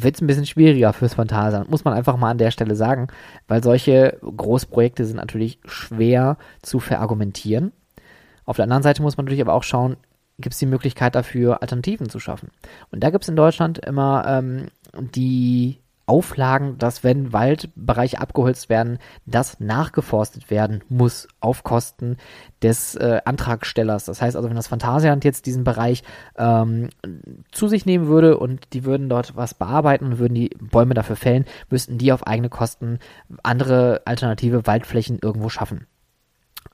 wird 0.02 0.16
es 0.16 0.20
ein 0.20 0.26
bisschen 0.26 0.46
schwieriger 0.46 0.92
fürs 0.92 1.14
Phantasialand, 1.14 1.70
muss 1.70 1.84
man 1.84 1.94
einfach 1.94 2.16
mal 2.16 2.30
an 2.30 2.38
der 2.38 2.50
Stelle 2.50 2.74
sagen, 2.74 3.08
weil 3.48 3.62
solche 3.62 4.18
Großprojekte 4.20 5.04
sind 5.04 5.16
natürlich 5.16 5.58
schwer 5.64 6.36
zu 6.62 6.80
verargumentieren. 6.80 7.72
Auf 8.44 8.56
der 8.56 8.64
anderen 8.64 8.82
Seite 8.82 9.02
muss 9.02 9.16
man 9.16 9.24
natürlich 9.24 9.42
aber 9.42 9.54
auch 9.54 9.62
schauen, 9.62 9.96
gibt 10.38 10.52
es 10.52 10.58
die 10.58 10.66
Möglichkeit 10.66 11.14
dafür, 11.14 11.62
Alternativen 11.62 12.08
zu 12.10 12.20
schaffen. 12.20 12.50
Und 12.90 13.02
da 13.02 13.10
gibt 13.10 13.24
es 13.24 13.28
in 13.28 13.36
Deutschland 13.36 13.78
immer 13.78 14.24
ähm, 14.26 14.66
die 15.14 15.78
Auflagen, 16.06 16.78
dass 16.78 17.02
wenn 17.02 17.32
Waldbereiche 17.32 18.20
abgeholzt 18.20 18.68
werden, 18.68 18.98
das 19.26 19.58
nachgeforstet 19.58 20.50
werden 20.50 20.84
muss 20.88 21.26
auf 21.40 21.64
Kosten 21.64 22.16
des 22.62 22.94
äh, 22.94 23.20
Antragstellers. 23.24 24.04
Das 24.04 24.22
heißt 24.22 24.36
also, 24.36 24.48
wenn 24.48 24.56
das 24.56 24.68
Phantasialand 24.68 25.24
jetzt 25.24 25.46
diesen 25.46 25.64
Bereich 25.64 26.04
ähm, 26.36 26.90
zu 27.50 27.66
sich 27.66 27.86
nehmen 27.86 28.06
würde 28.06 28.38
und 28.38 28.72
die 28.72 28.84
würden 28.84 29.08
dort 29.08 29.36
was 29.36 29.54
bearbeiten 29.54 30.06
und 30.06 30.18
würden 30.18 30.34
die 30.34 30.50
Bäume 30.60 30.94
dafür 30.94 31.16
fällen, 31.16 31.44
müssten 31.70 31.98
die 31.98 32.12
auf 32.12 32.26
eigene 32.26 32.48
Kosten 32.48 33.00
andere 33.42 34.02
alternative 34.04 34.66
Waldflächen 34.66 35.18
irgendwo 35.20 35.48
schaffen. 35.48 35.86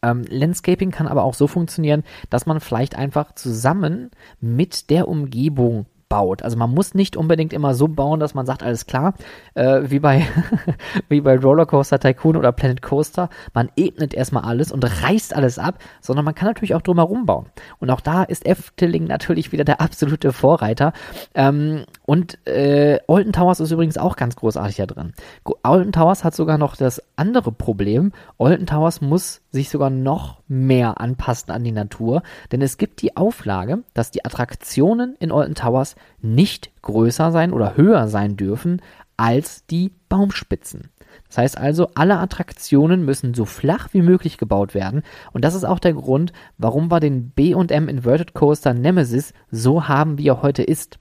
Ähm, 0.03 0.25
Landscaping 0.29 0.91
kann 0.91 1.07
aber 1.07 1.23
auch 1.23 1.35
so 1.35 1.47
funktionieren, 1.47 2.03
dass 2.29 2.47
man 2.47 2.61
vielleicht 2.61 2.97
einfach 2.97 3.35
zusammen 3.35 4.11
mit 4.41 4.91
der 4.91 5.09
Umgebung 5.09 5.87
baut. 6.13 6.43
Also 6.43 6.59
man 6.59 6.71
muss 6.71 6.93
nicht 6.93 7.17
unbedingt 7.17 7.55
immer 7.55 7.73
so 7.73 7.89
bauen, 7.89 8.21
dass 8.21 8.35
man 8.35 8.45
sagt, 8.45 8.63
alles 8.63 8.85
klar, 8.85 9.15
äh, 9.55 9.81
wie 9.85 9.99
bei 9.99 10.27
wie 11.09 11.23
bei 11.23 11.39
Rollercoaster 11.39 11.99
Tycoon 11.99 12.37
oder 12.37 12.53
Planet 12.53 12.83
Coaster, 12.83 13.31
man 13.55 13.71
ebnet 13.77 14.13
erstmal 14.13 14.45
alles 14.45 14.73
und 14.73 14.85
reißt 14.85 15.35
alles 15.35 15.59
ab, 15.59 15.79
sondern 16.03 16.27
man 16.27 16.35
kann 16.35 16.49
natürlich 16.49 16.75
auch 16.75 16.83
drumherum 16.83 17.25
bauen. 17.25 17.47
Und 17.79 17.89
auch 17.89 18.03
da 18.03 18.25
ist 18.25 18.45
Efteling 18.45 19.05
natürlich 19.05 19.53
wieder 19.53 19.65
der 19.65 19.81
absolute 19.81 20.35
Vorreiter. 20.35 20.93
Ähm, 21.35 21.87
und 22.05 22.47
äh, 22.47 22.99
Alton 23.09 23.33
Towers 23.33 23.61
ist 23.61 23.71
übrigens 23.71 23.97
auch 23.97 24.17
ganz 24.17 24.37
großartig 24.37 24.77
da 24.77 24.85
drin. 24.85 25.15
Alton 25.63 25.93
Towers 25.93 26.25
hat 26.25 26.35
sogar 26.35 26.59
noch 26.59 26.77
das 26.77 27.03
andere 27.17 27.53
Problem. 27.53 28.13
Alton 28.39 28.67
Towers 28.67 29.01
muss 29.01 29.42
sich 29.53 29.69
sogar 29.69 29.91
noch 29.91 30.41
mehr 30.49 31.01
anpassen 31.01 31.53
an 31.53 31.63
die 31.63 31.73
Natur, 31.73 32.23
denn 32.51 32.63
es 32.63 32.79
gibt 32.79 33.03
die 33.03 33.17
Auflage, 33.17 33.85
dass 33.95 34.11
die 34.11 34.25
Attraktionen 34.25 35.15
in 35.21 35.31
Alton 35.31 35.55
Towers 35.55 35.95
nicht 36.21 36.71
größer 36.83 37.31
sein 37.31 37.53
oder 37.53 37.77
höher 37.77 38.09
sein 38.09 38.37
dürfen 38.37 38.81
als 39.17 39.67
die 39.67 39.93
Baumspitzen. 40.09 40.91
Das 41.29 41.39
heißt 41.39 41.59
also, 41.59 41.89
alle 41.95 42.19
Attraktionen 42.19 43.05
müssen 43.05 43.35
so 43.35 43.45
flach 43.45 43.89
wie 43.93 44.03
möglich 44.03 44.39
gebaut 44.39 44.75
werden. 44.75 45.03
Und 45.33 45.45
das 45.45 45.55
ist 45.55 45.65
auch 45.65 45.79
der 45.79 45.95
Grund, 45.95 46.33
warum 46.59 46.91
wir 46.91 47.01
den 47.01 47.31
B&M 47.31 47.89
Inverted 47.89 48.35
Coaster 48.35 48.75
Nemesis 48.75 49.33
so 49.51 49.89
haben, 49.89 50.19
wie 50.19 50.29
er 50.29 50.43
heute 50.43 50.63
ist 50.63 50.99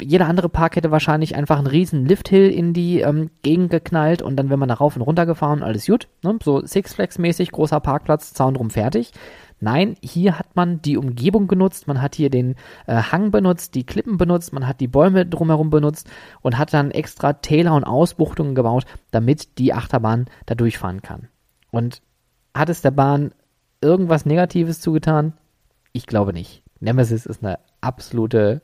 jeder 0.00 0.26
andere 0.26 0.48
Park 0.48 0.76
hätte 0.76 0.90
wahrscheinlich 0.90 1.36
einfach 1.36 1.58
einen 1.58 1.66
riesen 1.66 2.06
Lifthill 2.06 2.50
in 2.50 2.72
die 2.72 3.00
ähm, 3.00 3.30
Gegend 3.42 3.70
geknallt 3.70 4.22
und 4.22 4.36
dann 4.36 4.48
wäre 4.48 4.58
man 4.58 4.68
da 4.68 4.74
rauf 4.74 4.96
und 4.96 5.02
runter 5.02 5.26
gefahren, 5.26 5.62
alles 5.62 5.86
gut. 5.86 6.08
Ne? 6.22 6.38
So 6.42 6.64
Six 6.64 6.94
Flags 6.94 7.18
mäßig, 7.18 7.52
großer 7.52 7.80
Parkplatz, 7.80 8.32
Zaun 8.32 8.54
drum, 8.54 8.70
fertig. 8.70 9.12
Nein, 9.58 9.96
hier 10.02 10.38
hat 10.38 10.54
man 10.54 10.82
die 10.82 10.98
Umgebung 10.98 11.46
genutzt, 11.46 11.88
man 11.88 12.02
hat 12.02 12.14
hier 12.14 12.28
den 12.28 12.56
äh, 12.86 12.96
Hang 12.96 13.30
benutzt, 13.30 13.74
die 13.74 13.86
Klippen 13.86 14.18
benutzt, 14.18 14.52
man 14.52 14.66
hat 14.66 14.80
die 14.80 14.88
Bäume 14.88 15.24
drumherum 15.24 15.70
benutzt 15.70 16.10
und 16.42 16.58
hat 16.58 16.74
dann 16.74 16.90
extra 16.90 17.32
Täler 17.32 17.74
und 17.74 17.84
Ausbuchtungen 17.84 18.54
gebaut, 18.54 18.84
damit 19.10 19.58
die 19.58 19.72
Achterbahn 19.72 20.26
da 20.44 20.54
durchfahren 20.54 21.00
kann. 21.00 21.28
Und 21.70 22.02
hat 22.54 22.68
es 22.68 22.82
der 22.82 22.90
Bahn 22.90 23.32
irgendwas 23.80 24.26
Negatives 24.26 24.80
zugetan? 24.80 25.32
Ich 25.92 26.06
glaube 26.06 26.34
nicht. 26.34 26.62
Nemesis 26.80 27.24
ist 27.24 27.42
eine 27.42 27.58
absolute 27.80 28.60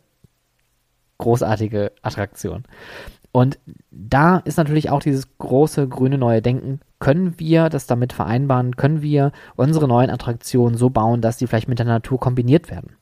großartige 1.18 1.92
Attraktion. 2.02 2.64
Und 3.32 3.58
da 3.90 4.38
ist 4.38 4.58
natürlich 4.58 4.90
auch 4.90 5.00
dieses 5.00 5.38
große 5.38 5.88
grüne 5.88 6.18
neue 6.18 6.42
Denken. 6.42 6.80
Können 6.98 7.34
wir 7.38 7.70
das 7.70 7.86
damit 7.86 8.12
vereinbaren? 8.12 8.76
Können 8.76 9.00
wir 9.00 9.32
unsere 9.56 9.88
neuen 9.88 10.10
Attraktionen 10.10 10.76
so 10.76 10.90
bauen, 10.90 11.22
dass 11.22 11.38
die 11.38 11.46
vielleicht 11.46 11.68
mit 11.68 11.78
der 11.78 11.86
Natur 11.86 12.20
kombiniert 12.20 12.70
werden? 12.70 12.96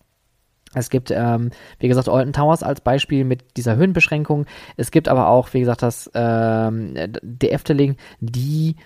Es 0.73 0.89
gibt, 0.89 1.11
ähm, 1.11 1.51
wie 1.81 1.89
gesagt, 1.89 2.09
Alton 2.09 2.33
Towers 2.33 2.63
als 2.63 2.81
Beispiel 2.81 3.25
mit 3.25 3.57
dieser 3.57 3.75
Höhenbeschränkung. 3.75 4.47
Es 4.77 4.93
gibt 4.93 5.09
aber 5.09 5.29
auch, 5.29 5.53
wie 5.53 5.61
gesagt, 5.61 5.83
das 5.83 6.09
ähm, 6.15 6.95
der 6.95 7.53
Efteling, 7.53 7.97
die 8.21 8.77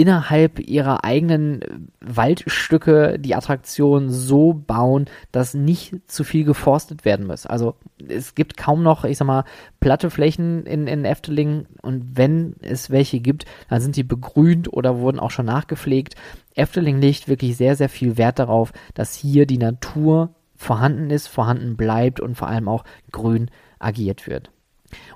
innerhalb 0.00 0.66
ihrer 0.66 1.04
eigenen 1.04 1.90
Waldstücke 2.00 3.18
die 3.18 3.34
Attraktion 3.34 4.08
so 4.08 4.54
bauen, 4.54 5.04
dass 5.30 5.52
nicht 5.52 5.94
zu 6.06 6.24
viel 6.24 6.44
geforstet 6.44 7.04
werden 7.04 7.26
muss. 7.26 7.44
Also 7.44 7.74
es 8.08 8.34
gibt 8.34 8.56
kaum 8.56 8.82
noch, 8.82 9.04
ich 9.04 9.18
sag 9.18 9.26
mal, 9.26 9.44
platte 9.78 10.08
Flächen 10.08 10.64
in, 10.64 10.86
in 10.86 11.04
Efteling 11.04 11.66
und 11.82 12.16
wenn 12.16 12.56
es 12.62 12.88
welche 12.88 13.20
gibt, 13.20 13.44
dann 13.68 13.82
sind 13.82 13.94
die 13.94 14.02
begrünt 14.02 14.72
oder 14.72 15.00
wurden 15.00 15.20
auch 15.20 15.30
schon 15.30 15.44
nachgepflegt. 15.44 16.14
Efteling 16.54 16.98
legt 16.98 17.28
wirklich 17.28 17.58
sehr, 17.58 17.76
sehr 17.76 17.90
viel 17.90 18.16
Wert 18.16 18.38
darauf, 18.38 18.72
dass 18.94 19.14
hier 19.14 19.44
die 19.44 19.58
Natur 19.58 20.34
vorhanden 20.56 21.10
ist, 21.10 21.26
vorhanden 21.26 21.76
bleibt 21.76 22.20
und 22.20 22.36
vor 22.36 22.48
allem 22.48 22.68
auch 22.68 22.84
grün 23.12 23.50
agiert 23.78 24.26
wird. 24.26 24.50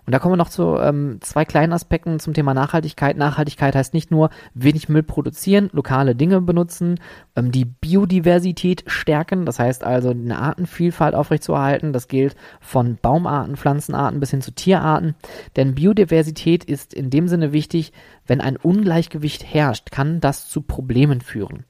Und 0.07 0.13
da 0.13 0.19
kommen 0.19 0.33
wir 0.33 0.37
noch 0.37 0.49
zu 0.49 0.77
ähm, 0.77 1.19
zwei 1.21 1.45
kleinen 1.45 1.73
Aspekten 1.73 2.19
zum 2.21 2.35
Thema 2.35 2.55
Nachhaltigkeit. 2.55 3.17
Nachhaltigkeit 3.17 3.75
heißt 3.75 3.95
nicht 3.95 4.11
nur 4.11 4.31
wenig 4.55 4.89
Müll 4.89 5.03
produzieren, 5.03 5.71
lokale 5.73 6.15
Dinge 6.15 6.41
benutzen, 6.41 7.01
ähm, 7.37 7.53
die 7.53 7.65
Biodiversität 7.65 8.85
stärken, 8.87 9.47
das 9.47 9.59
heißt 9.59 9.85
also 9.85 10.11
eine 10.11 10.39
Artenvielfalt 10.39 11.15
aufrechtzuerhalten. 11.15 11.93
Das 11.93 12.09
gilt 12.09 12.37
von 12.61 12.99
Baumarten, 13.01 13.57
Pflanzenarten 13.57 14.21
bis 14.21 14.31
hin 14.31 14.43
zu 14.43 14.53
Tierarten. 14.53 15.15
Denn 15.57 15.75
Biodiversität 15.75 16.65
ist 16.65 16.95
in 16.95 17.11
dem 17.11 17.29
Sinne 17.29 17.53
wichtig, 17.53 17.93
wenn 18.27 18.41
ein 18.41 18.57
Ungleichgewicht 18.57 19.45
herrscht, 19.45 19.91
kann 19.91 20.21
das 20.21 20.49
zu 20.49 20.63
Problemen 20.63 21.21
führen. 21.21 21.65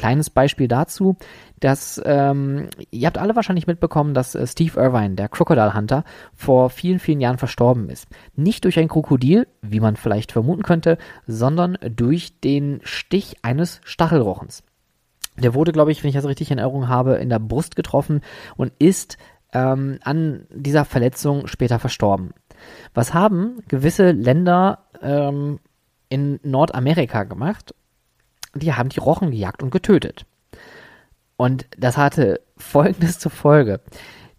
Kleines 0.00 0.30
Beispiel 0.30 0.66
dazu, 0.66 1.16
dass 1.60 2.00
ähm, 2.06 2.68
ihr 2.90 3.06
habt 3.06 3.18
alle 3.18 3.36
wahrscheinlich 3.36 3.66
mitbekommen, 3.66 4.14
dass 4.14 4.34
äh, 4.34 4.46
Steve 4.46 4.80
Irvine, 4.80 5.14
der 5.14 5.28
Crocodile 5.28 5.74
Hunter, 5.74 6.04
vor 6.34 6.70
vielen, 6.70 6.98
vielen 6.98 7.20
Jahren 7.20 7.36
verstorben 7.36 7.90
ist. 7.90 8.06
Nicht 8.34 8.64
durch 8.64 8.78
ein 8.78 8.88
Krokodil, 8.88 9.46
wie 9.60 9.78
man 9.78 9.96
vielleicht 9.96 10.32
vermuten 10.32 10.62
könnte, 10.62 10.96
sondern 11.26 11.76
durch 11.82 12.40
den 12.40 12.80
Stich 12.82 13.36
eines 13.42 13.82
Stachelrochens. 13.84 14.62
Der 15.36 15.52
wurde, 15.52 15.72
glaube 15.72 15.92
ich, 15.92 16.02
wenn 16.02 16.08
ich 16.08 16.16
das 16.16 16.24
richtig 16.24 16.50
in 16.50 16.56
Erinnerung 16.56 16.88
habe, 16.88 17.16
in 17.16 17.28
der 17.28 17.38
Brust 17.38 17.76
getroffen 17.76 18.22
und 18.56 18.72
ist 18.78 19.18
ähm, 19.52 19.98
an 20.02 20.46
dieser 20.48 20.86
Verletzung 20.86 21.46
später 21.46 21.78
verstorben. 21.78 22.30
Was 22.94 23.12
haben 23.12 23.58
gewisse 23.68 24.12
Länder 24.12 24.86
ähm, 25.02 25.60
in 26.08 26.40
Nordamerika 26.42 27.24
gemacht? 27.24 27.74
Die 28.54 28.74
haben 28.74 28.88
die 28.88 29.00
Rochen 29.00 29.30
gejagt 29.30 29.62
und 29.62 29.70
getötet. 29.70 30.26
Und 31.36 31.66
das 31.78 31.96
hatte 31.96 32.40
Folgendes 32.56 33.18
zur 33.18 33.30
Folge. 33.30 33.80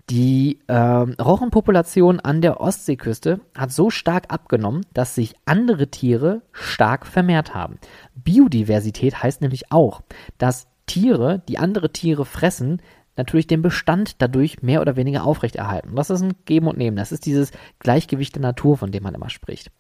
Die 0.10 0.60
äh, 0.68 0.76
Rochenpopulation 0.76 2.20
an 2.20 2.42
der 2.42 2.60
Ostseeküste 2.60 3.40
hat 3.56 3.72
so 3.72 3.90
stark 3.90 4.26
abgenommen, 4.28 4.86
dass 4.94 5.16
sich 5.16 5.36
andere 5.46 5.88
Tiere 5.88 6.42
stark 6.52 7.08
vermehrt 7.08 7.54
haben. 7.54 7.78
Biodiversität 8.16 9.24
heißt 9.24 9.42
nämlich 9.42 9.72
auch, 9.72 10.02
dass 10.38 10.68
Tiere, 10.86 11.42
die 11.48 11.60
andere 11.60 11.94
Tiere 11.94 12.26
fressen, 12.26 12.82
natürlich 13.16 13.48
den 13.48 13.62
Bestand 13.62 14.22
dadurch 14.22 14.62
mehr 14.62 14.82
oder 14.82 14.96
weniger 14.96 15.26
aufrechterhalten. 15.26 15.96
Das 15.96 16.10
ist 16.10 16.22
ein 16.22 16.34
Geben 16.46 16.68
und 16.68 16.78
Nehmen. 16.78 16.98
Das 16.98 17.12
ist 17.12 17.26
dieses 17.26 17.52
Gleichgewicht 17.80 18.36
der 18.36 18.42
Natur, 18.42 18.78
von 18.78 18.92
dem 18.92 19.04
man 19.04 19.14
immer 19.14 19.30
spricht. 19.30 19.72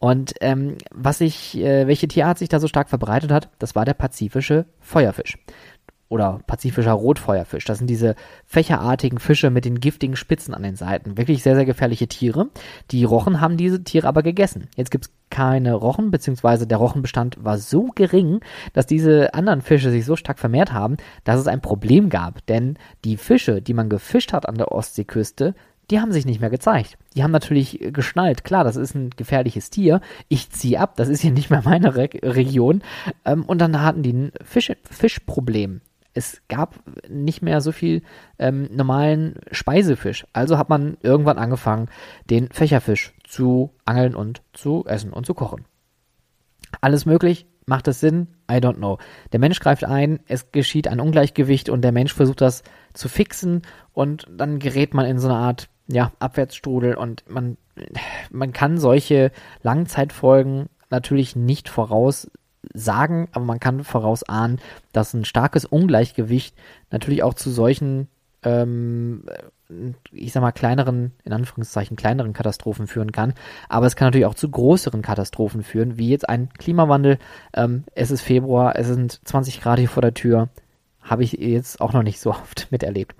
Und 0.00 0.32
ähm, 0.40 0.78
was 0.90 1.18
sich, 1.18 1.58
äh, 1.58 1.86
welche 1.86 2.08
Tierart 2.08 2.38
sich 2.38 2.48
da 2.48 2.58
so 2.58 2.66
stark 2.66 2.88
verbreitet 2.88 3.30
hat, 3.30 3.50
das 3.58 3.74
war 3.74 3.84
der 3.84 3.94
pazifische 3.94 4.64
Feuerfisch 4.80 5.36
oder 6.10 6.40
pazifischer 6.46 6.92
Rotfeuerfisch. 6.92 7.64
Das 7.64 7.78
sind 7.78 7.86
diese 7.86 8.16
fächerartigen 8.44 9.20
Fische 9.20 9.48
mit 9.48 9.64
den 9.64 9.78
giftigen 9.78 10.16
Spitzen 10.16 10.54
an 10.54 10.64
den 10.64 10.74
Seiten. 10.74 11.16
Wirklich 11.16 11.42
sehr, 11.42 11.54
sehr 11.54 11.64
gefährliche 11.64 12.08
Tiere. 12.08 12.48
Die 12.90 13.04
Rochen 13.04 13.40
haben 13.40 13.56
diese 13.56 13.84
Tiere 13.84 14.08
aber 14.08 14.22
gegessen. 14.22 14.68
Jetzt 14.74 14.90
gibt's 14.90 15.12
keine 15.30 15.74
Rochen, 15.74 16.10
beziehungsweise 16.10 16.66
der 16.66 16.78
Rochenbestand 16.78 17.44
war 17.44 17.58
so 17.58 17.90
gering, 17.94 18.40
dass 18.72 18.86
diese 18.86 19.34
anderen 19.34 19.62
Fische 19.62 19.90
sich 19.90 20.04
so 20.04 20.16
stark 20.16 20.40
vermehrt 20.40 20.72
haben, 20.72 20.96
dass 21.22 21.38
es 21.38 21.46
ein 21.46 21.60
Problem 21.60 22.08
gab. 22.08 22.44
Denn 22.46 22.76
die 23.04 23.16
Fische, 23.16 23.62
die 23.62 23.74
man 23.74 23.88
gefischt 23.88 24.32
hat 24.32 24.48
an 24.48 24.56
der 24.56 24.72
Ostseeküste, 24.72 25.54
die 25.90 26.00
haben 26.00 26.12
sich 26.12 26.24
nicht 26.24 26.40
mehr 26.40 26.50
gezeigt. 26.50 26.96
Die 27.14 27.22
haben 27.22 27.32
natürlich 27.32 27.78
geschnallt, 27.92 28.44
klar, 28.44 28.64
das 28.64 28.76
ist 28.76 28.94
ein 28.94 29.10
gefährliches 29.10 29.70
Tier, 29.70 30.00
ich 30.28 30.50
ziehe 30.50 30.78
ab, 30.78 30.94
das 30.96 31.08
ist 31.08 31.20
hier 31.20 31.32
nicht 31.32 31.50
mehr 31.50 31.62
meine 31.64 31.96
Re 31.96 32.08
Region. 32.22 32.82
Ähm, 33.24 33.44
und 33.44 33.60
dann 33.60 33.82
hatten 33.82 34.02
die 34.02 34.12
ein 34.12 34.32
Fisch 34.42 34.72
Fischproblem 34.88 35.80
es 36.12 36.42
gab 36.48 36.74
nicht 37.08 37.42
mehr 37.42 37.60
so 37.60 37.72
viel 37.72 38.02
ähm, 38.38 38.68
normalen 38.72 39.36
Speisefisch. 39.52 40.26
Also 40.32 40.58
hat 40.58 40.68
man 40.68 40.96
irgendwann 41.02 41.38
angefangen, 41.38 41.88
den 42.28 42.48
Fächerfisch 42.50 43.14
zu 43.24 43.70
angeln 43.84 44.14
und 44.14 44.42
zu 44.52 44.84
essen 44.86 45.12
und 45.12 45.24
zu 45.24 45.34
kochen. 45.34 45.64
Alles 46.80 47.06
möglich, 47.06 47.46
macht 47.66 47.88
es 47.88 48.00
Sinn? 48.00 48.28
I 48.50 48.56
don't 48.56 48.76
know. 48.76 48.98
Der 49.32 49.40
Mensch 49.40 49.60
greift 49.60 49.84
ein, 49.84 50.20
es 50.26 50.52
geschieht 50.52 50.88
ein 50.88 51.00
Ungleichgewicht 51.00 51.68
und 51.68 51.82
der 51.82 51.92
Mensch 51.92 52.12
versucht 52.12 52.40
das 52.40 52.64
zu 52.92 53.08
fixen 53.08 53.62
und 53.92 54.26
dann 54.30 54.58
gerät 54.58 54.94
man 54.94 55.06
in 55.06 55.18
so 55.18 55.28
eine 55.28 55.38
Art 55.38 55.69
ja, 55.90 56.12
Abwärtsstrudel 56.18 56.94
und 56.94 57.24
man, 57.28 57.56
man 58.30 58.52
kann 58.52 58.78
solche 58.78 59.32
Langzeitfolgen 59.62 60.68
natürlich 60.90 61.36
nicht 61.36 61.68
voraus 61.68 62.30
sagen, 62.74 63.28
aber 63.32 63.44
man 63.44 63.60
kann 63.60 63.84
vorausahnen, 63.84 64.60
dass 64.92 65.14
ein 65.14 65.24
starkes 65.24 65.64
Ungleichgewicht 65.64 66.54
natürlich 66.90 67.22
auch 67.22 67.34
zu 67.34 67.50
solchen, 67.50 68.08
ähm, 68.42 69.24
ich 70.12 70.32
sag 70.32 70.42
mal, 70.42 70.52
kleineren, 70.52 71.12
in 71.24 71.32
Anführungszeichen, 71.32 71.96
kleineren 71.96 72.32
Katastrophen 72.32 72.86
führen 72.86 73.12
kann. 73.12 73.34
Aber 73.68 73.86
es 73.86 73.96
kann 73.96 74.08
natürlich 74.08 74.26
auch 74.26 74.34
zu 74.34 74.50
größeren 74.50 75.00
Katastrophen 75.00 75.62
führen, 75.62 75.96
wie 75.96 76.10
jetzt 76.10 76.28
ein 76.28 76.50
Klimawandel. 76.50 77.18
Ähm, 77.54 77.84
es 77.94 78.10
ist 78.10 78.22
Februar, 78.22 78.76
es 78.76 78.88
sind 78.88 79.20
20 79.24 79.60
Grad 79.60 79.78
hier 79.78 79.88
vor 79.88 80.02
der 80.02 80.14
Tür 80.14 80.48
habe 81.02 81.24
ich 81.24 81.32
jetzt 81.32 81.80
auch 81.80 81.92
noch 81.92 82.02
nicht 82.02 82.20
so 82.20 82.30
oft 82.30 82.68
miterlebt. 82.70 83.14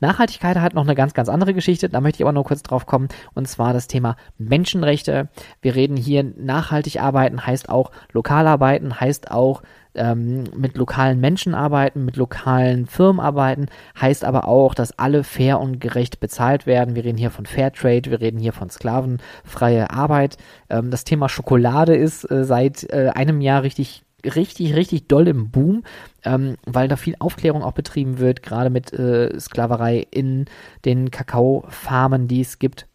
Nachhaltigkeit 0.00 0.56
hat 0.56 0.74
noch 0.74 0.84
eine 0.84 0.94
ganz, 0.94 1.14
ganz 1.14 1.28
andere 1.28 1.54
Geschichte. 1.54 1.88
Da 1.88 2.00
möchte 2.00 2.18
ich 2.18 2.24
aber 2.24 2.32
nur 2.32 2.44
kurz 2.44 2.62
drauf 2.62 2.86
kommen. 2.86 3.08
Und 3.34 3.48
zwar 3.48 3.72
das 3.72 3.86
Thema 3.86 4.16
Menschenrechte. 4.38 5.28
Wir 5.60 5.74
reden 5.74 5.96
hier 5.96 6.24
nachhaltig 6.24 7.00
arbeiten, 7.00 7.46
heißt 7.46 7.68
auch 7.68 7.90
lokal 8.12 8.46
arbeiten, 8.46 9.00
heißt 9.00 9.30
auch 9.30 9.62
ähm, 9.96 10.44
mit 10.54 10.76
lokalen 10.76 11.20
Menschen 11.20 11.54
arbeiten, 11.54 12.04
mit 12.04 12.16
lokalen 12.16 12.86
Firmen 12.86 13.20
arbeiten, 13.20 13.66
heißt 13.98 14.24
aber 14.24 14.46
auch, 14.46 14.74
dass 14.74 14.98
alle 14.98 15.24
fair 15.24 15.58
und 15.58 15.80
gerecht 15.80 16.20
bezahlt 16.20 16.66
werden. 16.66 16.94
Wir 16.94 17.04
reden 17.04 17.18
hier 17.18 17.30
von 17.30 17.46
Fairtrade, 17.46 18.10
wir 18.10 18.20
reden 18.20 18.38
hier 18.38 18.52
von 18.52 18.70
sklavenfreie 18.70 19.90
Arbeit. 19.90 20.36
Ähm, 20.68 20.90
das 20.90 21.04
Thema 21.04 21.28
Schokolade 21.28 21.96
ist 21.96 22.30
äh, 22.30 22.44
seit 22.44 22.84
äh, 22.90 23.10
einem 23.14 23.40
Jahr 23.40 23.62
richtig 23.62 24.02
richtig, 24.24 24.74
richtig 24.74 25.06
doll 25.06 25.28
im 25.28 25.50
Boom, 25.50 25.84
ähm, 26.26 26.56
weil 26.66 26.88
da 26.88 26.96
viel 26.96 27.14
Aufklärung 27.18 27.62
auch 27.62 27.72
betrieben 27.72 28.18
wird, 28.18 28.42
gerade 28.42 28.68
mit 28.68 28.92
äh, 28.92 29.38
Sklaverei 29.38 30.06
in 30.10 30.46
den 30.84 31.10
Kakaofarmen, 31.10 32.28
die 32.28 32.40
es 32.40 32.58
gibt. 32.58 32.86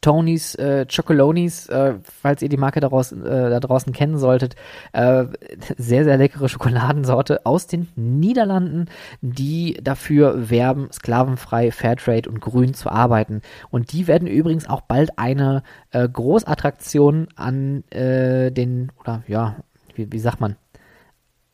Tonys 0.00 0.54
äh, 0.54 0.86
Chocolonis, 0.86 1.68
äh, 1.68 1.94
falls 2.04 2.40
ihr 2.40 2.48
die 2.48 2.56
Marke 2.56 2.78
daraus, 2.78 3.10
äh, 3.10 3.50
da 3.50 3.58
draußen 3.58 3.92
kennen 3.92 4.18
solltet, 4.18 4.54
äh, 4.92 5.24
sehr, 5.76 6.04
sehr 6.04 6.16
leckere 6.16 6.48
Schokoladensorte 6.48 7.44
aus 7.44 7.66
den 7.66 7.88
Niederlanden, 7.96 8.86
die 9.20 9.78
dafür 9.82 10.48
werben, 10.48 10.88
sklavenfrei, 10.92 11.72
Fairtrade 11.72 12.28
und 12.28 12.40
grün 12.40 12.72
zu 12.72 12.88
arbeiten. 12.88 13.42
Und 13.70 13.92
die 13.92 14.06
werden 14.06 14.28
übrigens 14.28 14.68
auch 14.68 14.82
bald 14.82 15.18
eine 15.18 15.64
äh, 15.90 16.08
Großattraktion 16.08 17.26
an 17.34 17.82
äh, 17.90 18.52
den, 18.52 18.92
oder 19.00 19.24
ja, 19.26 19.56
wie, 19.96 20.12
wie 20.12 20.20
sagt 20.20 20.40
man, 20.40 20.54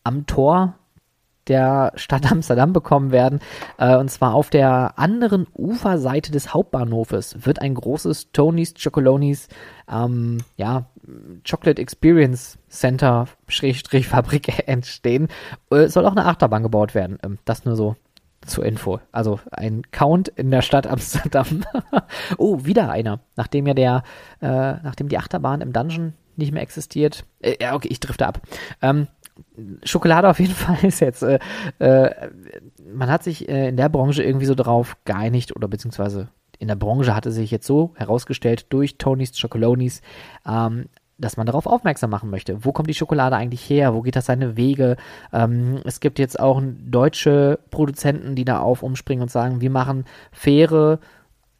am 0.05 0.27
Tor 0.27 0.75
der 1.49 1.93
Stadt 1.97 2.31
Amsterdam 2.31 2.73
bekommen 2.73 3.13
werden. 3.13 3.41
Äh, 3.79 3.97
und 3.97 4.11
zwar 4.11 4.35
auf 4.35 4.51
der 4.51 4.99
anderen 4.99 5.47
Uferseite 5.55 6.33
des 6.33 6.55
Hauptbahnhofes 6.55 7.45
wird 7.47 7.61
ein 7.61 7.75
großes 7.75 8.33
Tony's 8.33 8.75
Chocolonis 8.75 9.49
ähm, 9.91 10.39
ja, 10.57 10.87
Chocolate 11.49 11.83
Experience 11.83 12.59
Center 12.69 13.27
Schrägstrich 13.49 14.09
Fabrik 14.09 14.67
entstehen. 14.69 15.29
Äh, 15.71 15.89
soll 15.89 16.07
auch 16.07 16.13
eine 16.13 16.27
Achterbahn 16.27 16.63
gebaut 16.63 16.95
werden. 16.95 17.19
Ähm, 17.23 17.39
das 17.45 17.65
nur 17.65 17.77
so 17.77 17.97
zur 18.47 18.65
Info. 18.65 19.01
Also 19.13 19.41
ein 19.51 19.83
Count 19.91 20.29
in 20.29 20.51
der 20.51 20.63
Stadt 20.63 20.87
Amsterdam. 20.87 21.65
oh, 22.39 22.65
wieder 22.65 22.91
einer. 22.91 23.21
Nachdem 23.37 23.67
ja 23.67 23.75
der, 23.75 24.03
äh, 24.41 24.47
nachdem 24.83 25.09
die 25.09 25.19
Achterbahn 25.19 25.61
im 25.61 25.73
Dungeon 25.73 26.15
nicht 26.37 26.53
mehr 26.53 26.63
existiert. 26.63 27.25
Äh, 27.41 27.57
ja, 27.61 27.75
okay, 27.75 27.89
ich 27.91 28.01
drifte 28.01 28.27
ab. 28.27 28.41
Ähm, 28.81 29.09
Schokolade 29.85 30.29
auf 30.29 30.41
jeden 30.41 30.55
Fall 30.55 30.85
ist 30.85 31.01
jetzt, 31.01 31.23
äh, 31.23 31.39
äh, 31.79 32.11
man 32.93 33.11
hat 33.11 33.23
sich 33.23 33.49
äh, 33.49 33.69
in 33.69 33.77
der 33.77 33.89
Branche 33.89 34.23
irgendwie 34.23 34.47
so 34.47 34.55
drauf 34.55 34.97
geeinigt 35.05 35.55
oder 35.55 35.69
beziehungsweise 35.69 36.29
in 36.59 36.69
der 36.69 36.77
Branche 36.77 37.15
hatte 37.15 37.33
sich 37.33 37.51
jetzt 37.51 37.67
so 37.67 37.93
herausgestellt 37.97 38.67
durch 38.69 38.97
Tonys 38.97 39.33
Chocolonis, 39.41 40.01
ähm, 40.47 40.87
dass 41.19 41.37
man 41.37 41.47
darauf 41.47 41.67
aufmerksam 41.67 42.11
machen 42.11 42.31
möchte. 42.31 42.65
Wo 42.65 42.73
kommt 42.73 42.89
die 42.89 42.95
Schokolade 42.95 43.37
eigentlich 43.37 43.69
her? 43.69 43.95
Wo 43.95 44.03
geht 44.03 44.17
das 44.17 44.27
seine 44.27 44.57
Wege? 44.57 44.97
Ähm, 45.33 45.81
es 45.85 46.01
gibt 46.01 46.19
jetzt 46.19 46.39
auch 46.39 46.63
deutsche 46.63 47.59
Produzenten, 47.71 48.35
die 48.35 48.45
da 48.45 48.61
auf 48.61 48.83
umspringen 48.83 49.23
und 49.23 49.31
sagen, 49.31 49.61
wir 49.61 49.71
machen 49.71 50.05
faire 50.31 51.01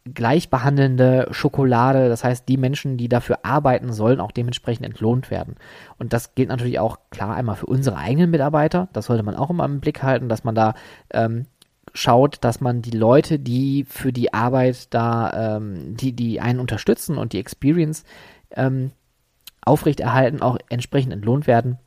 gleichbehandelnde 0.05 1.27
Schokolade. 1.31 2.09
Das 2.09 2.23
heißt, 2.23 2.47
die 2.49 2.57
Menschen, 2.57 2.97
die 2.97 3.07
dafür 3.07 3.39
arbeiten, 3.43 3.93
sollen 3.93 4.19
auch 4.19 4.31
dementsprechend 4.31 4.85
entlohnt 4.85 5.31
werden. 5.31 5.55
Und 5.97 6.13
das 6.13 6.35
gilt 6.35 6.49
natürlich 6.49 6.79
auch 6.79 6.99
klar 7.09 7.35
einmal 7.35 7.55
für 7.55 7.67
unsere 7.67 7.97
eigenen 7.97 8.31
Mitarbeiter. 8.31 8.89
Das 8.93 9.05
sollte 9.05 9.23
man 9.23 9.35
auch 9.35 9.49
immer 9.49 9.65
im 9.65 9.79
Blick 9.79 10.03
halten, 10.03 10.27
dass 10.27 10.43
man 10.43 10.55
da 10.55 10.73
ähm, 11.11 11.45
schaut, 11.93 12.37
dass 12.41 12.59
man 12.59 12.81
die 12.81 12.91
Leute, 12.91 13.39
die 13.39 13.85
für 13.87 14.11
die 14.11 14.33
Arbeit 14.33 14.93
da, 14.93 15.57
ähm, 15.57 15.95
die, 15.95 16.13
die 16.13 16.41
einen 16.41 16.59
unterstützen 16.59 17.17
und 17.17 17.33
die 17.33 17.39
Experience 17.39 18.03
ähm, 18.51 18.91
aufrechterhalten, 19.61 20.41
auch 20.41 20.57
entsprechend 20.69 21.13
entlohnt 21.13 21.47
werden. 21.47 21.77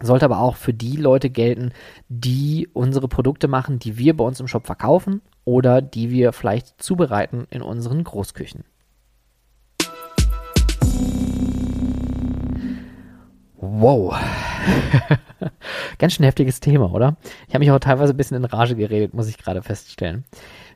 Sollte 0.00 0.24
aber 0.24 0.40
auch 0.40 0.56
für 0.56 0.74
die 0.74 0.96
Leute 0.96 1.30
gelten, 1.30 1.70
die 2.08 2.68
unsere 2.72 3.06
Produkte 3.06 3.46
machen, 3.46 3.78
die 3.78 3.96
wir 3.96 4.16
bei 4.16 4.24
uns 4.24 4.40
im 4.40 4.48
Shop 4.48 4.66
verkaufen 4.66 5.20
oder 5.44 5.82
die 5.82 6.10
wir 6.10 6.32
vielleicht 6.32 6.82
zubereiten 6.82 7.46
in 7.50 7.62
unseren 7.62 8.04
Großküchen. 8.04 8.64
Wow. 13.56 14.14
Ganz 15.98 16.14
schön 16.14 16.24
heftiges 16.24 16.60
Thema, 16.60 16.92
oder? 16.92 17.16
Ich 17.48 17.54
habe 17.54 17.60
mich 17.60 17.70
auch 17.70 17.78
teilweise 17.78 18.12
ein 18.12 18.16
bisschen 18.16 18.36
in 18.36 18.44
Rage 18.44 18.76
geredet, 18.76 19.14
muss 19.14 19.28
ich 19.28 19.38
gerade 19.38 19.62
feststellen. 19.62 20.24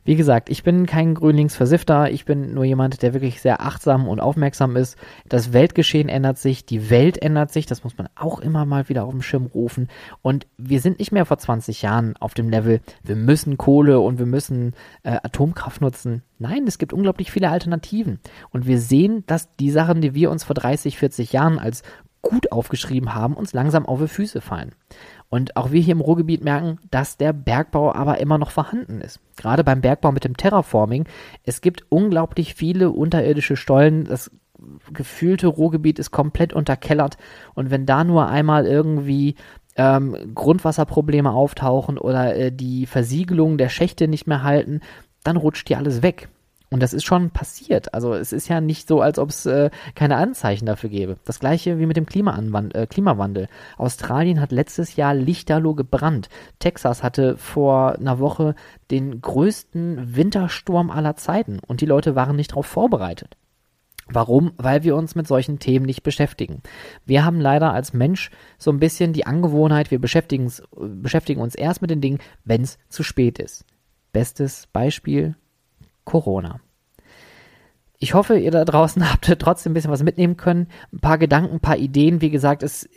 Wie 0.03 0.15
gesagt, 0.15 0.49
ich 0.49 0.63
bin 0.63 0.85
kein 0.85 1.13
Grünlingsversifter, 1.13 2.11
ich 2.11 2.25
bin 2.25 2.53
nur 2.53 2.63
jemand, 2.63 3.01
der 3.01 3.13
wirklich 3.13 3.41
sehr 3.41 3.61
achtsam 3.61 4.07
und 4.07 4.19
aufmerksam 4.19 4.75
ist. 4.75 4.97
Das 5.27 5.53
Weltgeschehen 5.53 6.09
ändert 6.09 6.37
sich, 6.37 6.65
die 6.65 6.89
Welt 6.89 7.21
ändert 7.21 7.51
sich, 7.51 7.65
das 7.65 7.83
muss 7.83 7.97
man 7.97 8.07
auch 8.15 8.39
immer 8.39 8.65
mal 8.65 8.89
wieder 8.89 9.05
auf 9.05 9.11
dem 9.11 9.21
Schirm 9.21 9.45
rufen. 9.45 9.87
Und 10.21 10.47
wir 10.57 10.81
sind 10.81 10.99
nicht 10.99 11.11
mehr 11.11 11.25
vor 11.25 11.37
20 11.37 11.81
Jahren 11.81 12.15
auf 12.17 12.33
dem 12.33 12.49
Level, 12.49 12.81
wir 13.03 13.15
müssen 13.15 13.57
Kohle 13.57 13.99
und 13.99 14.19
wir 14.19 14.25
müssen 14.25 14.73
äh, 15.03 15.17
Atomkraft 15.23 15.81
nutzen. 15.81 16.23
Nein, 16.37 16.65
es 16.67 16.77
gibt 16.77 16.93
unglaublich 16.93 17.31
viele 17.31 17.49
Alternativen. 17.49 18.19
Und 18.51 18.65
wir 18.65 18.79
sehen, 18.79 19.23
dass 19.27 19.55
die 19.57 19.71
Sachen, 19.71 20.01
die 20.01 20.13
wir 20.13 20.31
uns 20.31 20.43
vor 20.43 20.53
30, 20.53 20.97
40 20.97 21.33
Jahren 21.33 21.59
als 21.59 21.83
gut 22.21 22.51
aufgeschrieben 22.51 23.13
haben, 23.15 23.35
uns 23.35 23.53
langsam 23.53 23.85
auf 23.85 23.99
die 23.99 24.07
Füße 24.07 24.41
fallen. 24.41 24.75
Und 25.29 25.55
auch 25.55 25.71
wir 25.71 25.81
hier 25.81 25.91
im 25.91 26.01
Ruhrgebiet 26.01 26.43
merken, 26.43 26.79
dass 26.89 27.17
der 27.17 27.33
Bergbau 27.33 27.93
aber 27.93 28.19
immer 28.19 28.37
noch 28.37 28.49
vorhanden 28.49 28.99
ist. 28.99 29.19
Gerade 29.37 29.63
beim 29.63 29.81
Bergbau 29.81 30.11
mit 30.11 30.23
dem 30.23 30.35
Terraforming. 30.35 31.05
Es 31.43 31.61
gibt 31.61 31.85
unglaublich 31.89 32.55
viele 32.55 32.89
unterirdische 32.89 33.55
Stollen. 33.55 34.05
Das 34.05 34.31
gefühlte 34.91 35.47
Ruhrgebiet 35.47 35.99
ist 35.99 36.11
komplett 36.11 36.51
unterkellert. 36.51 37.17
Und 37.53 37.69
wenn 37.69 37.85
da 37.85 38.03
nur 38.03 38.27
einmal 38.27 38.65
irgendwie 38.65 39.35
ähm, 39.75 40.33
Grundwasserprobleme 40.33 41.31
auftauchen 41.31 41.97
oder 41.97 42.35
äh, 42.35 42.51
die 42.51 42.87
Versiegelung 42.87 43.57
der 43.57 43.69
Schächte 43.69 44.07
nicht 44.07 44.27
mehr 44.27 44.43
halten, 44.43 44.81
dann 45.23 45.37
rutscht 45.37 45.69
dir 45.69 45.77
alles 45.77 46.01
weg. 46.01 46.29
Und 46.71 46.83
das 46.83 46.93
ist 46.93 47.05
schon 47.05 47.31
passiert. 47.31 47.93
Also 47.95 48.13
es 48.13 48.31
ist 48.31 48.47
ja 48.47 48.61
nicht 48.61 48.87
so, 48.87 49.01
als 49.01 49.17
ob 49.17 49.29
es 49.29 49.45
äh, 49.47 49.71
keine 49.95 50.17
Anzeichen 50.17 50.67
dafür 50.67 50.89
gäbe. 50.89 51.17
Das 51.25 51.39
gleiche 51.39 51.79
wie 51.79 51.87
mit 51.87 51.97
dem 51.97 52.05
äh, 52.05 52.85
Klimawandel. 52.85 53.47
Australien 53.77 54.39
hat 54.39 54.51
letztes 54.51 54.95
Jahr 54.95 55.15
lichterloh 55.15 55.73
gebrannt. 55.73 56.29
Texas 56.59 57.01
hatte 57.01 57.37
vor 57.37 57.95
einer 57.95 58.19
Woche 58.19 58.53
den 58.91 59.19
größten 59.19 60.15
Wintersturm 60.15 60.91
aller 60.91 61.15
Zeiten 61.15 61.59
und 61.65 61.81
die 61.81 61.87
Leute 61.87 62.15
waren 62.15 62.35
nicht 62.35 62.51
darauf 62.51 62.67
vorbereitet. 62.67 63.35
Warum? 64.11 64.53
Weil 64.57 64.83
wir 64.83 64.95
uns 64.95 65.15
mit 65.15 65.27
solchen 65.27 65.59
Themen 65.59 65.85
nicht 65.85 66.01
beschäftigen. 66.03 66.61
Wir 67.05 67.25
haben 67.25 67.39
leider 67.39 67.73
als 67.73 67.93
Mensch 67.93 68.31
so 68.57 68.71
ein 68.71 68.79
bisschen 68.79 69.13
die 69.13 69.25
Angewohnheit, 69.25 69.91
wir 69.91 69.99
beschäftigen, 69.99 70.51
beschäftigen 70.75 71.41
uns 71.41 71.55
erst 71.55 71.81
mit 71.81 71.91
den 71.91 72.01
Dingen, 72.01 72.19
wenn 72.43 72.61
es 72.61 72.79
zu 72.89 73.03
spät 73.03 73.37
ist. 73.37 73.65
Bestes 74.11 74.67
Beispiel 74.73 75.35
Corona. 76.09 76.59
Ich 77.99 78.13
hoffe, 78.13 78.37
ihr 78.37 78.51
da 78.51 78.65
draußen 78.65 79.09
habt 79.11 79.33
trotzdem 79.39 79.71
ein 79.71 79.73
bisschen 79.75 79.91
was 79.91 80.03
mitnehmen 80.03 80.37
können. 80.37 80.67
Ein 80.91 80.99
paar 80.99 81.17
Gedanken, 81.17 81.55
ein 81.55 81.59
paar 81.59 81.77
Ideen. 81.77 82.21
Wie 82.21 82.31
gesagt, 82.31 82.63
es, 82.63 82.89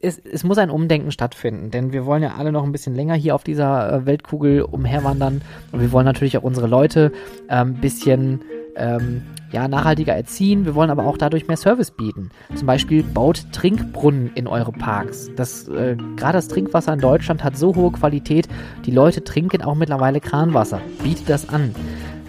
es, 0.00 0.18
es 0.18 0.42
muss 0.42 0.58
ein 0.58 0.70
Umdenken 0.70 1.10
stattfinden, 1.10 1.70
denn 1.70 1.92
wir 1.92 2.06
wollen 2.06 2.22
ja 2.22 2.36
alle 2.36 2.52
noch 2.52 2.64
ein 2.64 2.72
bisschen 2.72 2.94
länger 2.94 3.14
hier 3.14 3.34
auf 3.34 3.44
dieser 3.44 3.92
äh, 3.92 4.06
Weltkugel 4.06 4.62
umherwandern 4.62 5.42
und 5.72 5.80
wir 5.80 5.92
wollen 5.92 6.06
natürlich 6.06 6.38
auch 6.38 6.42
unsere 6.42 6.66
Leute 6.66 7.12
ein 7.48 7.68
ähm, 7.68 7.74
bisschen 7.80 8.42
ähm, 8.76 9.22
ja, 9.52 9.68
nachhaltiger 9.68 10.14
erziehen. 10.14 10.64
Wir 10.64 10.74
wollen 10.74 10.90
aber 10.90 11.06
auch 11.06 11.18
dadurch 11.18 11.48
mehr 11.48 11.56
Service 11.56 11.90
bieten. 11.90 12.30
Zum 12.54 12.66
Beispiel 12.66 13.02
baut 13.02 13.52
Trinkbrunnen 13.52 14.32
in 14.34 14.46
eure 14.46 14.72
Parks. 14.72 15.28
Äh, 15.28 15.96
gerade 16.16 16.38
das 16.38 16.48
Trinkwasser 16.48 16.92
in 16.92 17.00
Deutschland 17.00 17.44
hat 17.44 17.56
so 17.56 17.74
hohe 17.74 17.92
Qualität, 17.92 18.48
die 18.84 18.90
Leute 18.90 19.24
trinken 19.24 19.62
auch 19.62 19.74
mittlerweile 19.74 20.20
Kranwasser. 20.20 20.80
Bietet 21.02 21.28
das 21.28 21.48
an 21.48 21.74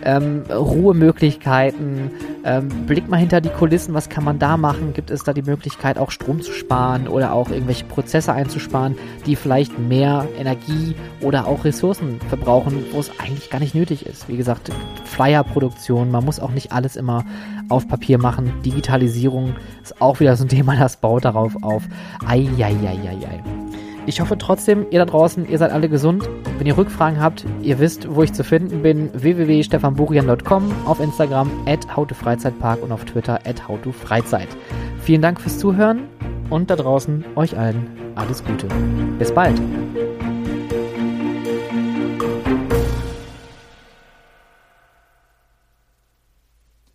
ähm, 0.08 0.44
Ruhemöglichkeiten, 0.50 2.12
ähm, 2.46 2.70
blick 2.88 3.10
mal 3.10 3.18
hinter 3.18 3.42
die 3.42 3.50
Kulissen, 3.50 3.94
was 3.94 4.08
kann 4.08 4.24
man 4.24 4.40
da 4.40 4.56
machen? 4.56 4.94
Gibt 4.94 5.12
es 5.12 5.24
da 5.24 5.34
die 5.34 5.42
Möglichkeit, 5.42 5.98
auch 5.98 6.12
Strom 6.12 6.42
zu 6.42 6.54
sparen 6.54 7.10
oder 7.10 7.34
auch 7.34 7.50
irgendwelche 7.50 7.84
Prozesse 7.84 8.32
einzusparen, 8.32 8.96
die 9.26 9.36
vielleicht 9.36 9.78
mehr 9.78 10.26
Energie 10.40 10.96
oder 11.20 11.46
auch 11.46 11.66
Ressourcen 11.66 12.22
verbrauchen, 12.30 12.86
wo 12.94 13.02
es 13.02 13.12
eigentlich 13.20 13.50
gar 13.50 13.60
nicht 13.60 13.76
nötig 13.76 14.06
ist? 14.06 14.30
Wie 14.30 14.38
gesagt, 14.38 14.72
Flyer-Produktion, 15.04 16.10
man 16.10 16.24
muss 16.24 16.40
auch 16.40 16.52
nicht 16.52 16.72
alles 16.72 16.96
immer 16.96 17.26
auf 17.68 17.86
Papier 17.90 18.18
machen. 18.18 18.54
Digitalisierung 18.66 19.56
ist 19.84 20.02
auch 20.02 20.22
wieder 20.22 20.38
so 20.38 20.46
ein 20.46 20.50
Thema, 20.50 20.78
das 20.78 20.96
baut 20.98 21.26
darauf 21.26 21.54
auf. 21.64 21.84
Eieieiei. 22.26 23.44
Ich 24.08 24.22
hoffe 24.22 24.38
trotzdem, 24.38 24.88
ihr 24.90 25.00
da 25.00 25.06
draußen, 25.06 25.50
ihr 25.50 25.58
seid 25.58 25.72
alle 25.72 25.90
gesund. 25.90 26.30
Wenn 26.58 26.66
ihr 26.66 26.78
Rückfragen 26.78 27.20
habt, 27.20 27.46
ihr 27.62 27.78
wisst, 27.78 28.16
wo 28.16 28.24
ich 28.24 28.32
zu 28.32 28.46
finden 28.46 28.82
bin. 28.82 29.10
www.stefanburian.com, 29.14 30.72
auf 30.86 31.02
Instagram 31.02 31.52
at 31.66 31.96
howtofreizeitpark 31.96 32.82
und 32.82 32.94
auf 32.94 33.04
Twitter 33.04 33.40
at 33.46 33.68
howtofreizeit. 33.68 34.48
Vielen 35.02 35.22
Dank 35.22 35.42
fürs 35.42 35.60
Zuhören 35.60 36.04
und 36.50 36.70
da 36.70 36.78
draußen 36.78 37.26
euch 37.36 37.58
allen 37.58 37.86
alles 38.16 38.44
Gute. 38.46 38.68
Bis 39.20 39.34
bald. 39.34 39.62